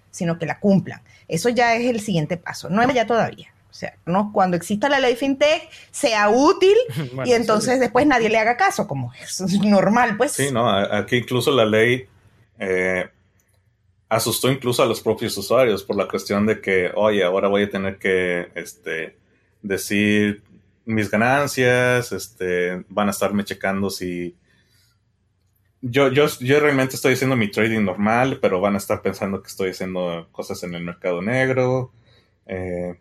sino 0.09 0.39
que 0.39 0.47
la 0.47 0.59
cumplan. 0.59 0.99
Eso 1.27 1.49
ya 1.49 1.75
es 1.75 1.85
el 1.85 1.99
siguiente 1.99 2.37
paso. 2.37 2.71
No 2.71 2.81
es 2.81 2.91
ya 2.91 3.05
todavía. 3.05 3.53
O 3.69 3.73
sea, 3.73 3.95
no, 4.05 4.31
cuando 4.33 4.57
exista 4.57 4.89
la 4.89 4.99
ley 4.99 5.15
FinTech 5.15 5.69
sea 5.91 6.29
útil 6.29 6.75
y 7.25 7.33
entonces 7.33 7.79
después 7.79 8.05
nadie 8.07 8.29
le 8.29 8.37
haga 8.37 8.57
caso, 8.57 8.87
como 8.87 9.13
es 9.13 9.39
normal, 9.63 10.17
pues. 10.17 10.33
Sí, 10.33 10.51
no, 10.51 10.69
aquí 10.69 11.17
incluso 11.17 11.51
la 11.51 11.65
ley 11.65 12.07
eh, 12.59 13.09
asustó 14.09 14.51
incluso 14.51 14.83
a 14.83 14.85
los 14.85 15.01
propios 15.01 15.37
usuarios 15.37 15.83
por 15.83 15.95
la 15.95 16.07
cuestión 16.07 16.45
de 16.45 16.61
que, 16.61 16.91
oye, 16.95 17.23
ahora 17.23 17.47
voy 17.47 17.63
a 17.63 17.69
tener 17.69 17.97
que 17.97 18.49
este, 18.55 19.17
decir 19.61 20.43
mis 20.85 21.11
ganancias, 21.11 22.11
este, 22.11 22.83
van 22.87 23.09
a 23.09 23.11
estarme 23.11 23.43
checando 23.43 23.89
si 23.89 24.35
yo, 25.81 26.11
yo, 26.11 26.27
yo 26.39 26.59
realmente 26.59 26.95
estoy 26.95 27.13
haciendo 27.13 27.35
mi 27.35 27.51
trading 27.51 27.83
normal, 27.83 28.39
pero 28.41 28.59
van 28.59 28.75
a 28.75 28.77
estar 28.79 29.01
pensando 29.01 29.41
que 29.41 29.47
estoy 29.47 29.69
haciendo 29.71 30.27
cosas 30.31 30.63
en 30.63 30.73
el 30.73 30.83
mercado 30.83 31.21
negro. 31.21 31.91
Eh, 32.47 32.95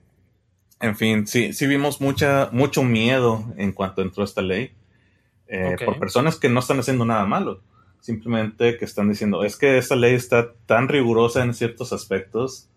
en 0.80 0.96
fin, 0.96 1.26
sí, 1.26 1.52
sí 1.52 1.66
vimos 1.66 2.00
mucha, 2.00 2.50
mucho 2.52 2.82
miedo 2.82 3.44
en 3.56 3.72
cuanto 3.72 4.02
entró 4.02 4.24
esta 4.24 4.42
ley 4.42 4.72
eh, 5.48 5.76
por 5.84 5.98
personas 5.98 6.36
que 6.36 6.48
no 6.48 6.60
están 6.60 6.78
haciendo 6.78 7.04
nada 7.04 7.24
malo. 7.24 7.60
Simplemente 8.00 8.76
que 8.76 8.84
están 8.84 9.08
diciendo, 9.08 9.42
es 9.42 9.56
que 9.56 9.78
esta 9.78 9.96
ley 9.96 10.14
está 10.14 10.52
tan 10.66 10.88
rigurosa 10.88 11.42
en 11.42 11.54
ciertos 11.54 11.92
aspectos 11.92 12.68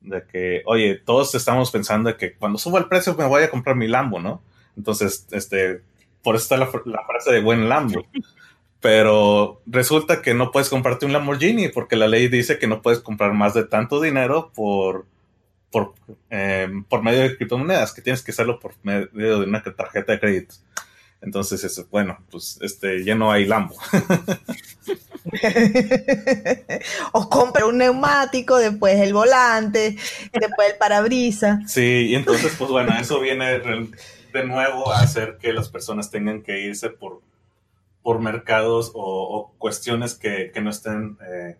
de 0.00 0.24
que, 0.24 0.62
oye, 0.64 0.94
todos 0.96 1.34
estamos 1.34 1.70
pensando 1.70 2.16
que 2.16 2.34
cuando 2.34 2.58
suba 2.58 2.78
el 2.78 2.86
precio 2.86 3.14
me 3.14 3.26
voy 3.26 3.42
a 3.42 3.50
comprar 3.50 3.76
mi 3.76 3.88
Lambo, 3.88 4.20
¿no? 4.20 4.42
Entonces, 4.76 5.26
este, 5.32 5.82
por 6.22 6.36
eso 6.36 6.44
está 6.44 6.56
la, 6.56 6.70
la 6.86 7.04
frase 7.04 7.32
de 7.32 7.40
buen 7.40 7.68
Lambo. 7.68 8.06
Pero 8.80 9.60
resulta 9.66 10.22
que 10.22 10.32
no 10.32 10.52
puedes 10.52 10.70
comprarte 10.70 11.04
un 11.04 11.12
Lamborghini 11.12 11.68
porque 11.68 11.96
la 11.96 12.08
ley 12.08 12.28
dice 12.28 12.58
que 12.58 12.66
no 12.66 12.80
puedes 12.80 13.00
comprar 13.00 13.34
más 13.34 13.52
de 13.52 13.64
tanto 13.64 14.00
dinero 14.00 14.52
por, 14.54 15.04
por, 15.70 15.94
em, 16.30 16.84
por 16.84 17.02
medio 17.02 17.20
de 17.20 17.36
criptomonedas, 17.36 17.92
que 17.92 18.02
tienes 18.02 18.22
que 18.22 18.32
hacerlo 18.32 18.58
por 18.58 18.74
medio 18.82 19.40
de 19.40 19.46
una 19.46 19.62
tarjeta 19.62 20.12
de 20.12 20.20
crédito. 20.20 20.54
Entonces, 21.22 21.62
eso, 21.64 21.86
bueno, 21.90 22.18
pues 22.30 22.58
este, 22.62 23.04
ya 23.04 23.14
no 23.14 23.30
hay 23.30 23.44
Lambo. 23.44 23.74
o 27.12 27.28
compra 27.28 27.66
un 27.66 27.78
neumático, 27.78 28.56
después 28.56 28.98
el 28.98 29.12
volante, 29.12 29.96
después 30.32 30.72
el 30.72 30.78
parabrisas. 30.78 31.70
Sí, 31.70 32.06
y 32.08 32.14
entonces, 32.14 32.54
pues 32.58 32.70
bueno, 32.70 32.94
eso 32.98 33.20
viene 33.20 33.58
de 33.58 34.44
nuevo 34.44 34.92
a 34.92 35.00
hacer 35.00 35.36
que 35.38 35.52
las 35.52 35.68
personas 35.68 36.10
tengan 36.10 36.42
que 36.42 36.60
irse 36.60 36.88
por 36.88 37.20
por 38.02 38.20
mercados 38.20 38.92
o, 38.94 39.52
cuestiones 39.58 40.14
que, 40.14 40.52
no 40.62 40.70
estén 40.70 41.18
eh, 41.26 41.56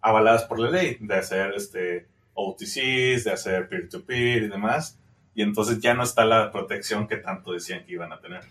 avaladas 0.00 0.44
por 0.44 0.58
la 0.58 0.70
ley, 0.70 0.96
de 1.00 1.14
hacer 1.14 1.52
este, 1.56 2.06
OTCs, 2.34 3.24
de 3.24 3.30
hacer 3.32 3.68
peer-to-peer 3.68 4.44
y 4.44 4.48
demás. 4.48 4.98
Y 5.34 5.42
entonces 5.42 5.80
ya 5.80 5.94
no 5.94 6.02
está 6.02 6.24
la 6.24 6.50
protección 6.50 7.08
que 7.08 7.16
tanto 7.16 7.52
decían 7.52 7.84
que 7.84 7.92
iban 7.92 8.12
a 8.12 8.20
tener. 8.20 8.42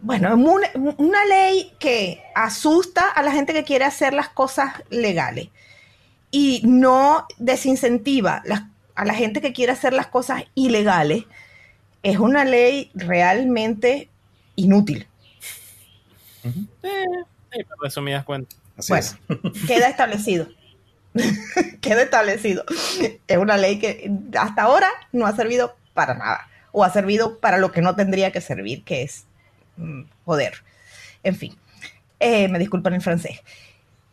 Bueno, 0.00 0.34
una, 0.34 0.68
una 0.98 1.24
ley 1.24 1.72
que 1.78 2.22
asusta 2.34 3.08
a 3.08 3.22
la 3.22 3.32
gente 3.32 3.52
que 3.52 3.64
quiere 3.64 3.84
hacer 3.84 4.12
las 4.12 4.28
cosas 4.28 4.82
legales 4.90 5.48
y 6.30 6.62
no 6.64 7.26
desincentiva 7.38 8.42
a 8.94 9.04
la 9.04 9.14
gente 9.14 9.40
que 9.40 9.52
quiere 9.52 9.72
hacer 9.72 9.92
las 9.92 10.08
cosas 10.08 10.44
ilegales, 10.54 11.24
es 12.02 12.18
una 12.18 12.44
ley 12.44 12.90
realmente 12.94 14.08
inútil. 14.56 15.06
Eh, 16.82 17.64
resumidas 17.80 18.24
cuentas. 18.24 18.58
bueno, 18.88 19.06
queda 19.66 19.88
establecido. 19.88 20.48
queda 21.80 22.02
establecido. 22.02 22.64
Es 23.26 23.38
una 23.38 23.56
ley 23.56 23.78
que 23.78 24.10
hasta 24.38 24.62
ahora 24.62 24.88
no 25.12 25.26
ha 25.26 25.34
servido 25.34 25.76
para 25.94 26.14
nada. 26.14 26.48
O 26.72 26.84
ha 26.84 26.90
servido 26.90 27.38
para 27.38 27.58
lo 27.58 27.70
que 27.70 27.82
no 27.82 27.94
tendría 27.94 28.32
que 28.32 28.40
servir, 28.40 28.82
que 28.84 29.02
es 29.02 29.26
mm, 29.76 30.02
joder. 30.24 30.54
En 31.22 31.36
fin, 31.36 31.56
eh, 32.20 32.48
me 32.48 32.58
disculpan 32.58 32.94
en 32.94 33.00
francés. 33.00 33.40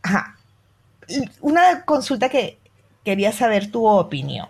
Ajá. 0.04 0.38
Una 1.41 1.84
consulta 1.84 2.30
que 2.30 2.58
quería 3.04 3.32
saber 3.32 3.72
tu 3.72 3.86
opinión. 3.86 4.47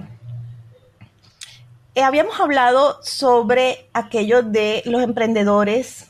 Eh, 1.95 2.04
habíamos 2.04 2.39
hablado 2.39 3.02
sobre 3.04 3.89
aquello 3.93 4.43
de 4.43 4.84
los 4.86 5.02
emprendedores 5.02 6.08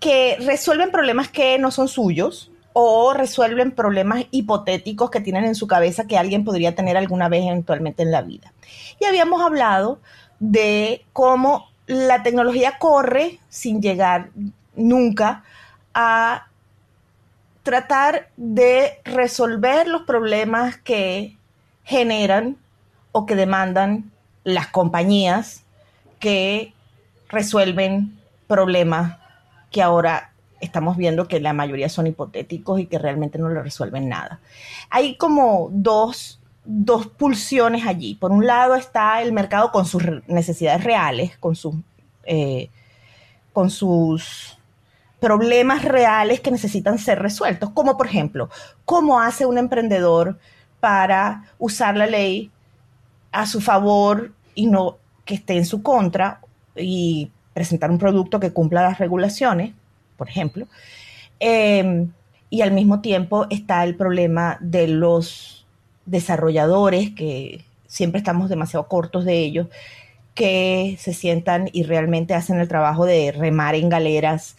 que 0.00 0.36
resuelven 0.40 0.90
problemas 0.90 1.28
que 1.28 1.58
no 1.58 1.70
son 1.70 1.88
suyos 1.88 2.50
o 2.80 3.12
resuelven 3.12 3.72
problemas 3.72 4.26
hipotéticos 4.30 5.10
que 5.10 5.20
tienen 5.20 5.44
en 5.44 5.56
su 5.56 5.66
cabeza 5.66 6.06
que 6.06 6.16
alguien 6.16 6.44
podría 6.44 6.76
tener 6.76 6.96
alguna 6.96 7.28
vez 7.28 7.44
eventualmente 7.44 8.04
en 8.04 8.12
la 8.12 8.22
vida. 8.22 8.52
Y 9.00 9.04
habíamos 9.04 9.42
hablado 9.42 9.98
de 10.38 11.04
cómo 11.12 11.66
la 11.88 12.22
tecnología 12.22 12.78
corre 12.78 13.40
sin 13.48 13.82
llegar 13.82 14.30
nunca 14.76 15.42
a 15.92 16.46
tratar 17.64 18.28
de 18.36 19.00
resolver 19.02 19.88
los 19.88 20.02
problemas 20.02 20.76
que 20.76 21.36
generan 21.82 22.58
o 23.10 23.26
que 23.26 23.34
demandan 23.34 24.12
las 24.44 24.68
compañías 24.68 25.64
que 26.20 26.72
resuelven 27.28 28.20
problemas 28.46 29.18
que 29.72 29.82
ahora 29.82 30.30
estamos 30.60 30.96
viendo 30.96 31.28
que 31.28 31.40
la 31.40 31.52
mayoría 31.52 31.88
son 31.88 32.06
hipotéticos 32.06 32.80
y 32.80 32.86
que 32.86 32.98
realmente 32.98 33.38
no 33.38 33.48
le 33.48 33.62
resuelven 33.62 34.08
nada. 34.08 34.40
Hay 34.90 35.16
como 35.16 35.68
dos, 35.72 36.40
dos 36.64 37.06
pulsiones 37.06 37.86
allí. 37.86 38.14
Por 38.14 38.30
un 38.32 38.46
lado 38.46 38.74
está 38.74 39.22
el 39.22 39.32
mercado 39.32 39.70
con 39.72 39.86
sus 39.86 40.02
necesidades 40.26 40.84
reales, 40.84 41.36
con 41.38 41.56
sus, 41.56 41.74
eh, 42.24 42.70
con 43.52 43.70
sus 43.70 44.58
problemas 45.20 45.84
reales 45.84 46.40
que 46.40 46.50
necesitan 46.50 46.98
ser 46.98 47.18
resueltos, 47.18 47.70
como 47.70 47.96
por 47.96 48.06
ejemplo, 48.06 48.50
cómo 48.84 49.20
hace 49.20 49.46
un 49.46 49.58
emprendedor 49.58 50.38
para 50.80 51.44
usar 51.58 51.96
la 51.96 52.06
ley 52.06 52.50
a 53.32 53.46
su 53.46 53.60
favor 53.60 54.32
y 54.54 54.66
no 54.66 54.98
que 55.24 55.34
esté 55.34 55.56
en 55.56 55.66
su 55.66 55.82
contra 55.82 56.40
y 56.76 57.30
presentar 57.52 57.90
un 57.90 57.98
producto 57.98 58.38
que 58.40 58.52
cumpla 58.52 58.82
las 58.82 58.98
regulaciones, 58.98 59.74
por 60.18 60.28
ejemplo. 60.28 60.66
Em, 61.40 62.12
y 62.50 62.60
al 62.60 62.72
mismo 62.72 63.00
tiempo 63.00 63.46
está 63.48 63.84
el 63.84 63.96
problema 63.96 64.58
de 64.60 64.88
los 64.88 65.66
desarrolladores, 66.04 67.10
que 67.14 67.64
siempre 67.86 68.18
estamos 68.18 68.50
demasiado 68.50 68.88
cortos 68.88 69.24
de 69.24 69.38
ellos, 69.38 69.68
que 70.34 70.96
se 71.00 71.14
sientan 71.14 71.68
y 71.72 71.84
realmente 71.84 72.34
hacen 72.34 72.60
el 72.60 72.68
trabajo 72.68 73.06
de 73.06 73.32
remar 73.32 73.74
en 73.74 73.88
galeras 73.88 74.56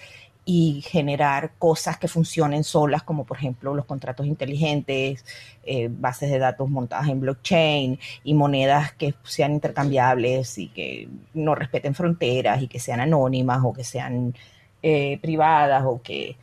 y 0.52 0.82
generar 0.82 1.52
cosas 1.60 2.00
que 2.00 2.08
funcionen 2.08 2.64
solas, 2.64 3.04
como 3.04 3.24
por 3.24 3.38
ejemplo 3.38 3.76
los 3.76 3.86
contratos 3.86 4.26
inteligentes, 4.26 5.24
eh, 5.64 5.90
bases 5.92 6.32
de 6.32 6.40
datos 6.40 6.68
montadas 6.70 7.08
en 7.08 7.20
blockchain 7.20 8.00
y 8.24 8.34
monedas 8.34 8.94
que 8.94 9.14
sean 9.24 9.54
intercambiables 9.54 10.58
y 10.58 10.70
que 10.70 11.08
no 11.36 11.54
respeten 11.54 11.94
fronteras 11.94 12.64
y 12.64 12.68
que 12.68 12.80
sean 12.80 13.00
anónimas 13.00 13.62
o 13.64 13.74
que 13.74 13.84
sean 13.84 14.34
eh, 14.82 15.20
privadas 15.22 15.84
o 15.86 16.02
que, 16.02 16.38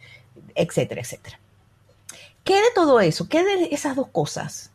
etcétera, 0.54 1.00
etcétera. 1.00 1.38
¿Qué 2.44 2.54
de 2.54 2.70
todo 2.74 3.00
eso, 3.00 3.28
qué 3.28 3.44
de 3.44 3.68
esas 3.72 3.96
dos 3.96 4.08
cosas 4.08 4.70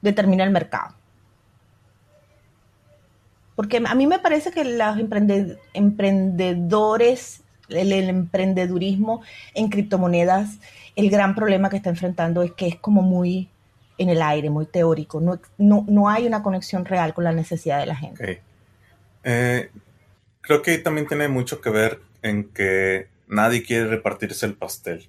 determina 0.00 0.44
el 0.44 0.50
mercado? 0.50 0.94
Porque 3.56 3.82
a 3.84 3.94
mí 3.94 4.06
me 4.06 4.18
parece 4.18 4.50
que 4.50 4.64
los 4.64 4.96
emprendedores 5.74 7.42
el, 7.68 7.92
emprendedurismo 7.92 9.22
en 9.54 9.68
criptomonedas, 9.68 10.58
el 10.96 11.10
gran 11.10 11.34
problema 11.34 11.70
que 11.70 11.76
está 11.76 11.90
enfrentando 11.90 12.42
es 12.42 12.52
que 12.52 12.66
es 12.68 12.76
como 12.76 13.02
muy 13.02 13.48
en 13.98 14.08
el 14.08 14.22
aire, 14.22 14.50
muy 14.50 14.66
teórico. 14.66 15.20
No, 15.20 15.38
no, 15.58 16.08
hay 16.08 16.26
una 16.26 16.42
conexión 16.42 16.84
real 16.84 17.14
con 17.14 17.24
la 17.24 17.32
necesidad 17.32 17.78
de 17.78 17.86
la 17.86 17.96
gente. 17.96 18.42
Eh, 19.24 19.70
creo 20.40 20.62
que 20.62 20.78
también 20.78 21.06
tiene 21.06 21.28
mucho 21.28 21.60
que 21.60 21.70
ver 21.70 22.00
en 22.22 22.44
que 22.44 23.08
nadie 23.26 23.62
quiere 23.62 23.86
repartirse 23.86 24.46
el 24.46 24.54
pastel. 24.54 25.08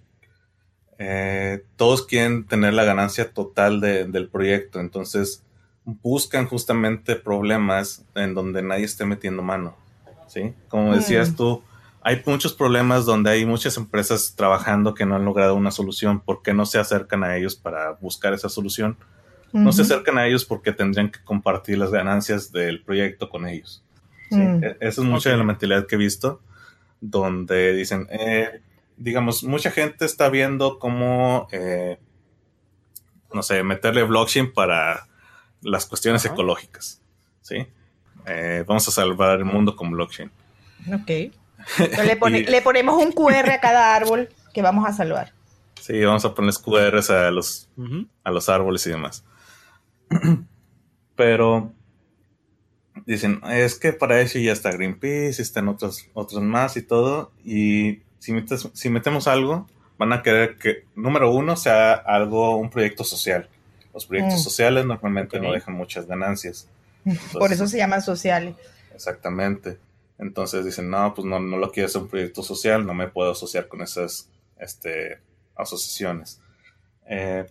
Eh, 0.99 1.63
todos 1.75 2.05
quieren 2.05 2.45
tener 2.45 2.73
la 2.73 2.83
ganancia 2.83 3.31
total 3.31 3.81
del 3.81 4.29
proyecto, 4.29 4.79
entonces 4.79 5.43
buscan 5.85 6.47
justamente 6.47 7.15
problemas 7.15 8.05
en 8.15 8.33
donde 8.33 8.61
nadie 8.61 8.85
esté 8.85 9.05
metiendo 9.05 9.41
mano. 9.41 9.75
¿sí? 10.27 10.53
Como 10.69 10.95
decías 10.95 11.35
tú, 11.35 11.61
hay 12.01 12.21
muchos 12.25 12.53
problemas 12.53 13.05
donde 13.05 13.31
hay 13.31 13.45
muchas 13.45 13.77
empresas 13.77 14.33
trabajando 14.35 14.93
que 14.93 15.05
no 15.05 15.15
han 15.15 15.25
logrado 15.25 15.55
una 15.55 15.71
solución 15.71 16.19
porque 16.19 16.53
no 16.53 16.65
se 16.65 16.79
acercan 16.79 17.23
a 17.23 17.37
ellos 17.37 17.55
para 17.55 17.93
buscar 17.93 18.33
esa 18.33 18.49
solución. 18.49 18.97
No 19.53 19.71
se 19.71 19.83
acercan 19.83 20.17
a 20.17 20.25
ellos 20.25 20.45
porque 20.45 20.71
tendrían 20.71 21.11
que 21.11 21.23
compartir 21.23 21.77
las 21.77 21.91
ganancias 21.91 22.51
del 22.51 22.81
proyecto 22.81 23.29
con 23.29 23.47
ellos. 23.47 23.83
Mm. 24.31 24.63
E-, 24.63 24.77
esa 24.79 25.01
es 25.01 25.07
mucha 25.07 25.29
de 25.29 25.37
la 25.37 25.43
mentalidad 25.43 25.85
que 25.85 25.93
he 25.93 25.97
visto, 25.97 26.41
donde 27.03 27.73
dicen, 27.73 28.07
eh, 28.11 28.61
digamos, 28.95 29.43
mucha 29.43 29.71
gente 29.71 30.05
está 30.05 30.29
viendo 30.29 30.79
cómo, 30.79 31.49
eh, 31.51 31.99
no 33.33 33.43
sé, 33.43 33.61
meterle 33.63 34.03
blockchain 34.03 34.53
para 34.53 35.07
las 35.61 35.85
cuestiones 35.85 36.23
ecológicas. 36.23 37.01
¿sí? 37.41 37.67
Eh, 38.25 38.63
vamos 38.65 38.87
a 38.87 38.91
salvar 38.91 39.39
el 39.39 39.45
mundo 39.45 39.75
con 39.75 39.91
blockchain. 39.91 40.31
Ok 40.93 41.31
le, 42.49 42.61
ponemos 42.61 43.01
un 43.01 43.11
QR 43.11 43.51
a 43.51 43.59
cada 43.59 43.95
árbol 43.95 44.29
que 44.53 44.61
vamos 44.61 44.87
a 44.87 44.93
salvar. 44.93 45.33
Sí, 45.79 46.03
vamos 46.03 46.23
a 46.23 46.33
poner 46.33 46.53
QRs 46.53 47.09
a 47.09 47.31
los, 47.31 47.69
a 48.23 48.31
los 48.31 48.49
árboles 48.49 48.85
y 48.87 48.91
demás. 48.91 49.23
Pero 51.15 51.73
dicen, 53.05 53.41
es 53.49 53.75
que 53.75 53.93
para 53.93 54.21
eso 54.21 54.39
ya 54.39 54.51
está 54.51 54.71
Greenpeace, 54.71 55.41
están 55.41 55.67
otros, 55.67 56.07
otros 56.13 56.41
más 56.41 56.77
y 56.77 56.81
todo. 56.81 57.31
Y 57.43 58.01
si, 58.19 58.33
si 58.73 58.89
metemos 58.89 59.27
algo, 59.27 59.67
van 59.97 60.13
a 60.13 60.21
querer 60.21 60.57
que, 60.57 60.85
número 60.95 61.31
uno, 61.31 61.55
sea 61.55 61.93
algo, 61.93 62.57
un 62.57 62.69
proyecto 62.69 63.03
social. 63.03 63.49
Los 63.93 64.05
proyectos 64.05 64.39
mm. 64.39 64.43
sociales 64.43 64.85
normalmente 64.85 65.39
no 65.39 65.51
dejan 65.51 65.75
muchas 65.75 66.07
ganancias. 66.07 66.67
Por 67.33 67.51
eso 67.51 67.67
se 67.67 67.77
llaman 67.77 68.01
sociales. 68.01 68.55
Exactamente. 68.93 69.77
Entonces 70.17 70.65
dicen, 70.65 70.89
no, 70.89 71.13
pues 71.13 71.25
no, 71.25 71.39
no 71.39 71.57
lo 71.57 71.71
quiero 71.71 71.87
hacer 71.87 72.01
un 72.01 72.07
proyecto 72.07 72.43
social, 72.43 72.85
no 72.85 72.93
me 72.93 73.07
puedo 73.07 73.31
asociar 73.31 73.67
con 73.67 73.81
esas 73.81 74.29
este, 74.59 75.19
asociaciones. 75.55 76.39
Eh, 77.07 77.45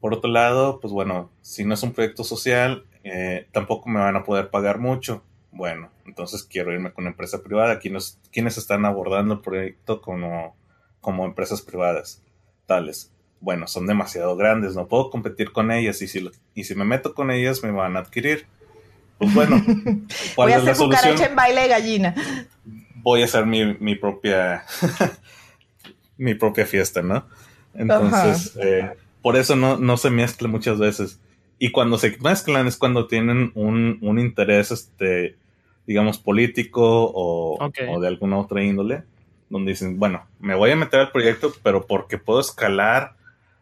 por 0.00 0.14
otro 0.14 0.30
lado, 0.30 0.80
pues 0.80 0.92
bueno, 0.92 1.30
si 1.40 1.64
no 1.64 1.74
es 1.74 1.82
un 1.82 1.92
proyecto 1.92 2.24
social, 2.24 2.84
eh, 3.04 3.46
tampoco 3.52 3.88
me 3.88 4.00
van 4.00 4.16
a 4.16 4.24
poder 4.24 4.50
pagar 4.50 4.78
mucho. 4.78 5.22
Bueno, 5.50 5.90
entonces 6.06 6.44
quiero 6.44 6.72
irme 6.72 6.92
con 6.92 7.04
una 7.04 7.10
empresa 7.10 7.42
privada. 7.42 7.78
¿Quiénes, 7.78 8.18
quienes 8.32 8.56
están 8.58 8.84
abordando 8.84 9.34
el 9.34 9.40
proyecto 9.40 10.00
como, 10.00 10.56
como 11.00 11.24
empresas 11.24 11.62
privadas? 11.62 12.22
Tales. 12.66 13.12
Bueno, 13.40 13.66
son 13.66 13.86
demasiado 13.86 14.36
grandes, 14.36 14.76
no 14.76 14.86
puedo 14.86 15.10
competir 15.10 15.52
con 15.52 15.72
ellas 15.72 16.00
y 16.00 16.06
si, 16.06 16.30
y 16.54 16.64
si 16.64 16.74
me 16.76 16.84
meto 16.84 17.12
con 17.12 17.30
ellas 17.30 17.62
me 17.64 17.72
van 17.72 17.96
a 17.96 18.00
adquirir 18.00 18.46
pues 19.22 19.34
bueno, 19.34 19.64
voy 20.36 20.52
a 20.52 20.56
hacer 20.56 20.76
cucaracha 20.76 21.26
en 21.26 21.36
baile 21.36 21.62
de 21.62 21.68
gallina. 21.68 22.14
Voy 22.96 23.22
a 23.22 23.26
hacer 23.26 23.46
mi, 23.46 23.94
propia 23.94 24.64
mi 26.16 26.34
propia 26.34 26.66
fiesta, 26.66 27.02
¿no? 27.02 27.26
Entonces, 27.72 28.56
eh, 28.60 28.90
por 29.22 29.36
eso 29.36 29.54
no, 29.54 29.96
se 29.96 30.10
mezcla 30.10 30.48
muchas 30.48 30.78
veces. 30.80 31.20
Y 31.64 31.70
cuando 31.70 31.96
se 31.96 32.18
mezclan 32.18 32.66
es 32.66 32.76
cuando 32.76 33.06
tienen 33.06 33.52
un, 33.54 34.18
interés, 34.18 34.72
este, 34.72 35.36
digamos, 35.86 36.18
político 36.18 36.82
o, 37.04 37.56
o, 37.56 38.00
de 38.00 38.08
alguna 38.08 38.38
otra 38.38 38.64
índole, 38.64 39.04
donde 39.48 39.70
dicen, 39.70 39.96
bueno, 39.96 40.26
me 40.40 40.56
voy 40.56 40.72
a 40.72 40.76
meter 40.76 40.98
al 40.98 41.12
proyecto, 41.12 41.52
pero 41.62 41.86
porque 41.86 42.18
puedo 42.18 42.40
escalar 42.40 43.14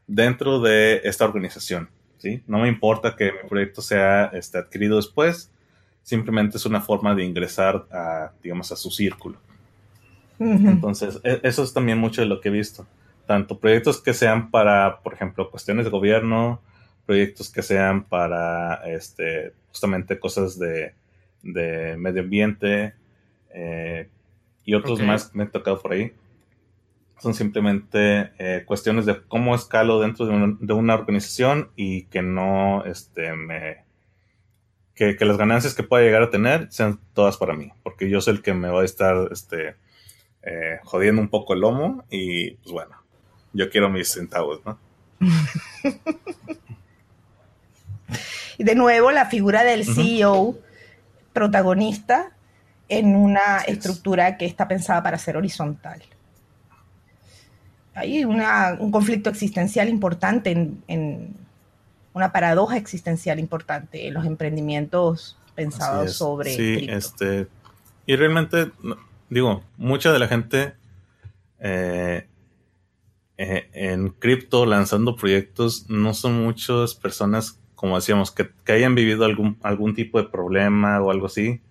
dentro 0.06 0.60
de 0.60 1.02
esta 1.04 1.26
organización. 1.26 1.90
No 2.46 2.60
me 2.60 2.68
importa 2.68 3.16
que 3.16 3.32
mi 3.32 3.48
proyecto 3.50 3.82
sea 3.82 4.30
este, 4.32 4.56
adquirido 4.56 4.96
después, 4.96 5.52
simplemente 6.02 6.56
es 6.56 6.64
una 6.64 6.80
forma 6.80 7.14
de 7.14 7.24
ingresar 7.24 7.84
a, 7.92 8.32
digamos, 8.42 8.72
a 8.72 8.76
su 8.76 8.90
círculo. 8.90 9.36
Entonces, 10.38 11.20
e, 11.22 11.38
eso 11.42 11.62
es 11.62 11.74
también 11.74 11.98
mucho 11.98 12.22
de 12.22 12.28
lo 12.28 12.40
que 12.40 12.48
he 12.48 12.52
visto. 12.52 12.86
Tanto 13.26 13.58
proyectos 13.58 14.00
que 14.00 14.14
sean 14.14 14.50
para, 14.50 15.00
por 15.02 15.12
ejemplo, 15.12 15.50
cuestiones 15.50 15.84
de 15.84 15.90
gobierno, 15.90 16.62
proyectos 17.06 17.50
que 17.50 17.62
sean 17.62 18.04
para, 18.04 18.82
este, 18.86 19.52
justamente 19.68 20.18
cosas 20.18 20.58
de, 20.58 20.94
medio 21.42 22.20
ambiente 22.20 22.94
eh, 23.54 24.08
y 24.64 24.74
otros 24.74 25.00
más 25.00 25.28
que 25.28 25.38
me 25.38 25.44
han 25.44 25.50
tocado 25.50 25.80
por 25.80 25.92
ahí 25.92 26.12
son 27.20 27.34
simplemente 27.34 28.32
eh, 28.38 28.64
cuestiones 28.64 29.04
de 29.06 29.22
cómo 29.22 29.54
escalo 29.54 30.00
dentro 30.00 30.26
de, 30.26 30.72
una 30.72 30.94
organización 30.94 31.70
y 31.76 32.04
que 32.04 32.22
no 32.22 32.82
este, 32.86 33.34
me, 33.34 33.84
que, 34.94 35.16
las 35.20 35.36
ganancias 35.36 35.74
que 35.74 35.82
pueda 35.82 36.02
llegar 36.02 36.22
a 36.22 36.30
tener 36.30 36.72
sean 36.72 36.98
todas 37.12 37.36
para 37.36 37.54
mí, 37.54 37.72
porque 37.82 38.08
yo 38.08 38.20
soy 38.20 38.34
el 38.34 38.42
que 38.42 38.54
me 38.54 38.68
va 38.68 38.80
a 38.82 38.86
estar 38.86 39.28
este, 39.32 39.76
eh, 40.42 40.78
jodiendo 40.84 41.20
un 41.20 41.28
poco 41.28 41.52
el 41.52 41.60
lomo 41.60 42.04
y 42.10 42.52
pues 42.52 42.72
bueno, 42.72 42.96
yo 43.52 43.68
quiero 43.68 43.90
mis 43.90 44.08
centavos, 44.08 44.62
¿no? 44.64 44.78
y 48.60 48.62
de 48.62 48.74
nuevo 48.74 49.10
la 49.10 49.24
figura 49.24 49.64
del 49.64 49.86
CEO 49.86 50.58
protagonista 51.32 52.32
en 52.90 53.16
una 53.16 53.60
estructura 53.60 54.36
que 54.36 54.44
está 54.44 54.68
pensada 54.68 55.02
para 55.02 55.16
ser 55.16 55.38
horizontal. 55.38 56.02
Hay 57.94 58.22
un 58.26 58.90
conflicto 58.90 59.30
existencial 59.30 59.88
importante, 59.88 60.50
en, 60.50 61.34
una 62.12 62.32
paradoja 62.32 62.76
existencial 62.76 63.38
importante 63.38 64.06
en 64.06 64.12
los 64.12 64.26
emprendimientos 64.26 65.38
pensados 65.54 66.12
sobre. 66.12 66.54
Sí, 66.54 66.86
este. 66.90 67.48
Y 68.04 68.14
realmente, 68.14 68.72
digo, 69.30 69.64
mucha 69.78 70.12
de 70.12 70.18
la 70.18 70.28
gente 70.28 70.74
eh, 71.60 72.26
eh, 73.38 73.70
en 73.72 74.10
cripto 74.10 74.66
lanzando 74.66 75.16
proyectos 75.16 75.88
no 75.88 76.12
son 76.12 76.44
muchas 76.44 76.94
personas, 76.94 77.58
como 77.80 77.96
decíamos, 77.96 78.30
que, 78.30 78.50
hayan 78.70 78.94
vivido 78.94 79.24
algún, 79.24 79.56
algún 79.62 79.94
tipo 79.94 80.20
de 80.20 80.28
problema 80.28 81.00
o 81.00 81.10
algo 81.10 81.28
así. 81.28 81.62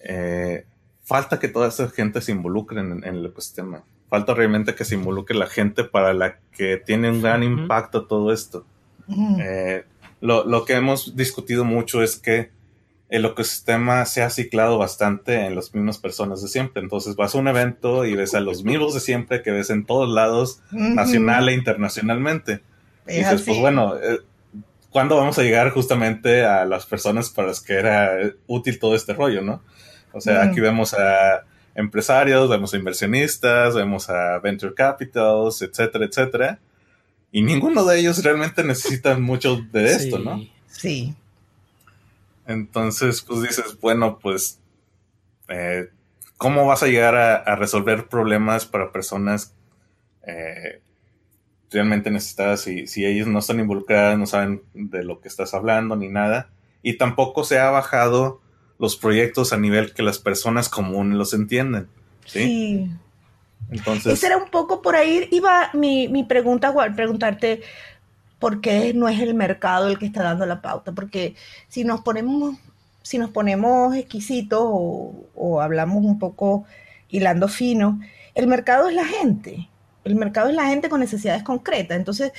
Eh, 0.00 0.66
falta 1.02 1.38
que 1.38 1.48
toda 1.48 1.68
esa 1.68 1.88
gente 1.88 2.20
se 2.20 2.32
involucre 2.32 2.80
en, 2.80 3.02
el 3.02 3.24
ecosistema. 3.24 3.84
Falta 4.10 4.34
realmente 4.34 4.74
que 4.74 4.84
se 4.84 4.96
involucre 4.96 5.34
la 5.34 5.46
gente 5.46 5.84
para 5.84 6.12
la 6.12 6.36
que 6.52 6.76
tiene 6.76 7.10
un 7.10 7.22
gran 7.22 7.42
impacto 7.42 8.04
todo 8.04 8.34
esto. 8.34 8.66
Eh, 9.40 9.86
lo, 10.20 10.64
que 10.66 10.74
hemos 10.74 11.16
discutido 11.16 11.64
mucho 11.64 12.02
es 12.02 12.16
que 12.16 12.50
el 13.08 13.24
ecosistema 13.24 14.04
se 14.04 14.20
ha 14.20 14.28
ciclado 14.28 14.76
bastante 14.76 15.46
en 15.46 15.54
las 15.54 15.74
mismas 15.74 15.96
personas 15.96 16.42
de 16.42 16.48
siempre. 16.48 16.82
Entonces 16.82 17.16
vas 17.16 17.34
a 17.34 17.38
un 17.38 17.48
evento 17.48 18.04
y 18.04 18.14
ves 18.14 18.34
a 18.34 18.40
los 18.40 18.62
mismos 18.62 18.92
de 18.92 19.00
siempre 19.00 19.42
que 19.42 19.52
ves 19.52 19.70
en 19.70 19.86
todos 19.86 20.10
lados, 20.10 20.60
nacional 20.70 21.48
e 21.48 21.54
internacionalmente. 21.54 22.60
y 23.08 23.20
dices, 23.20 23.40
pues 23.46 23.58
bueno, 23.58 23.96
eh, 23.96 24.18
¿cuándo 24.90 25.16
vamos 25.16 25.38
a 25.38 25.42
llegar 25.42 25.70
justamente 25.70 26.44
a 26.44 26.64
las 26.64 26.86
personas 26.86 27.30
para 27.30 27.48
las 27.48 27.60
que 27.60 27.74
era 27.74 28.18
útil 28.46 28.78
todo 28.78 28.94
este 28.94 29.12
rollo, 29.14 29.42
no? 29.42 29.62
O 30.12 30.20
sea, 30.20 30.42
aquí 30.42 30.60
vemos 30.60 30.94
a 30.94 31.44
empresarios, 31.74 32.48
vemos 32.48 32.74
a 32.74 32.76
inversionistas, 32.76 33.74
vemos 33.74 34.10
a 34.10 34.38
venture 34.40 34.74
capitals, 34.74 35.62
etcétera, 35.62 36.06
etcétera. 36.06 36.58
Y 37.30 37.42
ninguno 37.42 37.84
de 37.84 38.00
ellos 38.00 38.22
realmente 38.24 38.64
necesita 38.64 39.18
mucho 39.18 39.60
de 39.70 39.92
esto, 39.92 40.18
¿no? 40.18 40.42
Sí. 40.66 41.14
Entonces, 42.46 43.20
pues 43.20 43.42
dices, 43.42 43.78
bueno, 43.80 44.18
pues, 44.20 44.58
eh, 45.48 45.90
¿cómo 46.38 46.66
vas 46.66 46.82
a 46.82 46.86
llegar 46.86 47.14
a, 47.14 47.54
resolver 47.56 48.08
problemas 48.08 48.64
para 48.64 48.90
personas 48.90 49.52
eh, 50.26 50.80
realmente 51.70 52.10
necesitadas 52.10 52.62
si, 52.62 52.86
si 52.86 53.04
ellos 53.04 53.26
no 53.26 53.38
están 53.38 53.60
involucradas, 53.60 54.18
no 54.18 54.26
saben 54.26 54.62
de 54.74 55.04
lo 55.04 55.20
que 55.20 55.28
estás 55.28 55.54
hablando 55.54 55.96
ni 55.96 56.08
nada? 56.08 56.48
Y 56.82 56.98
tampoco 56.98 57.44
se 57.44 57.58
ha 57.58 57.70
bajado 57.70 58.40
los 58.78 58.96
proyectos 58.96 59.52
a 59.52 59.58
nivel 59.58 59.92
que 59.92 60.02
las 60.02 60.18
personas 60.18 60.68
comunes 60.68 61.18
los 61.18 61.34
entienden. 61.34 61.88
Sí. 62.24 62.90
Entonces. 63.70 64.14
Ese 64.14 64.26
era 64.26 64.36
un 64.38 64.50
poco 64.50 64.80
por 64.80 64.96
ahí, 64.96 65.28
iba 65.30 65.70
mi, 65.74 66.08
mi 66.08 66.24
pregunta, 66.24 66.72
preguntarte 66.94 67.62
por 68.38 68.60
qué 68.60 68.94
no 68.94 69.08
es 69.08 69.20
el 69.20 69.34
mercado 69.34 69.88
el 69.88 69.98
que 69.98 70.06
está 70.06 70.22
dando 70.22 70.46
la 70.46 70.62
pauta. 70.62 70.92
Porque 70.92 71.34
si 71.68 71.84
nos 71.84 72.00
ponemos, 72.00 72.56
si 73.02 73.18
nos 73.18 73.30
ponemos 73.30 73.94
exquisitos 73.96 74.60
o, 74.62 75.60
hablamos 75.60 76.04
un 76.04 76.18
poco 76.18 76.64
hilando 77.08 77.48
fino, 77.48 78.00
el 78.34 78.46
mercado 78.46 78.88
es 78.88 78.94
la 78.94 79.04
gente. 79.04 79.68
El 80.04 80.16
mercado 80.16 80.48
es 80.48 80.54
la 80.54 80.66
gente 80.66 80.88
con 80.88 81.00
necesidades 81.00 81.42
concretas. 81.42 81.96
Entonces, 81.96 82.32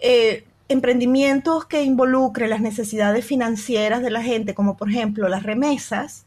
eh, 0.00 0.44
emprendimientos 0.68 1.66
que 1.66 1.82
involucren 1.82 2.50
las 2.50 2.60
necesidades 2.60 3.24
financieras 3.24 4.02
de 4.02 4.10
la 4.10 4.22
gente, 4.22 4.54
como 4.54 4.76
por 4.76 4.90
ejemplo 4.90 5.28
las 5.28 5.42
remesas, 5.42 6.26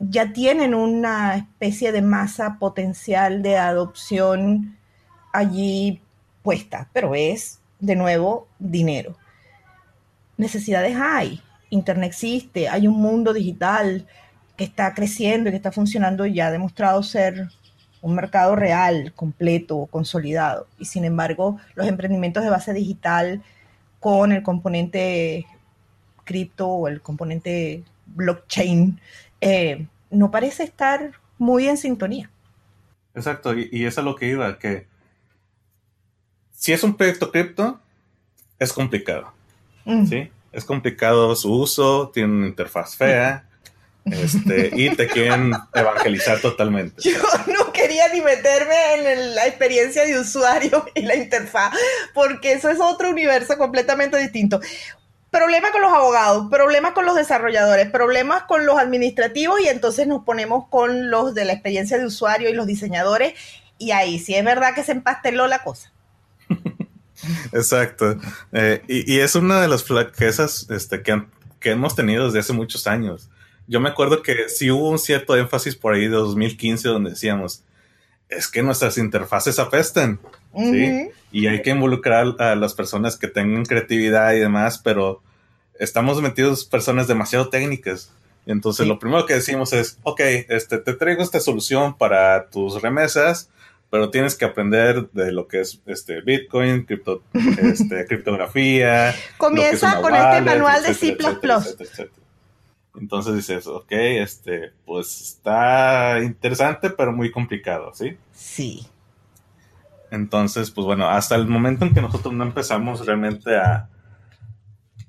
ya 0.00 0.32
tienen 0.32 0.74
una 0.74 1.36
especie 1.36 1.92
de 1.92 2.02
masa 2.02 2.58
potencial 2.58 3.42
de 3.42 3.56
adopción 3.56 4.76
allí 5.32 6.02
puesta, 6.42 6.88
pero 6.92 7.14
es, 7.14 7.60
de 7.80 7.96
nuevo, 7.96 8.48
dinero. 8.58 9.16
Necesidades 10.36 10.96
hay, 11.00 11.40
Internet 11.70 12.10
existe, 12.10 12.68
hay 12.68 12.86
un 12.86 13.00
mundo 13.00 13.32
digital 13.32 14.06
que 14.56 14.64
está 14.64 14.94
creciendo 14.94 15.48
y 15.48 15.52
que 15.52 15.56
está 15.56 15.72
funcionando 15.72 16.26
y 16.26 16.34
ya 16.34 16.48
ha 16.48 16.50
demostrado 16.50 17.02
ser 17.02 17.48
un 18.06 18.14
mercado 18.14 18.54
real, 18.54 19.12
completo, 19.16 19.88
consolidado. 19.90 20.68
Y 20.78 20.84
sin 20.84 21.04
embargo, 21.04 21.58
los 21.74 21.88
emprendimientos 21.88 22.44
de 22.44 22.50
base 22.50 22.72
digital 22.72 23.42
con 23.98 24.30
el 24.30 24.44
componente 24.44 25.44
cripto 26.22 26.68
o 26.68 26.88
el 26.88 27.02
componente 27.02 27.82
blockchain 28.06 29.00
eh, 29.40 29.86
no 30.10 30.30
parece 30.30 30.62
estar 30.62 31.12
muy 31.36 31.66
en 31.66 31.76
sintonía. 31.76 32.30
Exacto, 33.12 33.58
y, 33.58 33.68
y 33.72 33.86
eso 33.86 34.02
es 34.02 34.04
lo 34.04 34.14
que 34.14 34.28
iba, 34.28 34.56
que 34.56 34.86
si 36.52 36.72
es 36.72 36.84
un 36.84 36.96
proyecto 36.96 37.32
cripto, 37.32 37.80
es 38.60 38.72
complicado. 38.72 39.32
Mm. 39.84 40.06
¿sí? 40.06 40.30
Es 40.52 40.64
complicado 40.64 41.34
su 41.34 41.52
uso, 41.52 42.10
tiene 42.10 42.32
una 42.32 42.46
interfaz 42.46 42.96
fea, 42.96 43.46
este, 44.06 44.70
y 44.72 44.94
te 44.94 45.08
quieren 45.08 45.52
evangelizar 45.74 46.40
totalmente. 46.40 47.02
Yo 47.02 47.18
no 47.48 47.65
quería 47.96 48.12
ni 48.12 48.20
meterme 48.20 49.12
en 49.12 49.34
la 49.34 49.46
experiencia 49.46 50.04
de 50.04 50.18
usuario 50.18 50.84
y 50.94 51.02
la 51.02 51.16
interfaz, 51.16 51.72
porque 52.14 52.52
eso 52.52 52.68
es 52.68 52.78
otro 52.80 53.10
universo 53.10 53.56
completamente 53.56 54.18
distinto. 54.18 54.60
Problemas 55.30 55.70
con 55.70 55.82
los 55.82 55.92
abogados, 55.92 56.48
problemas 56.50 56.92
con 56.92 57.04
los 57.04 57.14
desarrolladores, 57.14 57.90
problemas 57.90 58.44
con 58.44 58.64
los 58.64 58.78
administrativos 58.78 59.60
y 59.60 59.68
entonces 59.68 60.06
nos 60.06 60.24
ponemos 60.24 60.68
con 60.68 61.10
los 61.10 61.34
de 61.34 61.44
la 61.44 61.52
experiencia 61.52 61.98
de 61.98 62.06
usuario 62.06 62.48
y 62.48 62.54
los 62.54 62.66
diseñadores 62.66 63.34
y 63.78 63.90
ahí 63.90 64.18
sí 64.18 64.34
es 64.34 64.44
verdad 64.44 64.74
que 64.74 64.84
se 64.84 64.92
empasteló 64.92 65.46
la 65.46 65.62
cosa. 65.62 65.92
Exacto. 67.52 68.18
Eh, 68.52 68.82
y, 68.86 69.18
es 69.18 69.34
una 69.34 69.60
de 69.60 69.68
las 69.68 69.84
flaquezas 69.84 70.68
este, 70.70 71.02
que, 71.02 71.22
que 71.60 71.70
hemos 71.70 71.96
tenido 71.96 72.26
desde 72.26 72.38
hace 72.38 72.52
muchos 72.52 72.86
años 72.86 73.28
yo 73.68 73.80
me 73.80 73.88
acuerdo 73.88 74.22
que 74.22 74.48
sí 74.48 74.70
hubo 74.70 74.90
un 74.90 74.98
cierto 74.98 75.36
énfasis 75.36 75.74
por 75.74 75.94
ahí 75.94 76.02
de 76.02 76.08
2015 76.10 76.88
donde 76.88 77.10
decíamos, 77.10 77.62
es 78.28 78.48
que 78.48 78.62
nuestras 78.62 78.98
interfaces 78.98 79.58
apestan, 79.58 80.18
¿sí? 80.56 81.10
Y 81.32 81.46
hay 81.46 81.62
que 81.62 81.70
involucrar 81.70 82.34
a 82.38 82.54
las 82.54 82.74
personas 82.74 83.16
que 83.16 83.28
tengan 83.28 83.64
creatividad 83.64 84.32
y 84.32 84.40
demás, 84.40 84.78
pero 84.78 85.22
estamos 85.78 86.20
metidos 86.22 86.64
personas 86.64 87.06
demasiado 87.06 87.48
técnicas. 87.48 88.10
Entonces 88.46 88.86
lo 88.86 88.98
primero 88.98 89.26
que 89.26 89.34
decimos 89.34 89.72
es, 89.72 89.98
ok, 90.02 90.20
este, 90.48 90.78
te 90.78 90.94
traigo 90.94 91.22
esta 91.22 91.40
solución 91.40 91.96
para 91.98 92.48
tus 92.48 92.80
remesas, 92.80 93.50
pero 93.90 94.10
tienes 94.10 94.34
que 94.34 94.44
aprender 94.44 95.10
de 95.10 95.32
lo 95.32 95.46
que 95.46 95.60
es 95.60 95.80
este 95.86 96.20
Bitcoin, 96.20 96.84
cripto, 96.84 97.22
este, 97.58 98.06
criptografía. 98.06 99.14
Comienza 99.36 100.00
con 100.00 100.14
este 100.14 100.40
manual 100.40 100.82
de 100.82 100.94
C++. 100.94 101.16
Entonces 103.00 103.34
dices, 103.34 103.66
ok, 103.66 103.90
este, 103.90 104.72
pues 104.84 105.20
está 105.20 106.20
interesante, 106.22 106.90
pero 106.90 107.12
muy 107.12 107.30
complicado, 107.30 107.92
¿sí? 107.94 108.16
Sí. 108.32 108.86
Entonces, 110.10 110.70
pues 110.70 110.84
bueno, 110.84 111.08
hasta 111.08 111.34
el 111.34 111.46
momento 111.46 111.84
en 111.84 111.92
que 111.92 112.00
nosotros 112.00 112.32
no 112.32 112.44
empezamos 112.44 113.04
realmente 113.04 113.56
a, 113.56 113.88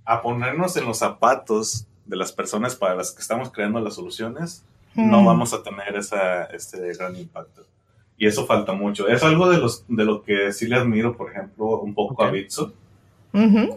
a 0.05 0.21
ponernos 0.21 0.75
en 0.77 0.85
los 0.85 0.99
zapatos 0.99 1.85
de 2.05 2.15
las 2.15 2.31
personas 2.31 2.75
para 2.75 2.95
las 2.95 3.11
que 3.11 3.21
estamos 3.21 3.51
creando 3.51 3.79
las 3.79 3.95
soluciones, 3.95 4.63
no 4.95 5.21
hmm. 5.21 5.25
vamos 5.25 5.53
a 5.53 5.61
tener 5.61 5.95
esa, 5.95 6.45
este 6.45 6.93
gran 6.93 7.15
impacto. 7.15 7.65
Y 8.17 8.25
eso 8.25 8.47
falta 8.47 8.73
mucho. 8.73 9.07
Es 9.07 9.21
algo 9.21 9.49
de, 9.49 9.59
los, 9.59 9.85
de 9.87 10.03
lo 10.03 10.23
que 10.23 10.51
sí 10.51 10.67
le 10.67 10.75
admiro, 10.75 11.15
por 11.15 11.31
ejemplo, 11.31 11.79
un 11.81 11.93
poco 11.93 12.23
a 12.23 12.31
Bitso, 12.31 12.73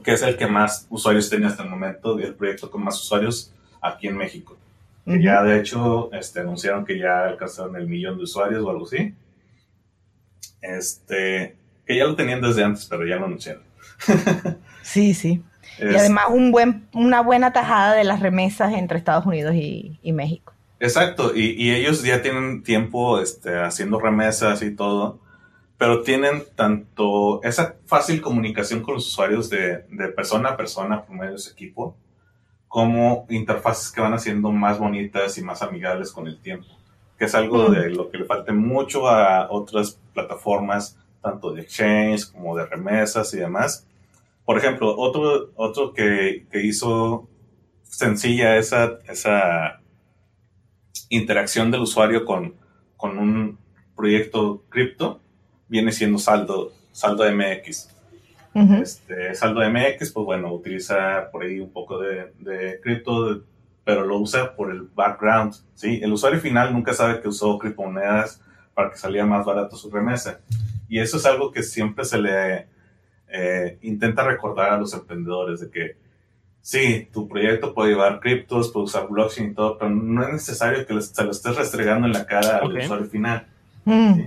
que 0.02 0.12
es 0.12 0.22
el 0.22 0.38
que 0.38 0.46
más 0.46 0.86
usuarios 0.88 1.28
tiene 1.28 1.46
hasta 1.46 1.62
el 1.62 1.68
momento, 1.68 2.18
el 2.18 2.34
proyecto 2.34 2.70
con 2.70 2.82
más 2.82 2.98
usuarios 2.98 3.52
aquí 3.80 4.08
en 4.08 4.16
México. 4.16 4.56
ya 5.06 5.42
de 5.42 5.58
hecho 5.58 6.12
este, 6.12 6.40
anunciaron 6.40 6.84
que 6.84 6.98
ya 6.98 7.24
alcanzaron 7.24 7.76
el 7.76 7.86
millón 7.86 8.16
de 8.16 8.24
usuarios 8.24 8.62
o 8.62 8.70
algo 8.70 8.84
así. 8.84 9.14
Este, 10.60 11.56
que 11.86 11.96
ya 11.96 12.04
lo 12.04 12.14
tenían 12.14 12.40
desde 12.40 12.62
antes, 12.62 12.86
pero 12.86 13.06
ya 13.06 13.16
lo 13.16 13.26
anunciaron. 13.26 13.62
sí, 14.82 15.14
sí. 15.14 15.42
y 15.78 15.94
además 15.94 16.26
un 16.30 16.52
buen, 16.52 16.88
una 16.92 17.22
buena 17.22 17.52
tajada 17.52 17.94
de 17.94 18.04
las 18.04 18.20
remesas 18.20 18.72
entre 18.74 18.98
Estados 18.98 19.26
Unidos 19.26 19.54
y, 19.54 19.98
México. 20.12 20.52
Exacto, 20.78 21.32
y, 21.34 21.70
ellos 21.72 22.02
ya 22.02 22.22
tienen 22.22 22.62
tiempo 22.62 23.20
este, 23.20 23.58
haciendo 23.58 24.00
remesas 24.00 24.62
y 24.62 24.74
todo, 24.74 25.18
pero 25.78 26.02
tienen 26.02 26.42
tanto 26.56 27.42
esa 27.42 27.76
fácil 27.86 28.20
comunicación 28.20 28.82
con 28.82 28.94
los 28.94 29.08
usuarios 29.08 29.50
de, 29.50 29.84
de 29.90 30.08
persona 30.08 30.50
a 30.50 30.56
persona 30.56 31.04
por 31.04 31.16
medio 31.16 31.32
de 31.32 31.36
ese 31.36 31.52
equipo, 31.52 31.96
como 32.70 33.26
interfaces 33.30 33.90
que 33.90 34.00
van 34.00 34.14
haciendo 34.14 34.52
más 34.52 34.78
bonitas 34.78 35.36
y 35.36 35.42
más 35.42 35.60
amigables 35.60 36.12
con 36.12 36.28
el 36.28 36.40
tiempo. 36.40 36.68
que 37.18 37.24
es 37.24 37.34
algo 37.34 37.68
de 37.68 37.90
lo 37.90 38.10
que 38.10 38.18
le 38.18 38.24
falta 38.24 38.52
mucho 38.52 39.08
a 39.08 39.50
otras 39.50 39.98
plataformas, 40.14 40.96
tanto 41.20 41.52
de 41.52 41.62
exchange 41.62 42.30
como 42.30 42.56
de 42.56 42.64
remesas 42.64 43.34
y 43.34 43.38
demás. 43.38 43.86
Por 44.44 44.56
ejemplo, 44.56 44.96
otro, 44.96 45.50
otro 45.56 45.92
que, 45.92 46.46
que 46.48 46.64
hizo 46.64 47.28
sencilla 47.82 48.56
esa, 48.56 49.00
esa 49.08 49.80
interacción 51.08 51.72
del 51.72 51.80
usuario 51.80 52.24
con, 52.24 52.54
con 52.96 53.18
un 53.18 53.58
proyecto 53.96 54.62
cripto 54.68 55.20
viene 55.68 55.90
siendo 55.90 56.18
saldo, 56.18 56.72
saldo 56.92 57.24
MX. 57.30 57.90
Este, 58.54 59.34
saldo 59.34 59.60
MX, 59.60 60.12
pues 60.12 60.26
bueno, 60.26 60.52
utiliza 60.52 61.30
por 61.30 61.44
ahí 61.44 61.60
un 61.60 61.70
poco 61.70 61.98
de, 61.98 62.32
de 62.38 62.80
cripto, 62.82 63.42
pero 63.84 64.04
lo 64.04 64.18
usa 64.18 64.54
por 64.54 64.70
el 64.70 64.82
background. 64.82 65.54
¿sí? 65.74 66.00
El 66.02 66.12
usuario 66.12 66.40
final 66.40 66.72
nunca 66.72 66.92
sabe 66.92 67.20
que 67.20 67.28
usó 67.28 67.58
criptomonedas 67.58 68.42
para 68.74 68.90
que 68.90 68.96
saliera 68.96 69.26
más 69.26 69.44
barato 69.44 69.76
su 69.76 69.90
remesa. 69.90 70.40
Y 70.88 70.98
eso 70.98 71.18
es 71.18 71.26
algo 71.26 71.52
que 71.52 71.62
siempre 71.62 72.04
se 72.04 72.18
le 72.18 72.66
eh, 73.28 73.78
intenta 73.82 74.24
recordar 74.24 74.72
a 74.72 74.78
los 74.78 74.92
emprendedores 74.92 75.60
de 75.60 75.70
que 75.70 75.96
sí, 76.60 77.08
tu 77.12 77.28
proyecto 77.28 77.74
puede 77.74 77.90
llevar 77.90 78.20
criptos, 78.20 78.72
puede 78.72 78.86
usar 78.86 79.08
blockchain 79.08 79.50
y 79.50 79.54
todo, 79.54 79.78
pero 79.78 79.90
no 79.90 80.22
es 80.24 80.32
necesario 80.32 80.86
que 80.86 81.00
se 81.00 81.24
lo 81.24 81.30
estés 81.30 81.56
restregando 81.56 82.06
en 82.06 82.12
la 82.12 82.26
cara 82.26 82.58
al 82.58 82.76
usuario 82.76 83.06
final. 83.06 83.46
Mm. 83.84 84.22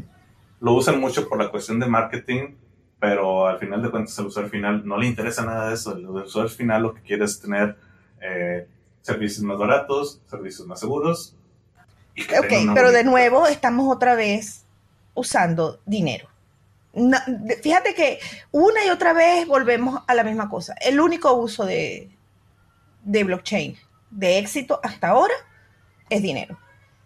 Lo 0.62 0.74
usan 0.74 1.00
mucho 1.00 1.28
por 1.28 1.38
la 1.38 1.50
cuestión 1.50 1.80
de 1.80 1.88
marketing, 1.88 2.56
pero 3.04 3.48
al 3.48 3.60
final 3.60 3.82
de 3.82 3.92
cuentas 3.92 4.18
al 4.18 4.28
usuario 4.28 4.50
final 4.50 4.88
no 4.88 4.98
le 4.98 5.08
interesa 5.08 5.44
nada 5.44 5.68
de 5.68 5.74
eso. 5.74 5.98
El 5.98 6.08
usuario 6.08 6.50
final 6.50 6.84
lo 6.84 6.94
que 6.94 7.02
quiere 7.02 7.26
es 7.26 7.38
tener 7.38 7.76
eh, 8.22 8.66
servicios 9.02 9.44
más 9.44 9.58
baratos, 9.58 10.22
servicios 10.26 10.66
más 10.66 10.80
seguros. 10.80 11.36
ok, 12.18 12.74
pero 12.74 12.94
de 12.94 13.04
nuevo 13.04 13.46
estamos 13.46 13.94
otra 13.94 14.16
vez 14.16 14.64
usando 15.16 15.82
dinero. 15.86 16.30
fíjate 17.62 17.94
que 17.94 18.20
una 18.54 18.86
y 18.86 18.90
otra 18.90 19.12
vez 19.12 19.48
volvemos 19.48 20.02
a 20.08 20.16
la 20.16 20.24
misma 20.24 20.50
cosa. 20.50 20.74
El 20.80 21.02
único 21.02 21.34
uso 21.34 21.66
de, 21.66 22.10
de 23.04 23.24
blockchain 23.26 23.76
de 24.12 24.38
éxito 24.38 24.80
hasta 24.82 25.10
ahora 25.10 25.34
es 26.10 26.22
dinero. 26.22 26.58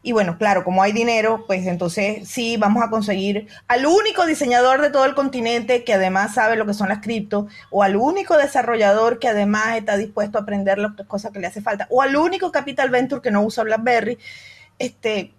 Y 0.08 0.14
bueno, 0.14 0.38
claro, 0.38 0.64
como 0.64 0.84
hay 0.84 0.94
dinero, 0.94 1.44
pues 1.48 1.68
entonces 1.68 2.30
sí 2.30 2.56
vamos 2.56 2.82
a 2.82 2.90
conseguir 2.90 3.50
al 3.68 3.86
único 3.86 4.26
diseñador 4.26 4.82
de 4.82 4.90
todo 4.90 5.04
el 5.04 5.14
continente 5.14 5.84
que 5.84 5.96
además 5.96 6.34
sabe 6.34 6.56
lo 6.56 6.66
que 6.66 6.74
son 6.74 6.88
las 6.88 7.00
cripto, 7.00 7.50
o 7.72 7.84
al 7.84 7.98
único 7.98 8.38
desarrollador 8.38 9.20
que 9.20 9.28
además 9.28 9.76
está 9.76 9.98
dispuesto 9.98 10.38
a 10.38 10.44
aprender 10.44 10.78
las 10.78 10.94
cosas 11.08 11.34
que 11.34 11.40
le 11.40 11.48
hace 11.48 11.62
falta, 11.62 11.88
o 11.90 12.02
al 12.02 12.16
único 12.16 12.54
capital 12.54 12.90
venture 12.90 13.22
que 13.22 13.32
no 13.32 13.44
usa 13.44 13.66
BlackBerry. 13.66 14.18
Este, 14.80 15.34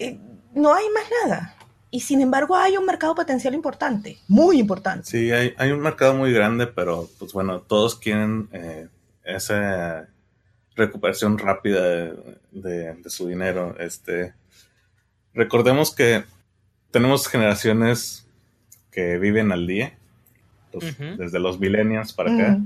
eh, 0.00 0.18
no 0.54 0.74
hay 0.74 0.86
más 0.92 1.04
nada. 1.24 1.54
Y 1.92 2.00
sin 2.00 2.20
embargo 2.20 2.56
hay 2.56 2.76
un 2.76 2.86
mercado 2.86 3.14
potencial 3.14 3.54
importante, 3.54 4.18
muy 4.26 4.58
importante. 4.58 5.06
Sí, 5.06 5.30
hay, 5.30 5.54
hay 5.58 5.70
un 5.70 5.78
mercado 5.78 6.12
muy 6.12 6.32
grande, 6.32 6.66
pero 6.66 7.08
pues 7.20 7.32
bueno, 7.32 7.60
todos 7.60 7.94
quieren 7.94 8.48
eh, 8.50 8.88
esa 9.22 10.08
recuperación 10.78 11.36
rápida 11.38 12.12
de, 12.52 12.96
su 13.06 13.28
dinero. 13.28 13.76
Este, 13.78 14.32
recordemos 15.34 15.94
que 15.94 16.24
tenemos 16.90 17.28
generaciones 17.28 18.26
que 18.90 19.18
viven 19.18 19.52
al 19.52 19.66
día, 19.66 19.98
desde 21.18 21.38
los 21.38 21.58
millennials 21.58 22.12
para 22.12 22.34
acá. 22.34 22.58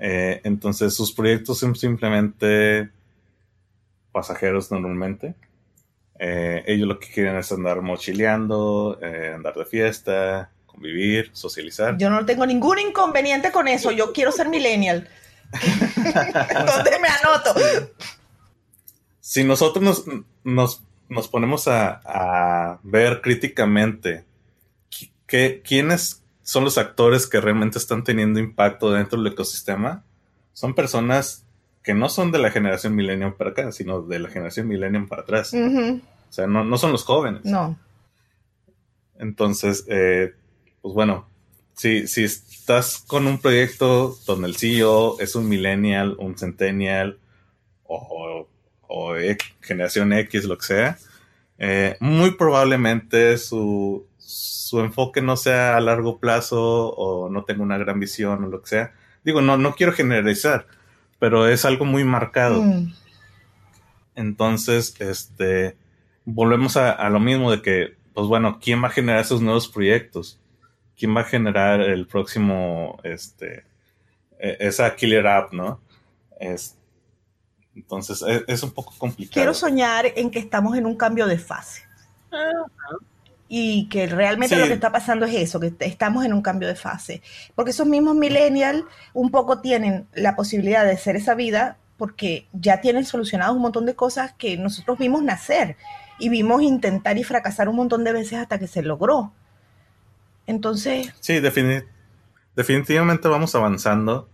Eh, 0.00 0.40
entonces 0.44 0.94
sus 0.94 1.12
proyectos 1.12 1.58
son 1.58 1.76
simplemente 1.76 2.88
pasajeros 4.12 4.70
normalmente. 4.70 5.34
Eh, 6.18 6.64
ellos 6.66 6.88
lo 6.88 6.98
que 6.98 7.08
quieren 7.08 7.36
es 7.36 7.52
andar 7.52 7.80
mochileando, 7.82 8.98
eh, 9.02 9.32
andar 9.34 9.54
de 9.54 9.64
fiesta, 9.64 10.50
convivir, 10.66 11.30
socializar. 11.32 11.96
Yo 11.98 12.10
no 12.10 12.24
tengo 12.24 12.46
ningún 12.46 12.78
inconveniente 12.78 13.52
con 13.52 13.68
eso. 13.68 13.90
Yo 13.90 14.12
quiero 14.12 14.32
ser 14.32 14.48
millennial. 14.48 15.08
¿Dónde 16.66 16.98
me 17.00 17.08
anoto? 17.08 17.54
Si 19.20 19.44
nosotros 19.44 20.04
nos, 20.44 20.82
ponemos 21.30 21.68
a, 21.68 22.78
ver 22.82 23.20
críticamente 23.20 24.24
quiénes 25.26 26.22
son 26.42 26.64
los 26.64 26.78
actores 26.78 27.26
que 27.26 27.40
realmente 27.40 27.78
están 27.78 28.02
teniendo 28.02 28.40
impacto 28.40 28.90
dentro 28.90 29.22
del 29.22 29.32
ecosistema, 29.32 30.02
son 30.52 30.74
personas 30.74 31.44
que 31.82 31.94
no 31.94 32.08
son 32.08 32.32
de 32.32 32.38
la 32.38 32.50
generación 32.50 32.94
millennium 32.94 33.34
para 33.34 33.50
acá, 33.50 33.72
sino 33.72 34.02
de 34.02 34.18
la 34.18 34.28
generación 34.28 34.68
millennium 34.68 35.08
para 35.08 35.22
atrás. 35.22 35.54
O 35.54 36.32
sea, 36.32 36.46
no, 36.46 36.78
son 36.78 36.92
los 36.92 37.04
jóvenes. 37.04 37.44
No. 37.44 37.78
Entonces, 39.18 39.84
eh, 39.88 40.34
pues 40.82 40.94
bueno, 40.94 41.28
si, 41.74 42.06
si 42.06 42.24
estás 42.24 42.98
con 43.06 43.26
un 43.26 43.38
proyecto 43.38 44.16
donde 44.26 44.46
el 44.46 44.56
CEO 44.56 45.18
es 45.18 45.34
un 45.34 45.48
millennial, 45.48 46.14
un 46.18 46.38
centennial 46.38 47.18
o, 47.84 48.46
generación 49.60 50.12
X, 50.12 50.44
lo 50.44 50.56
que 50.56 50.66
sea, 50.66 50.98
eh, 51.58 51.96
muy 52.00 52.32
probablemente 52.32 53.38
su, 53.38 54.06
enfoque 54.72 55.20
no 55.20 55.36
sea 55.36 55.76
a 55.76 55.80
largo 55.80 56.18
plazo 56.18 56.90
o 56.90 57.28
no 57.28 57.44
tenga 57.44 57.62
una 57.62 57.76
gran 57.76 57.98
visión 57.98 58.44
o 58.44 58.48
lo 58.48 58.62
que 58.62 58.68
sea. 58.68 58.92
Digo, 59.24 59.42
no, 59.42 59.56
no 59.56 59.74
quiero 59.74 59.92
generalizar, 59.92 60.66
pero 61.18 61.48
es 61.48 61.64
algo 61.64 61.84
muy 61.84 62.04
marcado. 62.04 62.62
Mm. 62.62 62.94
Entonces, 64.14 64.94
este, 65.00 65.76
volvemos 66.24 66.76
a, 66.76 66.92
a, 66.92 67.10
lo 67.10 67.20
mismo 67.20 67.50
de 67.50 67.62
que, 67.62 67.96
pues 68.14 68.26
bueno, 68.26 68.58
¿quién 68.62 68.82
va 68.82 68.88
a 68.88 68.92
generar 68.92 69.20
esos 69.20 69.40
nuevos 69.42 69.68
proyectos? 69.68 70.39
Quién 71.00 71.16
va 71.16 71.22
a 71.22 71.24
generar 71.24 71.80
el 71.80 72.06
próximo, 72.06 73.00
este, 73.02 73.64
e, 74.38 74.58
esa 74.60 74.94
killer 74.94 75.26
app, 75.26 75.54
¿no? 75.54 75.80
Es, 76.38 76.76
entonces 77.74 78.22
e, 78.22 78.44
es, 78.46 78.62
un 78.62 78.72
poco 78.72 78.92
complicado. 78.98 79.32
Quiero 79.32 79.54
soñar 79.54 80.04
en 80.14 80.30
que 80.30 80.38
estamos 80.38 80.76
en 80.76 80.84
un 80.84 80.96
cambio 80.96 81.26
de 81.26 81.38
fase. 81.38 81.82
Y 83.48 83.88
que 83.88 84.06
realmente 84.06 84.56
lo 84.56 84.66
que 84.66 84.74
está 84.74 84.92
pasando 84.92 85.26
es 85.26 85.34
eso, 85.34 85.58
que 85.58 85.72
estamos 85.80 86.24
en 86.24 86.34
un 86.34 86.42
cambio 86.42 86.68
de 86.68 86.76
fase. 86.76 87.22
Porque 87.56 87.72
esos 87.72 87.86
mismos 87.86 88.14
millennials 88.14 88.84
un 89.12 89.30
poco 89.30 89.60
tienen 89.60 90.06
la 90.12 90.36
posibilidad 90.36 90.84
de 90.84 90.92
hacer 90.92 91.16
esa 91.16 91.34
vida 91.34 91.78
porque 91.96 92.46
ya 92.52 92.80
tienen 92.80 93.04
solucionados 93.04 93.56
un 93.56 93.62
montón 93.62 93.86
de 93.86 93.96
cosas 93.96 94.34
que 94.34 94.56
nosotros 94.56 94.98
vimos 94.98 95.22
nacer 95.22 95.76
y 96.18 96.28
vimos 96.28 96.62
intentar 96.62 97.18
y 97.18 97.24
fracasar 97.24 97.68
un 97.68 97.76
montón 97.76 98.04
de 98.04 98.12
veces 98.12 98.38
hasta 98.38 98.58
que 98.58 98.68
se 98.68 98.82
logró. 98.82 99.32
Entonces... 100.50 101.12
Sí, 101.20 101.40
definitivamente 102.56 103.28
vamos 103.28 103.54
avanzando 103.54 104.28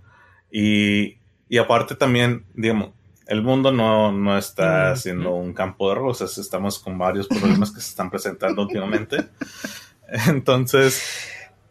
y, 0.51 1.19
aparte 1.61 1.95
también, 1.95 2.45
digamos, 2.55 2.91
el 3.27 3.43
mundo 3.43 3.73
no, 3.73 4.39
está 4.39 4.97
siendo 4.97 5.35
un 5.35 5.53
campo 5.53 5.89
de 5.91 5.97
rosas, 5.97 6.39
estamos 6.39 6.79
con 6.79 6.97
varios 6.97 7.27
problemas 7.29 7.71
que 7.73 7.81
se 7.81 7.91
están 7.91 8.11
presentando 8.11 8.63
últimamente. 8.63 9.27
Entonces, 10.29 11.03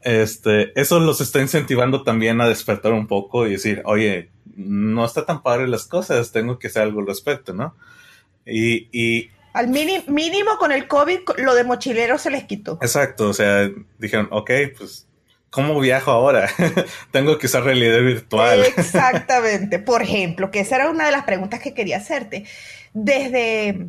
este, 0.02 0.80
eso 0.80 1.00
los 1.00 1.22
está 1.22 1.42
incentivando 1.42 2.04
también 2.04 2.42
a 2.42 2.48
despertar 2.48 2.94
un 2.94 3.08
poco 3.08 3.48
y 3.48 3.52
decir, 3.52 3.82
oye, 3.86 4.30
no 4.56 5.06
está 5.06 5.26
tan 5.26 5.42
padre 5.42 5.68
las 5.68 5.86
cosas, 5.86 6.32
tengo 6.32 6.60
que 6.60 6.68
hacer 6.68 6.84
algo 6.84 7.00
al 7.00 7.08
respecto, 7.08 7.54
¿no? 7.54 7.76
Y, 8.46 8.90
y 8.92 9.32
al 9.56 9.70
mínimo 9.70 10.58
con 10.60 10.74
el 10.74 10.86
COVID, 10.86 11.20
lo 11.38 11.56
de 11.56 11.64
mochilero 11.64 12.18
se 12.18 12.30
les 12.30 12.44
quitó. 12.44 12.78
Exacto, 12.82 13.30
o 13.30 13.34
sea, 13.34 13.70
dijeron, 13.98 14.28
ok, 14.30 14.52
pues, 14.78 15.08
¿cómo 15.50 15.80
viajo 15.80 16.12
ahora? 16.12 16.50
Tengo 17.12 17.38
que 17.38 17.46
usar 17.46 17.64
realidad 17.64 18.02
virtual. 18.02 18.66
Exactamente. 18.66 19.80
Por 19.80 20.02
ejemplo, 20.02 20.52
que 20.52 20.60
esa 20.60 20.76
era 20.76 20.90
una 20.90 21.06
de 21.06 21.14
las 21.14 21.24
preguntas 21.24 21.62
que 21.62 21.74
quería 21.74 21.98
hacerte. 21.98 22.44
Desde, 22.94 23.88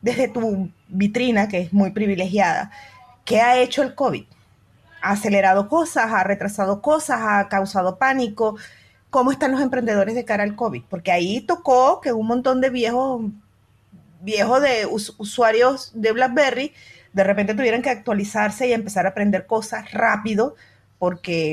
desde 0.00 0.28
tu 0.28 0.70
vitrina, 0.86 1.48
que 1.48 1.62
es 1.62 1.72
muy 1.72 1.90
privilegiada, 1.90 2.70
¿qué 3.24 3.40
ha 3.40 3.58
hecho 3.60 3.82
el 3.82 3.96
COVID? 3.96 4.26
¿Ha 5.02 5.10
acelerado 5.10 5.68
cosas? 5.68 6.12
¿Ha 6.12 6.22
retrasado 6.22 6.80
cosas? 6.80 7.18
¿Ha 7.20 7.48
causado 7.48 7.98
pánico? 7.98 8.56
¿Cómo 9.10 9.32
están 9.32 9.50
los 9.50 9.60
emprendedores 9.60 10.14
de 10.14 10.24
cara 10.24 10.44
al 10.44 10.54
COVID? 10.54 10.84
Porque 10.88 11.10
ahí 11.10 11.40
tocó 11.40 12.00
que 12.00 12.12
un 12.12 12.28
montón 12.28 12.60
de 12.60 12.70
viejos 12.70 13.22
viejos 14.20 14.62
de 14.62 14.86
usuarios 14.86 15.92
de 15.94 16.12
BlackBerry 16.12 16.72
de 17.12 17.24
repente 17.24 17.54
tuvieran 17.54 17.82
que 17.82 17.90
actualizarse 17.90 18.68
y 18.68 18.72
empezar 18.72 19.06
a 19.06 19.10
aprender 19.10 19.46
cosas 19.46 19.90
rápido 19.92 20.54
porque 20.98 21.52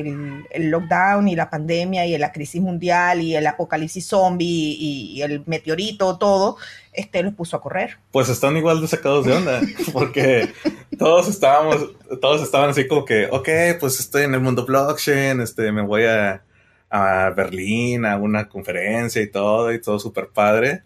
el, 0.51 0.69
lockdown 0.69 1.29
y 1.29 1.35
la 1.37 1.49
pandemia 1.49 2.05
y 2.05 2.17
la 2.17 2.33
crisis 2.33 2.61
mundial 2.61 3.21
y 3.21 3.33
el 3.33 3.47
apocalipsis 3.47 4.05
zombie 4.05 4.75
y, 4.77 5.21
el 5.21 5.41
meteorito, 5.45 6.17
todo, 6.17 6.57
este 6.91 7.23
los 7.23 7.33
puso 7.33 7.55
a 7.55 7.61
correr. 7.61 7.97
Pues 8.11 8.27
están 8.27 8.57
igual 8.57 8.81
de 8.81 8.89
sacados 8.89 9.25
de 9.25 9.31
onda, 9.31 9.61
porque 9.93 10.51
todos 10.99 11.29
estábamos, 11.29 11.91
todos 12.19 12.41
estaban 12.41 12.71
así 12.71 12.89
como 12.89 13.05
que, 13.05 13.29
ok, 13.31 13.79
pues 13.79 14.01
estoy 14.01 14.23
en 14.23 14.33
el 14.33 14.41
mundo 14.41 14.65
blockchain, 14.65 15.39
este, 15.39 15.71
me 15.71 15.81
voy 15.81 16.03
a, 16.03 16.43
a 16.89 17.29
Berlín 17.29 18.05
a 18.05 18.17
una 18.17 18.49
conferencia 18.49 19.21
y 19.21 19.31
todo, 19.31 19.71
y 19.71 19.79
todo 19.79 19.97
súper 19.97 20.27
padre. 20.27 20.83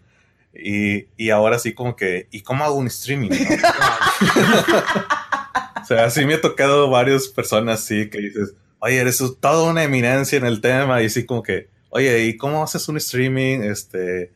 Y, 0.54 1.06
y 1.16 1.30
ahora 1.30 1.58
sí 1.58 1.72
como 1.72 1.96
que, 1.96 2.28
¿y 2.30 2.42
cómo 2.42 2.64
hago 2.64 2.74
un 2.74 2.88
streaming? 2.88 3.30
o 5.82 5.84
sea, 5.84 6.10
sí 6.10 6.26
me 6.26 6.34
ha 6.34 6.40
tocado 6.40 6.90
varias 6.90 7.28
personas, 7.28 7.84
sí, 7.84 8.10
que 8.10 8.18
dices, 8.18 8.54
oye, 8.78 8.98
eres 8.98 9.22
toda 9.40 9.70
una 9.70 9.84
eminencia 9.84 10.36
en 10.36 10.44
el 10.44 10.60
tema 10.60 11.02
y 11.02 11.08
sí 11.08 11.24
como 11.24 11.42
que, 11.42 11.68
oye, 11.90 12.26
¿y 12.26 12.36
cómo 12.36 12.62
haces 12.62 12.86
un 12.88 12.98
streaming? 12.98 13.60
Este, 13.60 14.30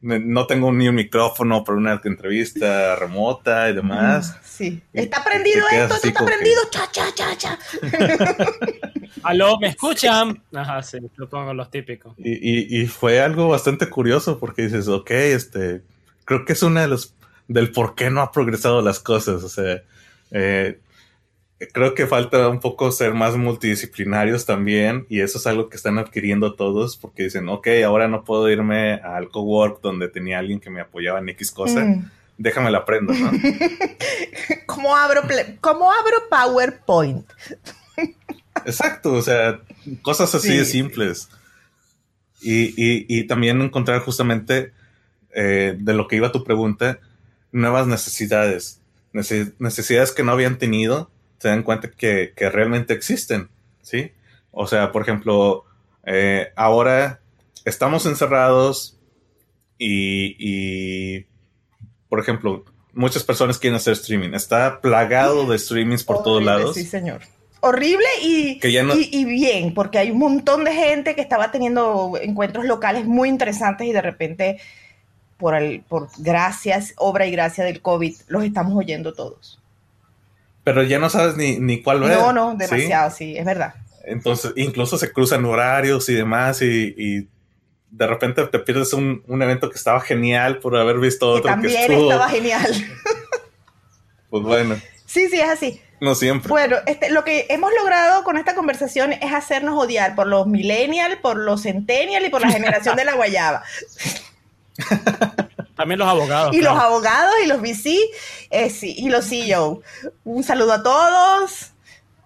no 0.00 0.46
tengo 0.46 0.72
ni 0.72 0.88
un 0.88 0.94
micrófono 0.94 1.64
para 1.64 1.78
una 1.78 2.00
entrevista 2.04 2.94
remota 2.96 3.68
y 3.68 3.74
demás. 3.74 4.36
Sí. 4.44 4.80
¿Está 4.92 5.24
prendido 5.24 5.64
esto? 5.70 5.94
¿Esto 5.94 6.08
está 6.08 6.24
prendido? 6.24 6.60
Cha, 6.70 6.88
cha, 6.90 7.12
cha, 7.14 7.36
cha. 7.36 7.58
Aló, 9.22 9.58
¿me 9.58 9.68
escuchan? 9.68 10.42
Ajá, 10.54 10.82
sí, 10.82 10.98
lo 11.16 11.28
pongo 11.28 11.52
los 11.54 11.70
típicos. 11.70 12.14
Y, 12.18 12.82
y, 12.82 12.86
fue 12.86 13.20
algo 13.20 13.48
bastante 13.48 13.88
curioso 13.88 14.38
porque 14.38 14.62
dices, 14.62 14.86
ok, 14.88 15.10
este, 15.10 15.82
creo 16.24 16.44
que 16.44 16.52
es 16.52 16.62
una 16.62 16.82
de 16.82 16.88
los, 16.88 17.14
del 17.48 17.72
por 17.72 17.94
qué 17.94 18.10
no 18.10 18.20
ha 18.20 18.30
progresado 18.30 18.82
las 18.82 19.00
cosas. 19.00 19.42
O 19.42 19.48
sea, 19.48 19.82
eh, 20.30 20.78
creo 21.66 21.94
que 21.94 22.06
falta 22.06 22.48
un 22.48 22.60
poco 22.60 22.92
ser 22.92 23.14
más 23.14 23.36
multidisciplinarios 23.36 24.46
también 24.46 25.06
y 25.08 25.20
eso 25.20 25.38
es 25.38 25.46
algo 25.46 25.68
que 25.68 25.76
están 25.76 25.98
adquiriendo 25.98 26.54
todos 26.54 26.96
porque 26.96 27.24
dicen, 27.24 27.48
ok, 27.48 27.68
ahora 27.84 28.06
no 28.06 28.22
puedo 28.24 28.48
irme 28.48 28.94
al 28.94 29.28
cowork 29.28 29.80
donde 29.82 30.08
tenía 30.08 30.38
alguien 30.38 30.60
que 30.60 30.70
me 30.70 30.80
apoyaba 30.80 31.18
en 31.18 31.30
X 31.30 31.50
cosa, 31.50 31.84
mm. 31.84 32.10
déjame 32.36 32.70
la 32.70 32.78
aprendo, 32.78 33.12
¿no? 33.12 33.32
¿Cómo 34.66 34.96
abro, 34.96 35.22
¿Cómo 35.60 35.90
abro 35.90 36.16
PowerPoint? 36.30 37.26
Exacto, 38.64 39.14
o 39.14 39.22
sea, 39.22 39.60
cosas 40.02 40.34
así 40.34 40.56
de 40.56 40.64
simples. 40.64 41.28
Y, 42.40 42.72
y, 42.76 43.26
también 43.26 43.60
encontrar 43.60 44.00
justamente 44.00 44.72
eh, 45.34 45.74
de 45.76 45.94
lo 45.94 46.06
que 46.06 46.14
iba 46.14 46.30
tu 46.30 46.44
pregunta, 46.44 47.00
nuevas 47.50 47.88
necesidades, 47.88 48.80
necesidades 49.12 50.12
que 50.12 50.22
no 50.22 50.30
habían 50.30 50.56
tenido 50.56 51.10
se 51.38 51.48
dan 51.48 51.62
cuenta 51.62 51.90
que, 51.90 52.32
realmente 52.36 52.94
existen, 52.94 53.48
¿sí? 53.82 54.12
O 54.50 54.66
sea, 54.66 54.92
por 54.92 55.02
ejemplo, 55.02 55.64
eh, 56.04 56.48
ahora 56.56 57.20
estamos 57.64 58.06
encerrados 58.06 58.98
y, 59.78 61.20
por 62.08 62.20
ejemplo, 62.20 62.64
muchas 62.92 63.22
personas 63.22 63.58
quieren 63.58 63.76
hacer 63.76 63.92
streaming. 63.92 64.34
Está 64.34 64.80
plagado 64.80 65.46
de 65.46 65.58
streamings 65.58 66.02
por 66.02 66.22
todos 66.22 66.42
lados. 66.42 66.74
Sí, 66.74 66.84
señor. 66.84 67.20
Horrible 67.60 68.06
y, 68.22 68.60
y, 68.62 69.24
bien, 69.24 69.74
porque 69.74 69.98
hay 69.98 70.12
un 70.12 70.18
montón 70.18 70.64
de 70.64 70.72
gente 70.72 71.16
que 71.16 71.20
estaba 71.20 71.50
teniendo 71.50 72.12
encuentros 72.20 72.64
locales 72.66 73.04
muy 73.04 73.28
interesantes 73.28 73.86
y 73.86 73.92
de 73.92 74.00
repente, 74.00 74.60
por, 75.36 75.56
el, 75.56 75.82
por 75.82 76.08
gracias, 76.18 76.94
obra 76.96 77.26
y 77.26 77.32
gracia 77.32 77.64
del 77.64 77.82
COVID, 77.82 78.14
los 78.28 78.44
estamos 78.44 78.76
oyendo 78.76 79.12
todos 79.12 79.60
pero 80.68 80.82
ya 80.82 80.98
no 80.98 81.08
sabes 81.08 81.34
ni, 81.34 81.58
ni 81.58 81.82
cuál 81.82 82.00
ver. 82.00 82.18
No, 82.18 82.30
no, 82.30 82.54
demasiado, 82.54 83.10
¿sí? 83.10 83.38
es 83.38 83.46
verdad. 83.46 83.72
Entonces, 84.04 84.52
incluso 84.54 84.98
se 84.98 85.10
cruzan 85.14 85.46
horarios 85.46 86.06
y 86.10 86.14
demás 86.14 86.60
y, 86.60 87.26
de 87.90 88.06
repente 88.06 88.46
te 88.48 88.58
pierdes 88.58 88.92
un, 88.92 89.22
evento 89.26 89.70
que 89.70 89.78
estaba 89.78 89.98
genial 90.00 90.58
por 90.58 90.76
haber 90.76 90.98
visto 90.98 91.26
otro 91.26 91.44
que, 91.44 91.48
también 91.48 91.90
estaba 91.90 92.28
genial. 92.28 92.70
pues 94.28 94.42
bueno. 94.42 94.78
Sí, 95.06 95.30
sí, 95.30 95.40
es 95.40 95.48
así. 95.48 95.80
No 96.02 96.14
siempre. 96.14 96.50
Bueno, 96.50 96.76
este, 96.84 97.08
lo 97.08 97.24
que 97.24 97.46
hemos 97.48 97.72
logrado 97.72 98.24
con 98.24 98.36
esta 98.36 98.54
conversación 98.54 99.14
es 99.14 99.32
hacernos 99.32 99.82
odiar 99.82 100.14
por 100.14 100.26
los 100.26 100.46
millennials, 100.46 101.16
por 101.22 101.38
los 101.38 101.62
centennials 101.62 102.26
y 102.26 102.30
por 102.30 102.42
la 102.42 102.50
generación 102.50 102.94
de 102.94 103.06
la 103.06 103.14
guayaba. 103.14 103.62
También 105.78 106.00
los 106.00 106.08
abogados. 106.08 106.54
Y 106.54 106.60
los 106.60 106.76
abogados 106.76 107.34
y 107.44 107.46
los 107.46 107.60
VC 107.60 107.96
eh, 108.50 108.68
sí, 108.68 108.96
y 108.98 109.08
los 109.08 109.26
CEO. 109.26 109.80
Un 110.24 110.42
saludo 110.42 110.72
a 110.72 110.82
todos. 110.82 111.70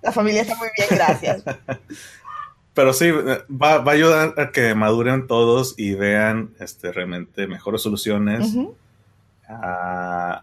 La 0.01 0.11
familia 0.11 0.41
está 0.41 0.57
muy 0.57 0.69
bien, 0.77 0.89
gracias. 0.91 1.45
Pero 2.75 2.95
sí, 2.95 3.11
va, 3.11 3.75
a 3.75 3.91
ayudar 3.91 4.35
a 4.39 4.51
que 4.51 4.75
maduren 4.75 5.27
todos 5.27 5.75
y 5.77 5.95
vean 5.95 6.55
este, 6.59 6.91
realmente 6.91 7.47
mejores 7.47 7.83
soluciones, 7.83 8.57
a, 9.47 10.43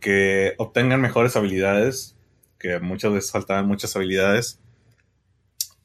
que 0.00 0.54
obtengan 0.58 1.00
mejores 1.00 1.36
habilidades, 1.36 2.16
que 2.58 2.80
muchas 2.80 3.12
veces 3.12 3.30
faltaban 3.30 3.68
muchas 3.68 3.94
habilidades. 3.94 4.58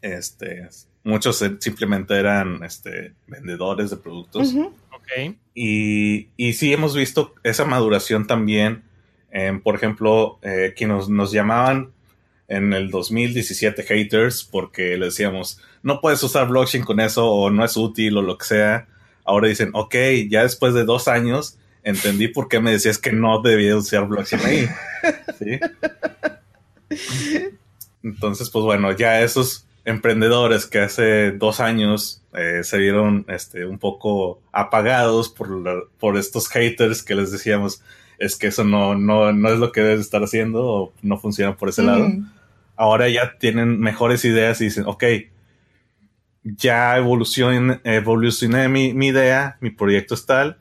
Este, 0.02 0.68
muchos 1.04 1.46
simplemente 1.60 2.16
eran 2.16 2.64
este, 2.64 3.14
vendedores 3.28 3.92
de 3.92 3.98
productos. 3.98 4.56
Y, 5.54 6.30
y 6.38 6.54
sí 6.54 6.72
hemos 6.72 6.96
visto 6.96 7.36
esa 7.44 7.66
maduración 7.66 8.28
también, 8.28 8.84
por 9.64 9.76
ejemplo, 9.76 10.40
eh, 10.42 10.74
que 10.76 10.88
nos, 10.88 11.10
nos 11.10 11.32
llamaban 11.32 11.92
en 12.48 12.74
el 12.74 12.92
2017 12.92 13.84
haters 13.84 14.44
porque 14.44 14.98
le 14.98 15.06
decíamos, 15.06 15.60
no 15.84 16.02
puedes 16.02 16.22
usar 16.22 16.50
blockchain 16.50 16.84
con 16.84 17.00
eso 17.00 17.32
o 17.32 17.50
no 17.50 17.64
es 17.64 17.78
útil 17.78 18.18
o 18.18 18.22
lo 18.22 18.38
que 18.38 18.46
sea. 18.46 18.88
Ahora 19.24 19.48
dicen, 19.48 19.72
ok, 19.74 19.96
ya 20.30 20.44
después 20.44 20.74
de 20.74 20.84
dos 20.84 21.08
años 21.08 21.58
entendí 21.84 22.28
por 22.28 22.50
qué 22.50 22.60
me 22.60 22.72
decías 22.72 22.98
que 22.98 23.14
no 23.14 23.42
debía 23.42 23.78
usar 23.78 24.06
blockchain 24.06 24.46
ahí. 24.46 24.70
Entonces, 28.04 28.50
pues 28.50 28.66
bueno, 28.66 28.92
ya 28.92 29.22
esos 29.22 29.66
emprendedores 29.86 30.66
que 30.66 30.80
hace 30.80 31.32
dos 31.32 31.60
años 31.60 32.24
eh, 32.34 32.62
se 32.64 32.78
vieron 32.78 33.26
este, 33.28 33.66
un 33.66 33.80
poco 33.80 34.42
apagados 34.52 35.30
por, 35.30 35.92
por 36.00 36.18
estos 36.18 36.48
haters 36.50 37.04
que 37.04 37.16
les 37.16 37.32
decíamos 37.32 37.82
es 38.20 38.36
que 38.36 38.48
eso 38.48 38.64
no, 38.64 38.96
no, 38.96 39.32
no 39.34 39.50
es 39.50 39.58
lo 39.58 39.72
que 39.72 39.82
debes 39.82 40.02
estar 40.02 40.24
haciendo 40.24 40.64
o 40.64 40.94
no 41.02 41.18
funciona 41.18 41.58
por 41.58 41.70
ese 41.70 41.82
lado. 41.82 42.08
Ahora 42.76 43.10
ya 43.10 43.38
tienen 43.40 43.80
mejores 43.80 44.24
ideas 44.26 44.62
y 44.62 44.66
dicen, 44.66 44.84
ok, 44.86 45.04
ya 46.44 46.98
evolucioné, 46.98 47.82
evolucioné 47.84 48.70
mi, 48.70 48.94
mi 48.94 49.08
idea, 49.08 49.58
mi 49.60 49.72
proyecto 49.72 50.14
es 50.14 50.28
tal, 50.28 50.58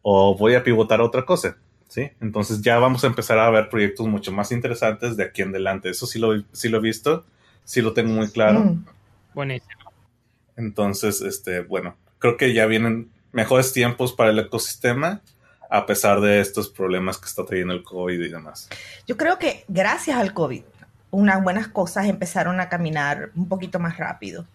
o 0.00 0.38
voy 0.38 0.54
a 0.54 0.64
pivotar 0.64 1.00
a 1.00 1.04
otra 1.04 1.26
cosa. 1.26 1.58
¿sí? 1.88 2.10
Entonces 2.22 2.62
ya 2.62 2.78
vamos 2.78 3.04
a 3.04 3.08
empezar 3.08 3.38
a 3.38 3.50
ver 3.50 3.68
proyectos 3.68 4.06
mucho 4.06 4.32
más 4.32 4.50
interesantes 4.50 5.18
de 5.18 5.24
aquí 5.24 5.42
en 5.42 5.50
adelante. 5.50 5.90
Eso 5.90 6.06
sí 6.06 6.18
lo, 6.18 6.42
sí 6.52 6.70
lo 6.70 6.78
he 6.78 6.80
visto 6.82 7.26
sí 7.66 7.82
lo 7.82 7.92
tengo 7.92 8.14
muy 8.14 8.30
claro. 8.30 8.60
Mm. 8.60 8.84
Buenísimo. 9.34 9.92
Entonces, 10.56 11.20
este, 11.20 11.60
bueno, 11.60 11.96
creo 12.18 12.38
que 12.38 12.54
ya 12.54 12.64
vienen 12.64 13.10
mejores 13.32 13.74
tiempos 13.74 14.14
para 14.14 14.30
el 14.30 14.38
ecosistema 14.38 15.20
a 15.68 15.84
pesar 15.84 16.20
de 16.20 16.40
estos 16.40 16.70
problemas 16.70 17.18
que 17.18 17.26
está 17.26 17.44
trayendo 17.44 17.74
el 17.74 17.82
COVID 17.82 18.18
y 18.18 18.28
demás. 18.28 18.70
Yo 19.06 19.16
creo 19.16 19.38
que 19.38 19.64
gracias 19.68 20.16
al 20.16 20.32
COVID, 20.32 20.62
unas 21.10 21.42
buenas 21.42 21.68
cosas 21.68 22.06
empezaron 22.06 22.60
a 22.60 22.68
caminar 22.68 23.30
un 23.34 23.48
poquito 23.48 23.78
más 23.78 23.98
rápido. 23.98 24.46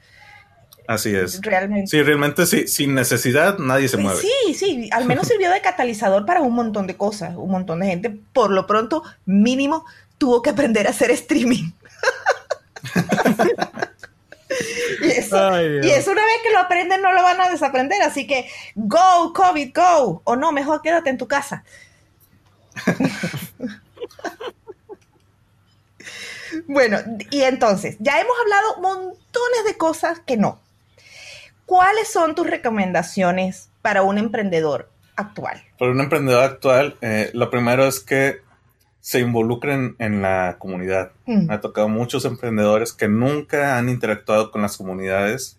Así 0.88 1.14
es. 1.14 1.42
Realmente. 1.42 1.88
Sí, 1.88 2.02
realmente 2.02 2.46
sí, 2.46 2.68
sin 2.68 2.96
necesidad 2.96 3.60
nadie 3.60 3.88
se 3.88 3.98
mueve. 3.98 4.20
Sí, 4.20 4.54
sí, 4.54 4.90
al 4.92 5.06
menos 5.06 5.28
sirvió 5.28 5.52
de 5.52 5.62
catalizador 5.62 6.26
para 6.26 6.42
un 6.42 6.54
montón 6.54 6.88
de 6.88 6.98
cosas. 6.98 7.36
Un 7.36 7.52
montón 7.52 7.82
de 7.82 7.88
gente, 7.88 8.10
por 8.34 8.52
lo 8.52 8.66
pronto, 8.68 9.04
mínimo, 9.26 9.86
tuvo 10.18 10.42
que 10.42 10.50
aprender 10.50 10.88
a 10.88 10.90
hacer 10.90 11.12
streaming. 11.12 11.72
Y, 15.02 15.10
eso, 15.10 16.12
una 16.12 16.26
vez 16.26 16.36
que 16.44 16.52
lo 16.52 16.60
aprenden 16.60 17.02
no 17.02 17.14
lo 17.14 17.24
van 17.24 17.40
a 17.42 17.50
desaprender, 17.50 18.02
así 18.02 18.28
que 18.28 18.50
go, 18.76 19.34
COVID, 19.34 19.74
go, 19.74 20.22
o 20.24 20.36
no, 20.36 20.52
mejor 20.52 20.82
quédate 20.82 21.10
en 21.10 21.18
tu 21.18 21.28
casa. 21.28 21.64
bueno, 26.68 27.00
y 27.30 27.42
entonces, 27.44 27.96
ya 28.00 28.20
hemos 28.20 28.36
hablado 28.42 28.82
montones 28.82 29.66
de 29.66 29.78
cosas 29.78 30.20
que 30.20 30.38
no. 30.38 30.60
¿Cuáles 31.66 32.08
son 32.10 32.36
tus 32.36 32.48
recomendaciones 32.48 33.70
para 33.82 34.02
un 34.02 34.18
emprendedor 34.18 34.92
actual? 35.16 35.64
Para 35.80 35.92
un 35.92 36.02
emprendedor 36.02 36.44
actual, 36.44 36.98
eh, 37.02 37.30
lo 37.34 37.50
primero 37.50 37.88
es 37.88 38.02
que 38.02 38.42
se 39.02 39.20
involucren 39.20 39.96
en 39.98 40.22
la 40.22 40.58
comunidad. 40.60 41.12
Mm. 41.26 41.48
Me 41.48 41.54
ha 41.56 41.62
tocado 41.62 41.90
muchos 41.90 42.24
emprendedores 42.24 42.94
que 42.94 43.08
nunca 43.08 43.78
han 43.78 43.90
interactuado 43.90 44.52
con 44.52 44.62
las 44.62 44.78
comunidades. 44.78 45.58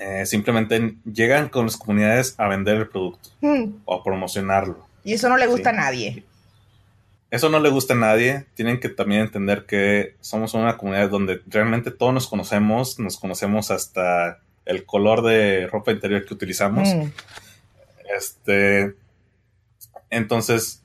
Eh, 0.00 0.26
simplemente 0.26 0.96
llegan 1.04 1.48
con 1.48 1.66
las 1.66 1.76
comunidades 1.76 2.34
a 2.36 2.48
vender 2.48 2.76
el 2.76 2.88
producto 2.88 3.30
mm. 3.40 3.82
o 3.84 3.94
a 3.94 4.02
promocionarlo. 4.02 4.84
Y 5.04 5.14
eso 5.14 5.28
no 5.28 5.36
le 5.36 5.46
gusta 5.46 5.70
a 5.70 5.74
nadie. 5.74 6.24
Eso 7.30 7.48
no 7.48 7.60
le 7.60 7.70
gusta 7.70 7.94
a 7.94 7.96
nadie. 7.96 8.46
Tienen 8.54 8.80
que 8.80 8.88
también 8.88 9.22
entender 9.22 9.64
que 9.66 10.16
somos 10.20 10.54
una 10.54 10.76
comunidad 10.76 11.10
donde 11.10 11.40
realmente 11.46 11.92
todos 11.92 12.12
nos 12.12 12.26
conocemos, 12.26 12.98
nos 12.98 13.16
conocemos 13.16 13.70
hasta 13.70 14.40
el 14.64 14.84
color 14.84 15.22
de 15.22 15.68
ropa 15.68 15.92
interior 15.92 16.24
que 16.24 16.34
utilizamos. 16.34 16.88
Mm. 16.88 17.10
Este, 18.16 18.94
entonces, 20.10 20.83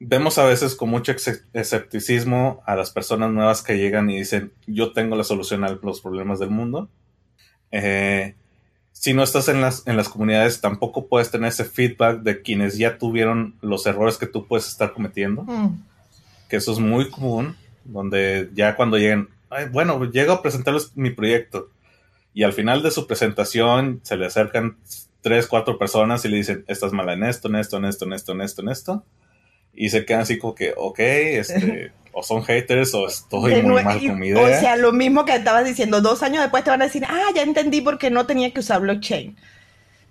vemos 0.00 0.38
a 0.38 0.44
veces 0.44 0.74
con 0.74 0.88
mucho 0.88 1.14
escepticismo 1.52 2.62
a 2.66 2.74
las 2.74 2.90
personas 2.90 3.30
nuevas 3.30 3.62
que 3.62 3.76
llegan 3.76 4.08
y 4.10 4.18
dicen, 4.18 4.52
yo 4.66 4.92
tengo 4.92 5.14
la 5.14 5.24
solución 5.24 5.62
a 5.62 5.68
los 5.70 6.00
problemas 6.00 6.38
del 6.38 6.50
mundo. 6.50 6.88
Eh, 7.70 8.34
si 8.92 9.12
no 9.14 9.22
estás 9.22 9.48
en 9.48 9.60
las, 9.60 9.86
en 9.86 9.96
las 9.96 10.08
comunidades, 10.08 10.60
tampoco 10.60 11.06
puedes 11.06 11.30
tener 11.30 11.50
ese 11.50 11.64
feedback 11.64 12.22
de 12.22 12.42
quienes 12.42 12.78
ya 12.78 12.98
tuvieron 12.98 13.54
los 13.60 13.86
errores 13.86 14.16
que 14.16 14.26
tú 14.26 14.46
puedes 14.46 14.66
estar 14.66 14.92
cometiendo. 14.92 15.42
Mm. 15.42 15.84
Que 16.48 16.56
eso 16.56 16.72
es 16.72 16.78
muy 16.78 17.10
común, 17.10 17.56
donde 17.84 18.50
ya 18.54 18.76
cuando 18.76 18.96
lleguen, 18.96 19.28
"Ay, 19.50 19.66
bueno, 19.68 20.02
llego 20.10 20.32
a 20.32 20.42
presentarles 20.42 20.96
mi 20.96 21.10
proyecto. 21.10 21.68
Y 22.32 22.42
al 22.42 22.52
final 22.52 22.82
de 22.82 22.90
su 22.90 23.06
presentación 23.06 24.00
se 24.02 24.16
le 24.16 24.26
acercan 24.26 24.76
tres, 25.20 25.46
cuatro 25.46 25.78
personas 25.78 26.24
y 26.24 26.28
le 26.28 26.38
dicen, 26.38 26.64
estás 26.68 26.92
mala 26.92 27.12
en 27.12 27.24
esto, 27.24 27.48
en 27.48 27.56
esto, 27.56 27.76
en 27.76 27.84
esto, 27.84 28.04
en 28.06 28.12
esto, 28.12 28.32
en 28.32 28.40
esto, 28.40 28.62
en 28.62 28.68
esto. 28.68 29.04
Y 29.82 29.88
se 29.88 30.04
quedan 30.04 30.20
así 30.22 30.36
como 30.38 30.54
que, 30.54 30.74
ok, 30.76 30.98
este, 30.98 31.92
o 32.12 32.22
son 32.22 32.42
haters 32.44 32.92
o 32.94 33.06
estoy 33.06 33.54
De 33.54 33.62
muy 33.62 33.82
mal 33.82 33.98
con 34.04 34.18
mi 34.18 34.30
O 34.32 34.40
idea. 34.46 34.60
sea, 34.60 34.76
lo 34.76 34.92
mismo 34.92 35.24
que 35.24 35.34
estabas 35.34 35.64
diciendo, 35.64 36.00
dos 36.02 36.22
años 36.22 36.42
después 36.42 36.62
te 36.64 36.70
van 36.70 36.82
a 36.82 36.84
decir, 36.84 37.04
ah, 37.08 37.28
ya 37.34 37.42
entendí 37.42 37.80
por 37.80 37.96
qué 37.98 38.10
no 38.10 38.26
tenía 38.26 38.52
que 38.52 38.60
usar 38.60 38.80
blockchain. 38.82 39.36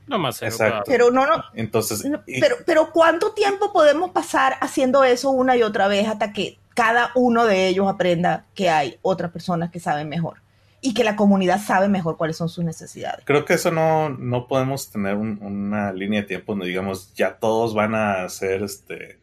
No 0.07 0.17
más 0.17 0.37
cero, 0.39 0.51
Exacto. 0.51 0.83
Pero 0.87 1.11
no, 1.11 1.27
no, 1.27 1.43
Entonces, 1.53 2.03
no, 2.05 2.23
y- 2.25 2.39
pero, 2.39 2.55
pero 2.65 2.91
¿cuánto 2.91 3.33
tiempo 3.33 3.71
podemos 3.71 4.09
pasar 4.09 4.55
haciendo 4.59 5.03
eso 5.03 5.29
una 5.29 5.55
y 5.55 5.61
otra 5.61 5.87
vez 5.87 6.07
hasta 6.07 6.33
que 6.33 6.57
cada 6.73 7.11
uno 7.13 7.45
de 7.45 7.67
ellos 7.67 7.87
aprenda 7.87 8.45
que 8.55 8.69
hay 8.71 8.97
otras 9.03 9.29
personas 9.31 9.69
que 9.69 9.79
saben 9.79 10.09
mejor 10.09 10.41
y 10.81 10.95
que 10.95 11.03
la 11.03 11.15
comunidad 11.15 11.61
sabe 11.61 11.89
mejor 11.89 12.17
cuáles 12.17 12.37
son 12.37 12.49
sus 12.49 12.63
necesidades? 12.63 13.23
creo 13.25 13.45
que 13.45 13.53
eso 13.53 13.69
no, 13.69 14.09
no 14.09 14.47
podemos 14.47 14.89
tener 14.89 15.13
un- 15.15 15.37
una 15.43 15.91
línea 15.93 16.21
de 16.21 16.27
tiempo 16.27 16.53
donde 16.53 16.67
digamos 16.67 17.13
ya 17.13 17.35
todos 17.35 17.75
van 17.75 17.93
a 17.93 18.23
hacer 18.23 18.63
este, 18.63 19.19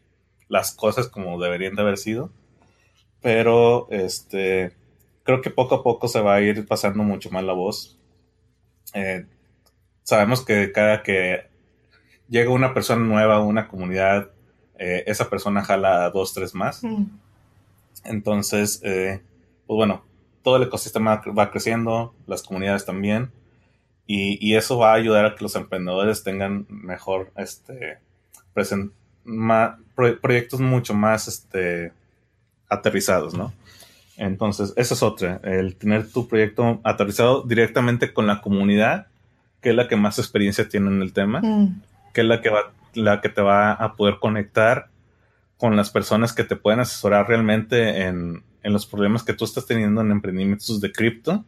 las 0.49 0.75
cosas 0.75 1.09
como 1.09 1.41
deberían 1.41 1.75
de 1.75 1.83
haber 1.83 1.99
sido. 1.99 2.31
Pero 3.23 3.89
este, 3.91 4.73
creo 5.25 5.41
que 5.41 5.51
poco 5.51 5.77
a 5.77 5.83
poco 5.83 6.09
se 6.09 6.21
va 6.21 6.35
a 6.35 6.41
ir 6.41 6.67
pasando 6.67 7.03
mucho 7.03 7.31
más 7.31 7.45
la 7.45 7.53
voz. 7.53 7.99
Eh, 8.95 9.27
sabemos 10.03 10.45
que 10.45 10.71
cada 10.73 11.03
que 11.03 11.47
llega 12.29 12.51
una 12.51 12.75
persona 12.75 13.05
nueva 13.05 13.37
a 13.37 13.41
una 13.43 13.69
comunidad, 13.69 14.31
eh, 14.79 15.05
esa 15.07 15.29
persona 15.31 15.63
jala 15.65 16.05
a 16.05 16.11
dos, 16.11 16.35
tres 16.35 16.55
más. 16.55 16.85
Mm. 16.85 17.05
Entonces, 18.05 18.81
eh, 18.85 19.21
pues 19.67 19.77
bueno, 19.77 20.05
todo 20.43 20.57
el 20.59 20.65
ecosistema 20.65 21.23
va 21.37 21.51
creciendo, 21.51 22.15
las 22.27 22.43
comunidades 22.43 22.85
también, 22.85 23.33
y, 24.07 24.39
y 24.47 24.55
eso 24.55 24.79
va 24.79 24.93
a 24.93 24.95
ayudar 24.95 25.25
a 25.25 25.35
que 25.35 25.43
los 25.43 25.57
emprendedores 25.57 26.23
tengan 26.23 26.67
mejor, 26.69 27.33
este, 27.37 27.99
presen- 28.55 28.93
ma- 29.25 29.81
pro- 29.97 30.21
proyectos 30.21 30.61
mucho 30.61 30.95
más, 30.95 31.27
este, 31.27 31.93
aterrizados, 32.69 33.35
¿no? 33.35 33.53
Entonces, 34.17 34.73
eso 34.77 34.95
es 34.95 35.03
otra, 35.03 35.41
el 35.43 35.75
tener 35.77 36.11
tu 36.11 36.27
proyecto 36.29 36.81
aterrizado 36.85 37.43
directamente 37.43 38.13
con 38.15 38.27
la 38.27 38.41
comunidad, 38.41 39.09
que 39.61 39.71
es 39.71 39.75
la 39.75 39.89
que 39.89 39.97
más 39.97 40.19
experiencia 40.19 40.69
tiene 40.69 40.89
en 40.89 41.03
el 41.03 41.13
tema 41.13 41.41
Mm. 41.43 41.83
que 42.15 42.21
es 42.23 42.27
la 42.27 42.41
que 42.41 42.49
va, 42.51 42.73
la 42.95 43.21
que 43.21 43.29
te 43.29 43.43
va 43.43 43.73
a 43.73 43.95
poder 43.97 44.17
conectar 44.21 44.89
con 45.59 45.77
las 45.77 45.91
personas 45.91 46.33
que 46.33 46.45
te 46.45 46.57
pueden 46.57 46.81
asesorar 46.81 47.29
realmente 47.29 48.03
en, 48.05 48.43
en 48.63 48.73
los 48.73 48.87
problemas 48.87 49.23
que 49.23 49.33
tú 49.35 49.45
estás 49.45 49.67
teniendo 49.67 50.01
en 50.01 50.11
emprendimientos 50.11 50.81
de 50.81 50.93
cripto. 50.93 51.45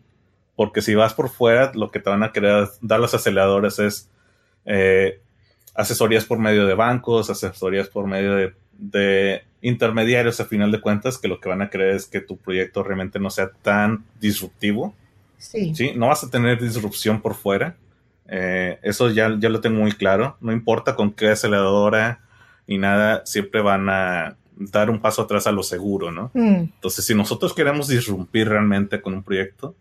Porque 0.56 0.82
si 0.82 0.94
vas 0.94 1.14
por 1.14 1.28
fuera, 1.30 1.72
lo 1.74 1.90
que 1.90 2.00
te 2.00 2.10
van 2.10 2.22
a 2.22 2.32
querer 2.32 2.68
dar 2.82 3.00
los 3.00 3.14
aceleradores 3.14 3.78
es 3.78 4.10
eh, 4.66 5.20
asesorías 5.78 6.24
por 6.24 6.38
medio 6.38 6.66
de 6.66 6.74
bancos, 6.74 7.30
asesorías 7.30 7.88
por 7.88 8.08
medio 8.08 8.34
de, 8.34 8.52
de 8.72 9.44
intermediarios 9.62 10.40
a 10.40 10.44
final 10.44 10.72
de 10.72 10.80
cuentas, 10.80 11.18
que 11.18 11.28
lo 11.28 11.40
que 11.40 11.48
van 11.48 11.62
a 11.62 11.70
querer 11.70 11.94
es 11.94 12.06
que 12.06 12.20
tu 12.20 12.36
proyecto 12.36 12.82
realmente 12.82 13.20
no 13.20 13.30
sea 13.30 13.50
tan 13.62 14.04
disruptivo. 14.20 14.92
Sí. 15.38 15.72
¿sí? 15.76 15.92
No 15.94 16.08
vas 16.08 16.24
a 16.24 16.30
tener 16.30 16.60
disrupción 16.60 17.22
por 17.22 17.36
fuera. 17.36 17.76
Eh, 18.26 18.80
eso 18.82 19.08
ya, 19.10 19.36
ya 19.38 19.48
lo 19.48 19.60
tengo 19.60 19.78
muy 19.78 19.92
claro. 19.92 20.36
No 20.40 20.50
importa 20.50 20.96
con 20.96 21.12
qué 21.12 21.28
aceleradora 21.28 22.22
y 22.66 22.78
nada, 22.78 23.24
siempre 23.24 23.60
van 23.60 23.88
a 23.88 24.36
dar 24.56 24.90
un 24.90 25.00
paso 25.00 25.22
atrás 25.22 25.46
a 25.46 25.52
lo 25.52 25.62
seguro, 25.62 26.10
¿no? 26.10 26.32
Mm. 26.34 26.72
Entonces, 26.74 27.04
si 27.04 27.14
nosotros 27.14 27.54
queremos 27.54 27.86
disrumpir 27.86 28.48
realmente 28.48 29.00
con 29.00 29.14
un 29.14 29.22
proyecto, 29.22 29.76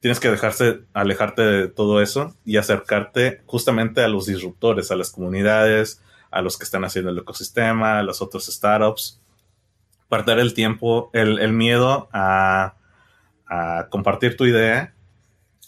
tienes 0.00 0.20
que 0.20 0.30
dejarse, 0.30 0.80
alejarte 0.92 1.42
de 1.42 1.68
todo 1.68 2.00
eso 2.00 2.34
y 2.44 2.56
acercarte 2.56 3.42
justamente 3.46 4.02
a 4.02 4.08
los 4.08 4.26
disruptores, 4.26 4.90
a 4.90 4.96
las 4.96 5.10
comunidades, 5.10 6.02
a 6.30 6.42
los 6.42 6.58
que 6.58 6.64
están 6.64 6.84
haciendo 6.84 7.10
el 7.10 7.18
ecosistema, 7.18 7.98
a 7.98 8.02
los 8.02 8.20
otros 8.22 8.46
startups, 8.46 9.20
perder 10.08 10.38
el 10.38 10.54
tiempo, 10.54 11.10
el, 11.12 11.38
el 11.38 11.52
miedo 11.52 12.08
a, 12.12 12.74
a 13.46 13.86
compartir 13.90 14.36
tu 14.36 14.44
idea, 14.44 14.92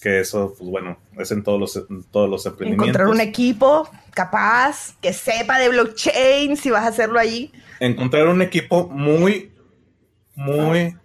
que 0.00 0.20
eso, 0.20 0.54
pues 0.56 0.70
bueno, 0.70 0.96
es 1.18 1.32
en 1.32 1.42
todos 1.42 1.58
los, 1.58 1.76
en 1.76 2.04
todos 2.04 2.30
los 2.30 2.46
emprendimientos. 2.46 2.88
Encontrar 2.88 3.08
un 3.08 3.20
equipo 3.20 3.90
capaz, 4.12 4.94
que 5.00 5.12
sepa 5.12 5.58
de 5.58 5.70
blockchain, 5.70 6.56
si 6.56 6.70
vas 6.70 6.84
a 6.84 6.88
hacerlo 6.88 7.18
allí. 7.18 7.50
encontrar 7.80 8.28
un 8.28 8.42
equipo 8.42 8.88
muy, 8.88 9.52
muy, 10.36 10.96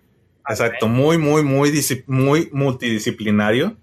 exacto, 0.49 0.87
muy, 0.87 1.17
muy, 1.17 1.43
muy, 1.43 1.71
muy 2.07 2.49
multidisciplinario, 2.51 3.75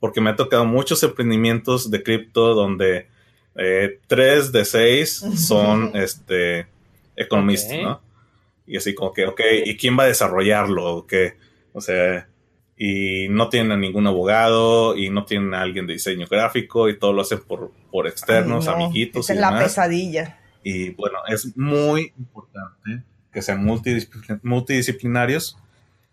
porque 0.00 0.20
me 0.20 0.30
ha 0.30 0.36
tocado 0.36 0.64
muchos 0.64 1.02
emprendimientos 1.02 1.90
de 1.90 2.02
cripto 2.02 2.54
donde 2.54 3.08
eh, 3.56 3.98
tres 4.06 4.52
de 4.52 4.64
seis 4.64 5.24
son 5.36 5.90
este, 5.94 6.66
economistas. 7.16 7.78
¿no? 7.82 8.00
Y 8.66 8.76
así 8.76 8.94
como 8.94 9.12
que, 9.12 9.26
ok, 9.26 9.40
¿y 9.64 9.76
quién 9.76 9.98
va 9.98 10.04
a 10.04 10.08
desarrollarlo? 10.08 10.84
¿O 10.96 11.06
qué? 11.06 11.34
O 11.72 11.80
sea, 11.80 12.28
y 12.76 13.28
no 13.30 13.48
tienen 13.48 13.72
a 13.72 13.76
ningún 13.76 14.06
abogado 14.06 14.96
y 14.96 15.08
no 15.08 15.24
tienen 15.24 15.54
a 15.54 15.62
alguien 15.62 15.86
de 15.86 15.94
diseño 15.94 16.26
gráfico 16.28 16.88
y 16.90 16.98
todo 16.98 17.12
lo 17.14 17.22
hacen 17.22 17.40
por, 17.40 17.70
por 17.90 18.06
externos, 18.06 18.68
Ay, 18.68 18.74
no, 18.78 18.84
amiguitos 18.84 19.24
Esa 19.26 19.32
y 19.32 19.36
es 19.36 19.40
la 19.40 19.46
demás. 19.48 19.62
pesadilla. 19.64 20.40
Y 20.62 20.90
bueno, 20.90 21.18
es 21.28 21.56
muy 21.56 22.12
importante 22.18 23.02
que 23.32 23.40
sean 23.40 23.64
multidiscipl- 23.64 24.40
multidisciplinarios, 24.42 25.56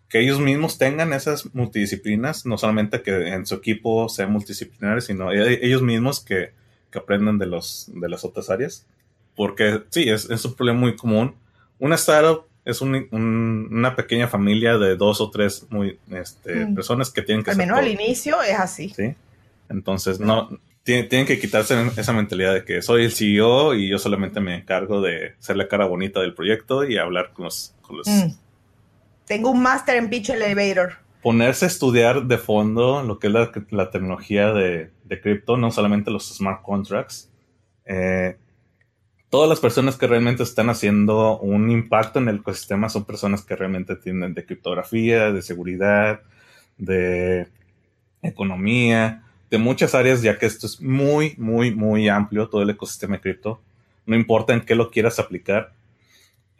que 0.08 0.20
ellos 0.20 0.38
mismos 0.40 0.78
tengan 0.78 1.12
esas 1.12 1.52
multidisciplinas, 1.54 2.46
no 2.46 2.56
solamente 2.58 3.02
que 3.02 3.28
en 3.28 3.46
su 3.46 3.54
equipo 3.56 4.08
sean 4.08 4.32
multidisciplinarios, 4.32 5.04
sino 5.06 5.32
e- 5.32 5.64
ellos 5.66 5.82
mismos 5.82 6.20
que, 6.20 6.52
que 6.90 6.98
aprendan 6.98 7.38
de, 7.38 7.46
los, 7.46 7.90
de 7.92 8.08
las 8.08 8.24
otras 8.24 8.50
áreas. 8.50 8.86
Porque 9.34 9.82
sí, 9.90 10.08
es, 10.08 10.30
es 10.30 10.44
un 10.44 10.54
problema 10.54 10.78
muy 10.78 10.94
común. 10.96 11.34
Una 11.80 11.96
startup 11.96 12.44
es 12.64 12.80
un- 12.80 13.08
un- 13.10 13.68
una 13.72 13.96
pequeña 13.96 14.28
familia 14.28 14.78
de 14.78 14.96
dos 14.96 15.20
o 15.20 15.30
tres 15.30 15.66
muy, 15.70 15.98
este, 16.12 16.66
Mm. 16.66 16.74
personas 16.74 17.10
que 17.10 17.22
tienen 17.22 17.44
que 17.44 17.50
Al 17.50 17.56
menos 17.56 17.78
al 17.78 17.88
inicio 17.88 18.40
es 18.42 18.58
así. 18.58 18.90
¿sí? 18.90 19.14
Entonces, 19.68 20.20
no, 20.20 20.48
tienen, 20.84 21.08
tienen 21.08 21.26
que 21.26 21.38
quitarse 21.40 21.74
esa 21.96 22.12
mentalidad 22.12 22.54
de 22.54 22.64
que 22.64 22.80
soy 22.82 23.04
el 23.04 23.12
CEO 23.12 23.74
y 23.74 23.88
yo 23.88 23.98
solamente 23.98 24.38
me 24.40 24.54
encargo 24.56 25.00
de 25.00 25.32
ser 25.40 25.56
la 25.56 25.66
cara 25.66 25.86
bonita 25.86 26.20
del 26.20 26.34
proyecto 26.34 26.84
y 26.84 26.96
hablar 26.98 27.32
con 27.32 27.46
los... 27.46 27.74
Con 27.82 27.96
los 27.98 28.06
Mm. 28.06 28.30
Tengo 29.26 29.50
un 29.50 29.62
máster 29.62 29.96
en 29.96 30.10
Pitch 30.10 30.30
Elevator. 30.30 30.94
Ponerse 31.22 31.64
a 31.64 31.68
estudiar 31.68 32.24
de 32.24 32.38
fondo 32.38 33.02
lo 33.02 33.18
que 33.18 33.28
es 33.28 33.32
la, 33.70 33.90
tecnología 33.90 34.52
de, 34.52 34.90
de 35.04 35.20
cripto, 35.20 35.56
no 35.56 35.70
solamente 35.70 36.10
los 36.10 36.34
smart 36.34 36.62
contracts. 36.62 37.30
Eh, 37.86 38.36
todas 39.30 39.48
las 39.48 39.60
personas 39.60 39.96
que 39.96 40.06
realmente 40.06 40.42
están 40.42 40.68
haciendo 40.68 41.38
un 41.38 41.70
impacto 41.70 42.18
en 42.18 42.28
el 42.28 42.36
ecosistema 42.36 42.88
son 42.88 43.04
personas 43.04 43.42
que 43.42 43.56
realmente 43.56 43.96
tienen 43.96 44.34
de 44.34 44.44
criptografía, 44.44 45.32
de 45.32 45.42
seguridad, 45.42 46.20
de 46.76 47.48
economía, 48.22 49.24
de 49.50 49.58
muchas 49.58 49.94
áreas, 49.94 50.22
ya 50.22 50.38
que 50.38 50.46
esto 50.46 50.66
es 50.66 50.80
muy, 50.80 51.34
muy, 51.38 51.74
muy 51.74 52.08
amplio, 52.08 52.48
todo 52.48 52.62
el 52.62 52.70
ecosistema 52.70 53.16
de 53.16 53.22
cripto. 53.22 53.60
No 54.06 54.16
importa 54.16 54.52
en 54.52 54.60
qué 54.60 54.74
lo 54.74 54.90
quieras 54.90 55.18
aplicar. 55.18 55.72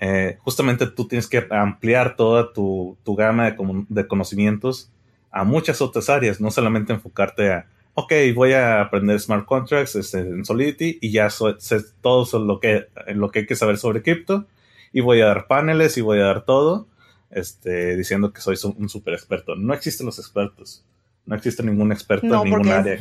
Eh, 0.00 0.36
justamente 0.40 0.86
tú 0.86 1.06
tienes 1.08 1.26
que 1.28 1.46
ampliar 1.50 2.16
toda 2.16 2.52
tu, 2.52 2.96
tu 3.04 3.14
gama 3.14 3.46
de, 3.46 3.56
cono- 3.56 3.86
de 3.88 4.06
conocimientos 4.06 4.90
a 5.30 5.44
muchas 5.44 5.80
otras 5.80 6.08
áreas, 6.10 6.40
no 6.40 6.50
solamente 6.50 6.92
enfocarte 6.92 7.52
a, 7.52 7.66
ok, 7.94 8.12
voy 8.34 8.52
a 8.52 8.80
aprender 8.80 9.18
smart 9.20 9.44
contracts 9.46 9.96
este, 9.96 10.18
en 10.20 10.44
Solidity 10.44 10.98
y 11.00 11.10
ya 11.10 11.30
so- 11.30 11.58
sé 11.58 11.78
todo 12.02 12.24
sobre 12.26 12.46
lo 12.46 12.60
que, 12.60 12.86
lo 13.14 13.30
que 13.30 13.40
hay 13.40 13.46
que 13.46 13.56
saber 13.56 13.78
sobre 13.78 14.02
cripto 14.02 14.46
y 14.92 15.00
voy 15.00 15.20
a 15.20 15.26
dar 15.26 15.46
paneles 15.46 15.96
y 15.96 16.00
voy 16.02 16.18
a 16.20 16.24
dar 16.24 16.44
todo 16.44 16.86
este, 17.30 17.96
diciendo 17.96 18.32
que 18.32 18.40
soy 18.40 18.56
un 18.76 18.88
super 18.88 19.14
experto. 19.14 19.56
No 19.56 19.74
existen 19.74 20.06
los 20.06 20.18
expertos. 20.20 20.84
No 21.26 21.34
existe 21.34 21.62
ningún 21.62 21.90
experto 21.90 22.26
No, 22.26 22.44
en 22.44 22.50
ningún 22.50 22.68
área. 22.68 22.98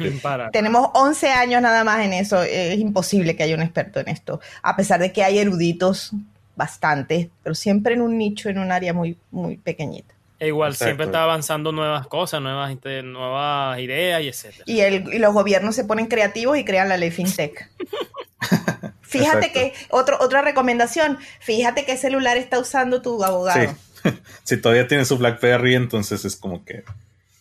Tenemos 0.52 0.88
11 0.94 1.28
años 1.30 1.62
nada 1.62 1.84
más 1.84 2.06
en 2.06 2.14
eso. 2.14 2.42
Es 2.42 2.80
imposible 2.80 3.36
que 3.36 3.44
haya 3.44 3.54
un 3.56 3.62
experto 3.62 4.00
en 4.00 4.08
esto. 4.08 4.40
A 4.64 4.76
pesar 4.78 5.00
de 5.02 5.12
que 5.12 5.24
hay 5.24 5.40
eruditos 5.40 6.14
bastante, 6.56 7.30
pero 7.42 7.56
siempre 7.56 7.94
en 7.94 8.02
un 8.02 8.18
nicho, 8.18 8.50
en 8.50 8.60
un 8.60 8.72
área 8.72 8.94
muy, 8.94 9.18
muy 9.32 9.58
pequeñita. 9.58 10.14
E 10.40 10.48
igual 10.48 10.72
Exacto. 10.72 10.86
siempre 10.90 11.06
está 11.06 11.24
avanzando 11.24 11.72
nuevas 11.72 12.08
cosas, 12.08 12.42
nuevas, 12.42 12.76
nuevas 13.04 13.80
ideas 13.80 14.22
y 14.22 14.28
etcétera. 14.28 14.64
Y, 14.66 14.82
el, 14.82 15.14
y 15.14 15.20
los 15.20 15.34
gobiernos 15.34 15.76
se 15.76 15.86
ponen 15.86 16.08
creativos 16.08 16.58
y 16.58 16.66
crean 16.66 16.90
la 16.90 16.98
ley 16.98 17.12
FinTech. 17.12 17.70
Fíjate 19.02 19.48
Exacto. 19.48 19.54
que, 19.54 19.74
otro, 19.90 20.18
otra 20.20 20.42
recomendación, 20.42 21.20
fíjate 21.40 21.86
qué 21.86 21.98
celular 21.98 22.36
está 22.36 22.58
usando 22.58 23.02
tu 23.02 23.24
abogado. 23.24 23.74
Sí. 24.04 24.12
si 24.44 24.58
todavía 24.58 24.88
tiene 24.88 25.06
su 25.06 25.18
BlackBerry, 25.18 25.76
entonces 25.76 26.26
es 26.26 26.36
como 26.36 26.66
que 26.66 26.84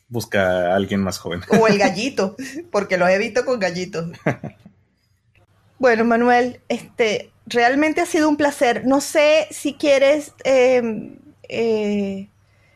busca 0.09 0.73
a 0.73 0.77
alguien 0.77 1.01
más 1.03 1.19
joven. 1.19 1.41
O 1.49 1.67
el 1.67 1.79
gallito, 1.79 2.37
porque 2.71 2.99
los 2.99 3.09
he 3.09 3.19
visto 3.19 3.45
con 3.45 3.59
gallitos. 3.59 4.11
Bueno, 5.83 6.05
Manuel, 6.05 6.61
este, 6.69 7.33
realmente 7.45 8.01
ha 8.01 8.07
sido 8.07 8.29
un 8.29 8.37
placer. 8.37 8.87
No 8.87 9.01
sé 9.01 9.49
si 9.51 9.75
quieres 9.75 10.33
em, 10.45 11.17
eh, 11.49 12.29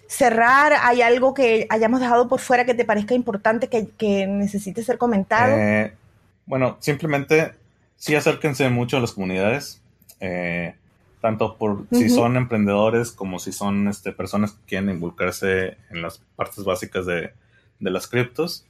cerrar. 0.08 0.72
¿Hay 0.82 1.02
algo 1.02 1.32
que 1.32 1.68
hayamos 1.70 2.00
dejado 2.00 2.28
por 2.28 2.40
fuera 2.40 2.64
que 2.64 2.74
te 2.74 2.84
parezca 2.84 3.14
importante, 3.14 3.68
que, 3.68 4.26
necesite 4.26 4.82
ser 4.82 4.98
comentado? 4.98 5.56
Eh, 5.56 5.94
bueno, 6.46 6.78
simplemente 6.80 7.52
sí 7.96 8.16
acérquense 8.16 8.68
mucho 8.70 8.96
a 8.96 9.00
las 9.00 9.12
comunidades. 9.12 9.80
Eh, 10.18 10.74
tanto 11.20 11.58
por 11.58 11.86
si 11.92 12.08
son 12.08 12.36
emprendedores 12.36 13.12
como 13.12 13.38
si 13.38 13.52
son 13.52 13.86
este, 13.86 14.10
personas 14.10 14.50
que 14.50 14.66
quieren 14.66 14.90
involucrarse 14.90 15.76
en 15.90 16.02
las 16.02 16.18
partes 16.34 16.64
básicas 16.64 17.06
de, 17.06 17.32
de 17.78 17.90
las 17.92 18.08
criptos. 18.08 18.66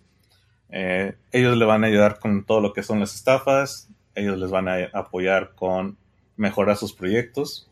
ellos 0.68 1.56
le 1.56 1.64
van 1.64 1.84
a 1.84 1.86
ayudar 1.86 2.18
con 2.18 2.44
todo 2.44 2.60
lo 2.60 2.74
que 2.74 2.82
son 2.82 3.00
las 3.00 3.14
estafas, 3.14 3.88
ellos 4.16 4.38
les 4.38 4.50
van 4.50 4.68
a 4.68 4.90
apoyar 4.92 5.52
con 5.54 5.96
mejorar 6.36 6.76
sus 6.76 6.92
proyectos. 6.92 7.70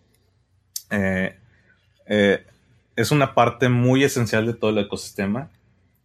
Eh, 0.90 1.36
eh, 2.06 2.46
es 2.96 3.10
una 3.10 3.34
parte 3.34 3.68
muy 3.68 4.04
esencial 4.04 4.46
de 4.46 4.54
todo 4.54 4.70
el 4.70 4.78
ecosistema 4.78 5.50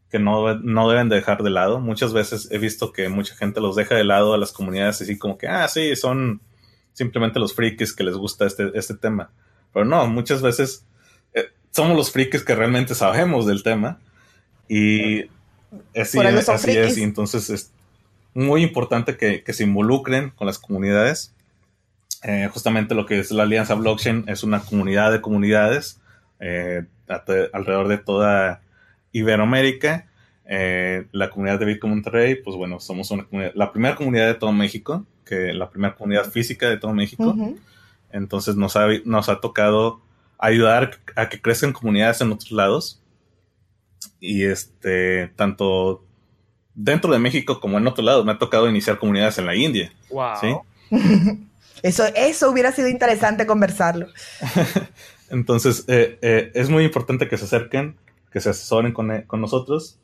que 0.09 0.17
no, 0.17 0.55
no, 0.55 0.89
deben 0.89 1.09
dejar 1.09 1.43
de 1.43 1.51
lado. 1.51 1.79
Muchas 1.79 2.13
veces 2.13 2.49
he 2.51 2.57
visto 2.57 2.91
que 2.91 3.09
mucha 3.09 3.35
gente 3.35 3.61
los 3.61 3.75
deja 3.75 3.93
de 3.93 4.03
lado 4.03 4.33
a 4.33 4.39
las 4.39 4.51
comunidades 4.51 5.01
así 5.01 5.19
como 5.19 5.37
que, 5.37 5.47
ah, 5.47 5.67
sí, 5.67 5.95
son 5.95 6.41
simplemente 6.93 7.39
los 7.39 7.53
frikis 7.53 7.93
que 7.93 8.03
les 8.03 8.15
gusta 8.15 8.47
este, 8.47 8.71
este 8.73 8.95
tema. 8.95 9.29
Pero 9.71 9.85
no, 9.85 10.07
muchas 10.07 10.41
veces 10.41 10.85
eh, 11.33 11.49
somos 11.69 11.95
los 11.95 12.11
frikis 12.11 12.43
que 12.43 12.55
realmente 12.55 12.95
sabemos 12.95 13.45
del 13.45 13.61
tema 13.61 13.99
y 14.67 15.25
así, 15.95 16.17
así 16.17 16.71
es. 16.71 16.97
Y 16.97 17.03
entonces 17.03 17.71
muy 18.33 18.63
importante 18.63 19.17
que, 19.17 19.53
se 19.53 19.63
involucren 19.63 20.31
con 20.31 20.47
las 20.47 20.59
comunidades. 20.59 21.33
Eh, 22.23 22.49
justamente 22.51 22.95
lo 22.95 23.05
que 23.05 23.19
es 23.19 23.31
la 23.31 23.43
Alianza 23.43 23.75
Blockchain 23.75 24.25
es 24.27 24.43
una 24.43 24.59
comunidad 24.59 25.11
de 25.11 25.21
comunidades 25.21 26.01
eh, 26.39 26.85
alrededor 27.53 27.87
de 27.87 27.97
toda 27.97 28.61
Iberoamérica. 29.11 30.07
Eh, 30.45 31.05
la 31.11 31.29
comunidad 31.29 31.59
de 31.59 31.65
Bitcoin 31.65 31.93
Monterrey, 31.93 32.35
pues 32.35 32.55
bueno, 32.57 32.79
somos 32.79 33.11
una 33.11 33.27
la 33.53 33.71
primera 33.71 33.95
comunidad 33.95 34.27
de 34.27 34.33
todo 34.33 34.51
México, 34.51 35.05
que 35.25 35.53
la 35.53 35.69
primera 35.69 35.95
comunidad 35.95 36.25
física 36.25 36.67
de 36.69 36.77
todo 36.77 36.93
México. 36.93 37.35
Entonces 38.11 38.55
nos 38.55 38.75
ha, 38.75 38.87
nos 39.05 39.29
ha 39.29 39.39
tocado 39.39 40.01
ayudar 40.39 40.97
a 41.15 41.29
que 41.29 41.39
crezcan 41.39 41.73
comunidades 41.73 42.21
en 42.21 42.31
otros 42.31 42.51
lados. 42.51 43.01
Y 44.19 44.45
este, 44.45 45.27
tanto 45.35 46.03
dentro 46.79 47.11
de 47.11 47.19
México 47.19 47.59
como 47.59 47.77
en 47.77 47.87
otro 47.87 48.03
lado. 48.03 48.23
Me 48.23 48.31
ha 48.31 48.37
tocado 48.37 48.69
iniciar 48.69 48.97
comunidades 48.97 49.37
en 49.37 49.45
la 49.45 49.55
India. 49.55 49.91
Wow. 50.09 50.63
eso, 51.83 52.05
eso 52.15 52.49
hubiera 52.49 52.71
sido 52.71 52.87
interesante 52.87 53.45
conversarlo. 53.45 54.07
Entonces, 55.29 55.85
eh, 55.87 56.17
eh, 56.21 56.51
es 56.55 56.69
muy 56.69 56.85
importante 56.85 57.27
que 57.27 57.37
se 57.37 57.45
acerquen, 57.45 57.97
que 58.31 58.39
se 58.39 58.49
asesoren 58.49 58.93
con, 58.93 59.11
eh, 59.11 59.25
nosotros 59.33 59.99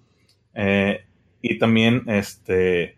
y 1.41 1.59
también 1.59 2.03
este, 2.07 2.97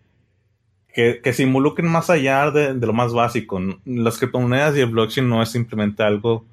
que, 0.93 1.33
se 1.33 1.43
involucren 1.43 1.87
más 1.87 2.09
allá 2.09 2.51
de, 2.51 2.73
lo 2.73 2.93
más 2.93 3.13
básico. 3.13 3.59
Las 3.85 4.17
criptomonedas 4.17 4.75
y 4.75 4.81
el 4.81 4.89
blockchain 4.89 5.27
no 5.27 5.41
es 5.41 5.49
simplemente 5.49 6.03
algo 6.03 6.45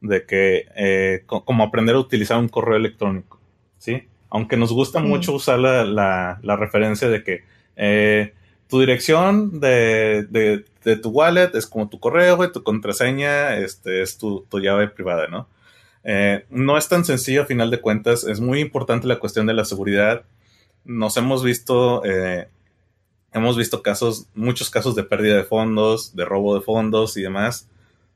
de 0.00 0.24
que, 0.26 1.24
como 1.26 1.64
aprender 1.64 1.94
a 1.94 1.98
utilizar 2.00 2.38
un 2.38 2.48
correo 2.48 2.76
electrónico, 2.76 3.38
¿sí? 3.78 4.06
Aunque 4.30 4.56
nos 4.56 4.72
gusta 4.72 5.00
mucho 5.00 5.32
usar 5.32 5.58
la, 5.58 6.56
referencia 6.56 7.08
de 7.08 7.22
que 7.24 7.42
eh, 7.76 8.32
tu 8.68 8.80
dirección 8.80 9.60
de, 9.60 10.64
tu 11.02 11.10
wallet 11.10 11.50
es 11.54 11.66
como 11.66 11.88
tu 11.88 11.98
correo 11.98 12.42
y 12.44 12.52
tu 12.52 12.62
contraseña 12.62 13.56
este, 13.56 14.02
es 14.02 14.16
tu, 14.16 14.46
llave 14.52 14.88
privada, 14.88 15.26
¿no? 15.26 15.48
Eh, 16.04 16.46
no 16.48 16.78
es 16.78 16.88
tan 16.88 17.04
sencillo 17.04 17.42
a 17.42 17.46
final 17.46 17.70
de 17.70 17.80
cuentas, 17.80 18.24
es 18.24 18.40
muy 18.40 18.60
importante 18.60 19.06
la 19.06 19.18
cuestión 19.18 19.46
de 19.46 19.52
la 19.52 19.64
seguridad. 19.64 20.22
Nos 20.84 21.16
hemos 21.16 21.44
visto, 21.44 22.02
eh, 22.04 22.48
hemos 23.32 23.56
visto 23.56 23.82
casos, 23.82 24.28
muchos 24.34 24.70
casos 24.70 24.94
de 24.94 25.02
pérdida 25.02 25.36
de 25.36 25.44
fondos, 25.44 26.14
de 26.14 26.24
robo 26.24 26.54
de 26.54 26.62
fondos 26.62 27.16
y 27.16 27.22
demás, 27.22 27.68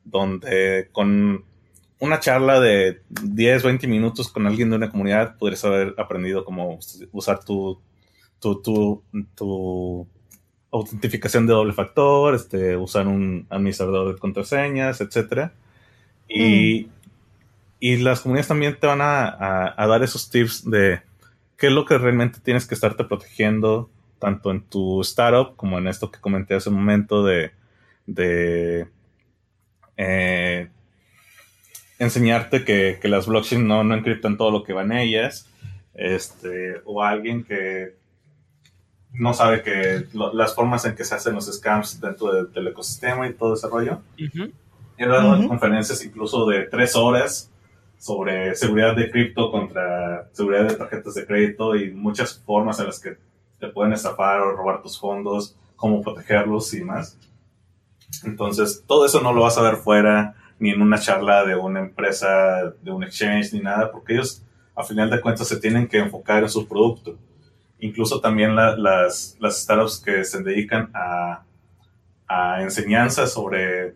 donde 0.04 0.88
con 0.92 1.44
una 1.98 2.20
charla 2.20 2.60
de 2.60 3.02
10, 3.08 3.62
20 3.62 3.86
minutos 3.86 4.30
con 4.30 4.46
alguien 4.46 4.70
de 4.70 4.76
una 4.76 4.90
comunidad, 4.90 5.36
podrías 5.38 5.64
haber 5.64 5.94
aprendido 5.98 6.44
cómo 6.44 6.78
usar 7.12 7.44
tu, 7.44 7.80
tu, 8.40 9.02
tu, 9.34 10.06
autentificación 10.70 11.46
de 11.46 11.52
doble 11.52 11.72
factor, 11.72 12.34
este, 12.34 12.76
usar 12.76 13.06
un 13.06 13.46
administrador 13.48 14.12
de 14.12 14.18
contraseñas, 14.18 15.00
etc. 15.00 15.52
Y, 16.28 16.86
mm. 16.86 16.90
y 17.78 17.96
las 17.98 18.20
comunidades 18.20 18.48
también 18.48 18.76
te 18.78 18.86
van 18.88 19.00
a, 19.00 19.74
dar 19.76 20.02
esos 20.02 20.30
tips 20.30 20.68
de 20.68 21.00
qué 21.56 21.68
es 21.68 21.72
lo 21.72 21.84
que 21.84 21.96
realmente 21.96 22.40
tienes 22.40 22.66
que 22.66 22.74
estarte 22.74 23.04
protegiendo, 23.04 23.88
tanto 24.18 24.50
en 24.50 24.62
tu 24.62 25.00
startup 25.02 25.54
como 25.54 25.78
en 25.78 25.86
esto 25.86 26.10
que 26.10 26.20
comenté 26.20 26.54
hace 26.54 26.70
un 26.70 26.76
momento 26.76 27.24
de, 27.24 27.52
de 28.06 28.88
eh, 29.96 30.70
enseñarte 32.04 32.64
que, 32.64 32.98
las 33.04 33.26
blockchain 33.26 33.66
no, 33.66 33.84
no 33.84 33.94
encriptan 33.94 34.36
todo 34.36 34.50
lo 34.50 34.62
que 34.62 34.72
va 34.72 34.82
en 34.82 34.92
ellas, 34.92 35.48
este, 35.94 36.80
o 36.84 37.02
alguien 37.02 37.44
que 37.44 37.96
no 39.12 39.32
sabe 39.32 39.62
que 39.62 40.06
las 40.12 40.54
formas 40.54 40.84
en 40.84 40.96
que 40.96 41.04
se 41.04 41.14
hacen 41.14 41.34
los 41.34 41.46
scams 41.46 42.00
dentro 42.00 42.44
del 42.44 42.68
ecosistema 42.68 43.28
y 43.28 43.34
todo 43.34 43.54
ese 43.54 43.68
rollo. 43.68 44.00
He 44.96 45.06
dado 45.06 45.48
conferencias 45.48 46.04
incluso 46.04 46.46
de 46.46 46.64
tres 46.64 46.96
horas 46.96 47.50
sobre 47.96 48.54
seguridad 48.54 48.94
de 48.96 49.10
cripto 49.10 49.50
contra 49.50 50.28
seguridad 50.32 50.68
de 50.68 50.74
tarjetas 50.74 51.14
de 51.14 51.26
crédito 51.26 51.76
y 51.76 51.92
muchas 51.92 52.38
formas 52.44 52.78
en 52.80 52.86
las 52.86 53.00
que 53.00 53.16
te 53.58 53.68
pueden 53.68 53.92
estafar 53.92 54.40
o 54.40 54.56
robar 54.56 54.82
tus 54.82 54.98
fondos, 54.98 55.56
cómo 55.76 56.02
protegerlos 56.02 56.74
y 56.74 56.82
más. 56.82 57.16
Entonces, 58.24 58.84
todo 58.86 59.06
eso 59.06 59.20
no 59.20 59.32
lo 59.32 59.42
vas 59.42 59.58
a 59.58 59.62
ver 59.62 59.76
fuera 59.76 60.34
ni 60.58 60.70
en 60.70 60.82
una 60.82 60.98
charla 60.98 61.44
de 61.44 61.56
una 61.56 61.80
empresa, 61.80 62.72
de 62.82 62.90
un 62.90 63.04
exchange, 63.04 63.52
ni 63.52 63.60
nada, 63.60 63.90
porque 63.90 64.14
ellos 64.14 64.42
a 64.74 64.82
final 64.82 65.10
de 65.10 65.20
cuentas 65.20 65.48
se 65.48 65.60
tienen 65.60 65.86
que 65.86 65.98
enfocar 65.98 66.42
en 66.42 66.48
su 66.48 66.66
producto. 66.66 67.16
Incluso 67.80 68.20
también 68.20 68.56
las, 68.56 69.36
startups 69.42 70.00
que 70.04 70.24
se 70.24 70.42
dedican 70.42 70.90
a, 70.94 71.44
a 72.26 72.62
enseñanza 72.62 73.26
sobre 73.26 73.94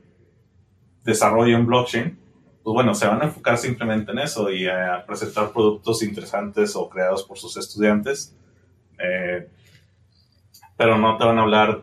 desarrollo 1.04 1.56
en 1.56 1.66
blockchain, 1.66 2.18
pues 2.62 2.74
bueno, 2.74 2.94
se 2.94 3.06
van 3.06 3.22
a 3.22 3.24
enfocar 3.24 3.56
simplemente 3.56 4.12
en 4.12 4.18
eso 4.18 4.50
y 4.50 4.68
a 4.68 5.02
presentar 5.06 5.52
productos 5.52 6.02
interesantes 6.02 6.76
o 6.76 6.88
creados 6.88 7.24
por 7.24 7.38
sus 7.38 7.56
estudiantes, 7.56 8.36
eh, 8.98 9.48
pero 10.76 10.98
no 10.98 11.16
te 11.16 11.24
van 11.24 11.38
a 11.38 11.42
hablar 11.42 11.82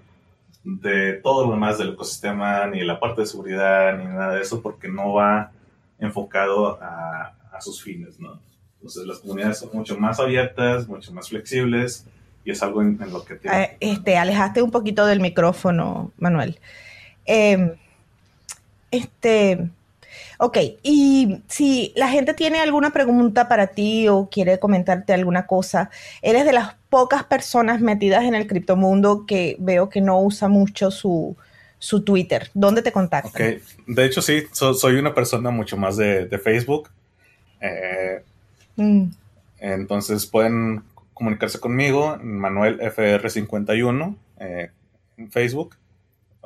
de 0.65 1.13
todo 1.13 1.45
lo 1.45 1.51
demás 1.51 1.77
del 1.77 1.89
ecosistema, 1.89 2.65
ni 2.65 2.83
la 2.83 2.99
parte 2.99 3.21
de 3.21 3.27
seguridad, 3.27 3.97
ni 3.97 4.05
nada 4.05 4.33
de 4.33 4.41
eso, 4.41 4.61
porque 4.63 4.87
no 4.87 5.13
va 5.13 5.51
enfocado 5.99 6.79
a, 6.81 7.31
sus 7.61 7.81
fines, 7.81 8.19
¿no? 8.19 8.37
Entonces 8.75 9.07
las 9.07 9.19
comunidades 9.19 9.59
son 9.59 9.69
mucho 9.71 9.97
más 9.97 10.19
abiertas, 10.19 10.89
mucho 10.89 11.13
más 11.13 11.29
flexibles 11.29 12.05
y 12.43 12.51
es 12.51 12.61
algo 12.61 12.81
en, 12.81 12.99
lo 13.11 13.23
que... 13.23 13.39
Eh, 13.45 13.77
este, 13.79 14.17
alejaste 14.17 14.61
un 14.61 14.71
poquito 14.71 15.05
del 15.05 15.21
micrófono, 15.21 16.11
Manuel. 16.17 16.59
Em, 17.23 17.71
este, 18.91 19.69
ok, 20.39 20.57
y 20.83 21.41
si 21.47 21.93
la 21.95 22.09
gente 22.09 22.33
tiene 22.33 22.59
alguna 22.59 22.91
pregunta 22.91 23.47
para 23.47 23.67
ti 23.67 24.07
o 24.07 24.29
quiere 24.29 24.59
comentarte 24.59 25.13
alguna 25.13 25.45
cosa, 25.45 25.89
eres 26.21 26.45
de 26.45 26.53
las 26.53 26.75
pocas 26.89 27.23
personas 27.23 27.81
metidas 27.81 28.23
en 28.23 28.35
el 28.35 28.47
criptomundo 28.47 29.25
que 29.25 29.55
veo 29.59 29.89
que 29.89 30.01
no 30.01 30.21
usa 30.21 30.47
mucho 30.47 30.91
su, 30.91 31.35
Twitter. 32.05 32.49
¿Dónde 32.53 32.81
te 32.81 32.91
contactan? 32.91 33.31
Okay. 33.31 33.61
De 33.85 34.05
hecho, 34.05 34.21
sí, 34.21 34.43
soy 34.51 34.95
una 34.95 35.13
persona 35.13 35.51
mucho 35.51 35.77
más 35.77 35.97
de, 35.97 36.39
Facebook. 36.43 36.89
Eh, 37.61 38.23
mm. 38.75 39.03
Entonces 39.59 40.25
pueden 40.25 40.83
comunicarse 41.13 41.59
conmigo, 41.59 42.17
Manuel 42.21 42.79
FR51, 42.79 44.15
eh, 44.39 44.69
en 45.17 45.31
Facebook. 45.31 45.75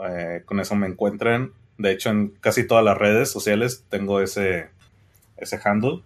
Eh, 0.07 0.43
con 0.45 0.59
eso 0.59 0.75
me 0.75 0.87
encuentran. 0.87 1.51
De 1.79 1.91
hecho, 1.93 2.09
en 2.09 2.27
casi 2.41 2.67
todas 2.67 2.83
las 2.83 2.97
redes 2.97 3.31
sociales 3.31 3.85
tengo 3.89 4.19
ese, 4.19 4.67
ese 5.37 5.59
handle. 5.63 6.03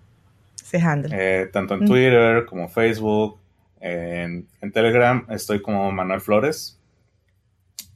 Ese 0.62 0.78
handle. 0.80 1.48
tanto 1.48 1.74
en 1.74 1.84
mm. 1.84 1.88
Twitter 1.88 2.46
como 2.46 2.70
Facebook, 2.70 3.40
en, 3.82 4.48
Telegram 4.72 5.26
estoy 5.30 5.62
como 5.64 5.92
Manuel 5.92 6.22
Flores. 6.22 6.80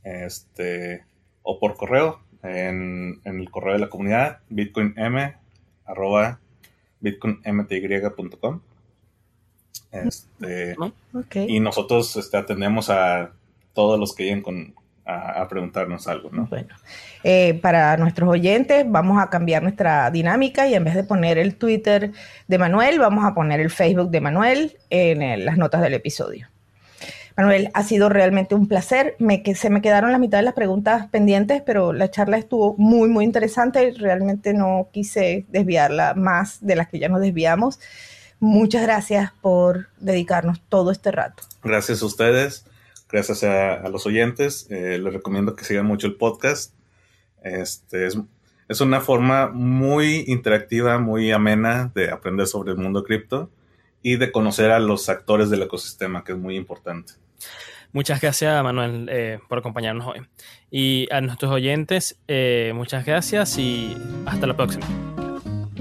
Este, 0.04 1.06
o 1.44 1.60
por 1.60 1.76
correo, 1.76 2.20
en, 2.42 3.22
el 3.24 3.50
correo 3.52 3.74
de 3.74 3.80
la 3.80 3.90
comunidad, 3.90 4.40
bitcoinm, 4.50 4.96
arroba 5.86 6.40
bitcoinmty.com. 7.00 8.62
Este, 9.92 10.76
Y 11.48 11.60
nosotros 11.60 12.16
este, 12.16 12.38
atendemos 12.38 12.90
a 12.90 13.34
todos 13.74 14.00
los 14.00 14.16
que 14.16 14.24
lleguen 14.24 14.42
con, 14.42 14.74
a, 15.08 15.48
preguntarnos 15.48 16.08
algo, 16.08 16.30
¿no? 16.32 16.48
Bueno, 16.48 16.76
eh, 17.24 17.58
para 17.62 17.96
nuestros 17.98 18.30
oyentes 18.30 18.86
vamos 18.88 19.22
a 19.22 19.30
cambiar 19.30 19.64
nuestra 19.64 20.12
dinámica 20.12 20.68
y 20.68 20.76
en 20.76 20.84
vez 20.84 20.96
de 20.96 21.04
poner 21.04 21.38
el 21.38 21.56
Twitter 21.56 22.12
de 22.48 22.58
Manuel, 22.58 23.00
vamos 23.00 23.24
a 23.26 23.34
poner 23.34 23.62
el 23.62 23.70
Facebook 23.70 24.10
de 24.12 24.22
Manuel 24.22 24.78
en 24.90 25.46
las 25.46 25.58
notas 25.58 25.82
del 25.82 25.94
episodio. 25.94 26.48
Manuel, 27.38 27.70
ha 27.76 27.84
sido 27.84 28.10
realmente 28.10 28.56
un 28.56 28.68
placer. 28.68 29.16
Me, 29.20 29.44
que, 29.44 29.54
se 29.54 29.70
me 29.70 29.82
quedaron 29.82 30.12
la 30.12 30.18
mitad 30.18 30.40
de 30.40 30.44
las 30.44 30.56
preguntas 30.56 31.08
pendientes, 31.08 31.62
pero 31.64 31.94
la 31.94 32.10
charla 32.10 32.38
estuvo 32.38 32.76
muy, 32.78 33.10
muy 33.10 33.24
interesante. 33.24 33.94
Realmente 33.96 34.54
no 34.54 34.90
quise 34.92 35.46
desviarla 35.50 36.16
más 36.16 36.66
de 36.66 36.76
las 36.76 36.88
que 36.88 36.98
ya 36.98 37.10
nos 37.10 37.22
desviamos. 37.22 37.80
Muchas 38.40 38.82
gracias 38.82 39.32
por 39.40 39.90
dedicarnos 40.00 40.62
todo 40.68 40.92
este 40.92 41.12
rato. 41.12 41.44
Gracias 41.64 42.02
a 42.02 42.08
ustedes, 42.08 42.66
gracias 43.10 43.44
a, 43.44 43.88
los 43.90 44.06
oyentes. 44.06 44.68
Eh, 44.70 44.98
les 44.98 45.14
recomiendo 45.14 45.56
que 45.56 45.66
sigan 45.66 45.86
mucho 45.86 46.08
el 46.08 46.16
podcast. 46.16 46.74
Este 47.44 48.08
es, 48.08 48.18
es 48.68 48.82
una 48.82 49.02
forma 49.02 49.48
muy 49.48 50.26
interactiva, 50.28 51.00
muy 51.00 51.32
amena 51.32 51.92
de 51.96 52.12
aprender 52.12 52.48
sobre 52.48 52.72
el 52.72 52.78
mundo 52.78 53.04
cripto 53.04 53.50
y 54.02 54.18
de 54.18 54.32
conocer 54.32 54.72
a 54.72 54.80
los 54.80 55.10
actores 55.10 55.50
del 55.50 55.64
ecosistema, 55.64 56.24
que 56.24 56.34
es 56.34 56.38
muy 56.38 56.56
importante. 56.56 57.14
Muchas 57.94 58.22
gracias, 58.22 58.64
Manuel, 58.64 59.08
eh, 59.12 59.40
por 59.48 59.60
acompañarnos 59.60 60.08
hoy. 60.08 60.22
Y 60.70 61.08
a 61.12 61.22
nuestros 61.22 61.52
oyentes, 61.52 62.20
eh, 62.28 62.72
muchas 62.76 63.06
gracias 63.06 63.58
y 63.58 63.96
hasta 64.26 64.46
la 64.46 64.56
próxima. 64.56 64.86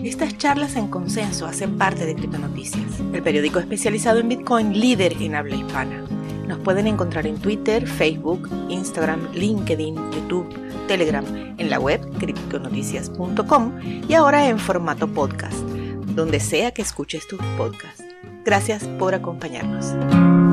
Estas 0.03 0.39
charlas 0.39 0.77
en 0.77 0.89
consenso 0.89 1.47
hacen 1.47 1.77
parte 1.77 2.07
de 2.07 2.15
Noticias, 2.15 3.01
el 3.13 3.23
periódico 3.23 3.59
especializado 3.59 4.21
en 4.21 4.29
Bitcoin 4.29 4.79
líder 4.79 5.15
en 5.21 5.35
habla 5.35 5.57
hispana. 5.57 6.05
Nos 6.47 6.59
pueden 6.61 6.87
encontrar 6.87 7.27
en 7.27 7.39
Twitter, 7.39 7.87
Facebook, 7.87 8.49
Instagram, 8.69 9.33
LinkedIn, 9.33 9.97
YouTube, 10.13 10.49
Telegram, 10.87 11.25
en 11.59 11.71
la 11.71 11.81
web 11.81 12.01
criptonoticias.com 12.19 13.73
y 14.09 14.15
ahora 14.15 14.49
en 14.49 14.59
formato 14.59 15.09
podcast, 15.09 15.59
donde 16.15 16.41
sea 16.41 16.71
que 16.71 16.83
escuches 16.83 17.27
tus 17.27 17.41
podcasts. 17.57 18.05
Gracias 18.45 18.85
por 18.99 19.15
acompañarnos. 19.15 20.46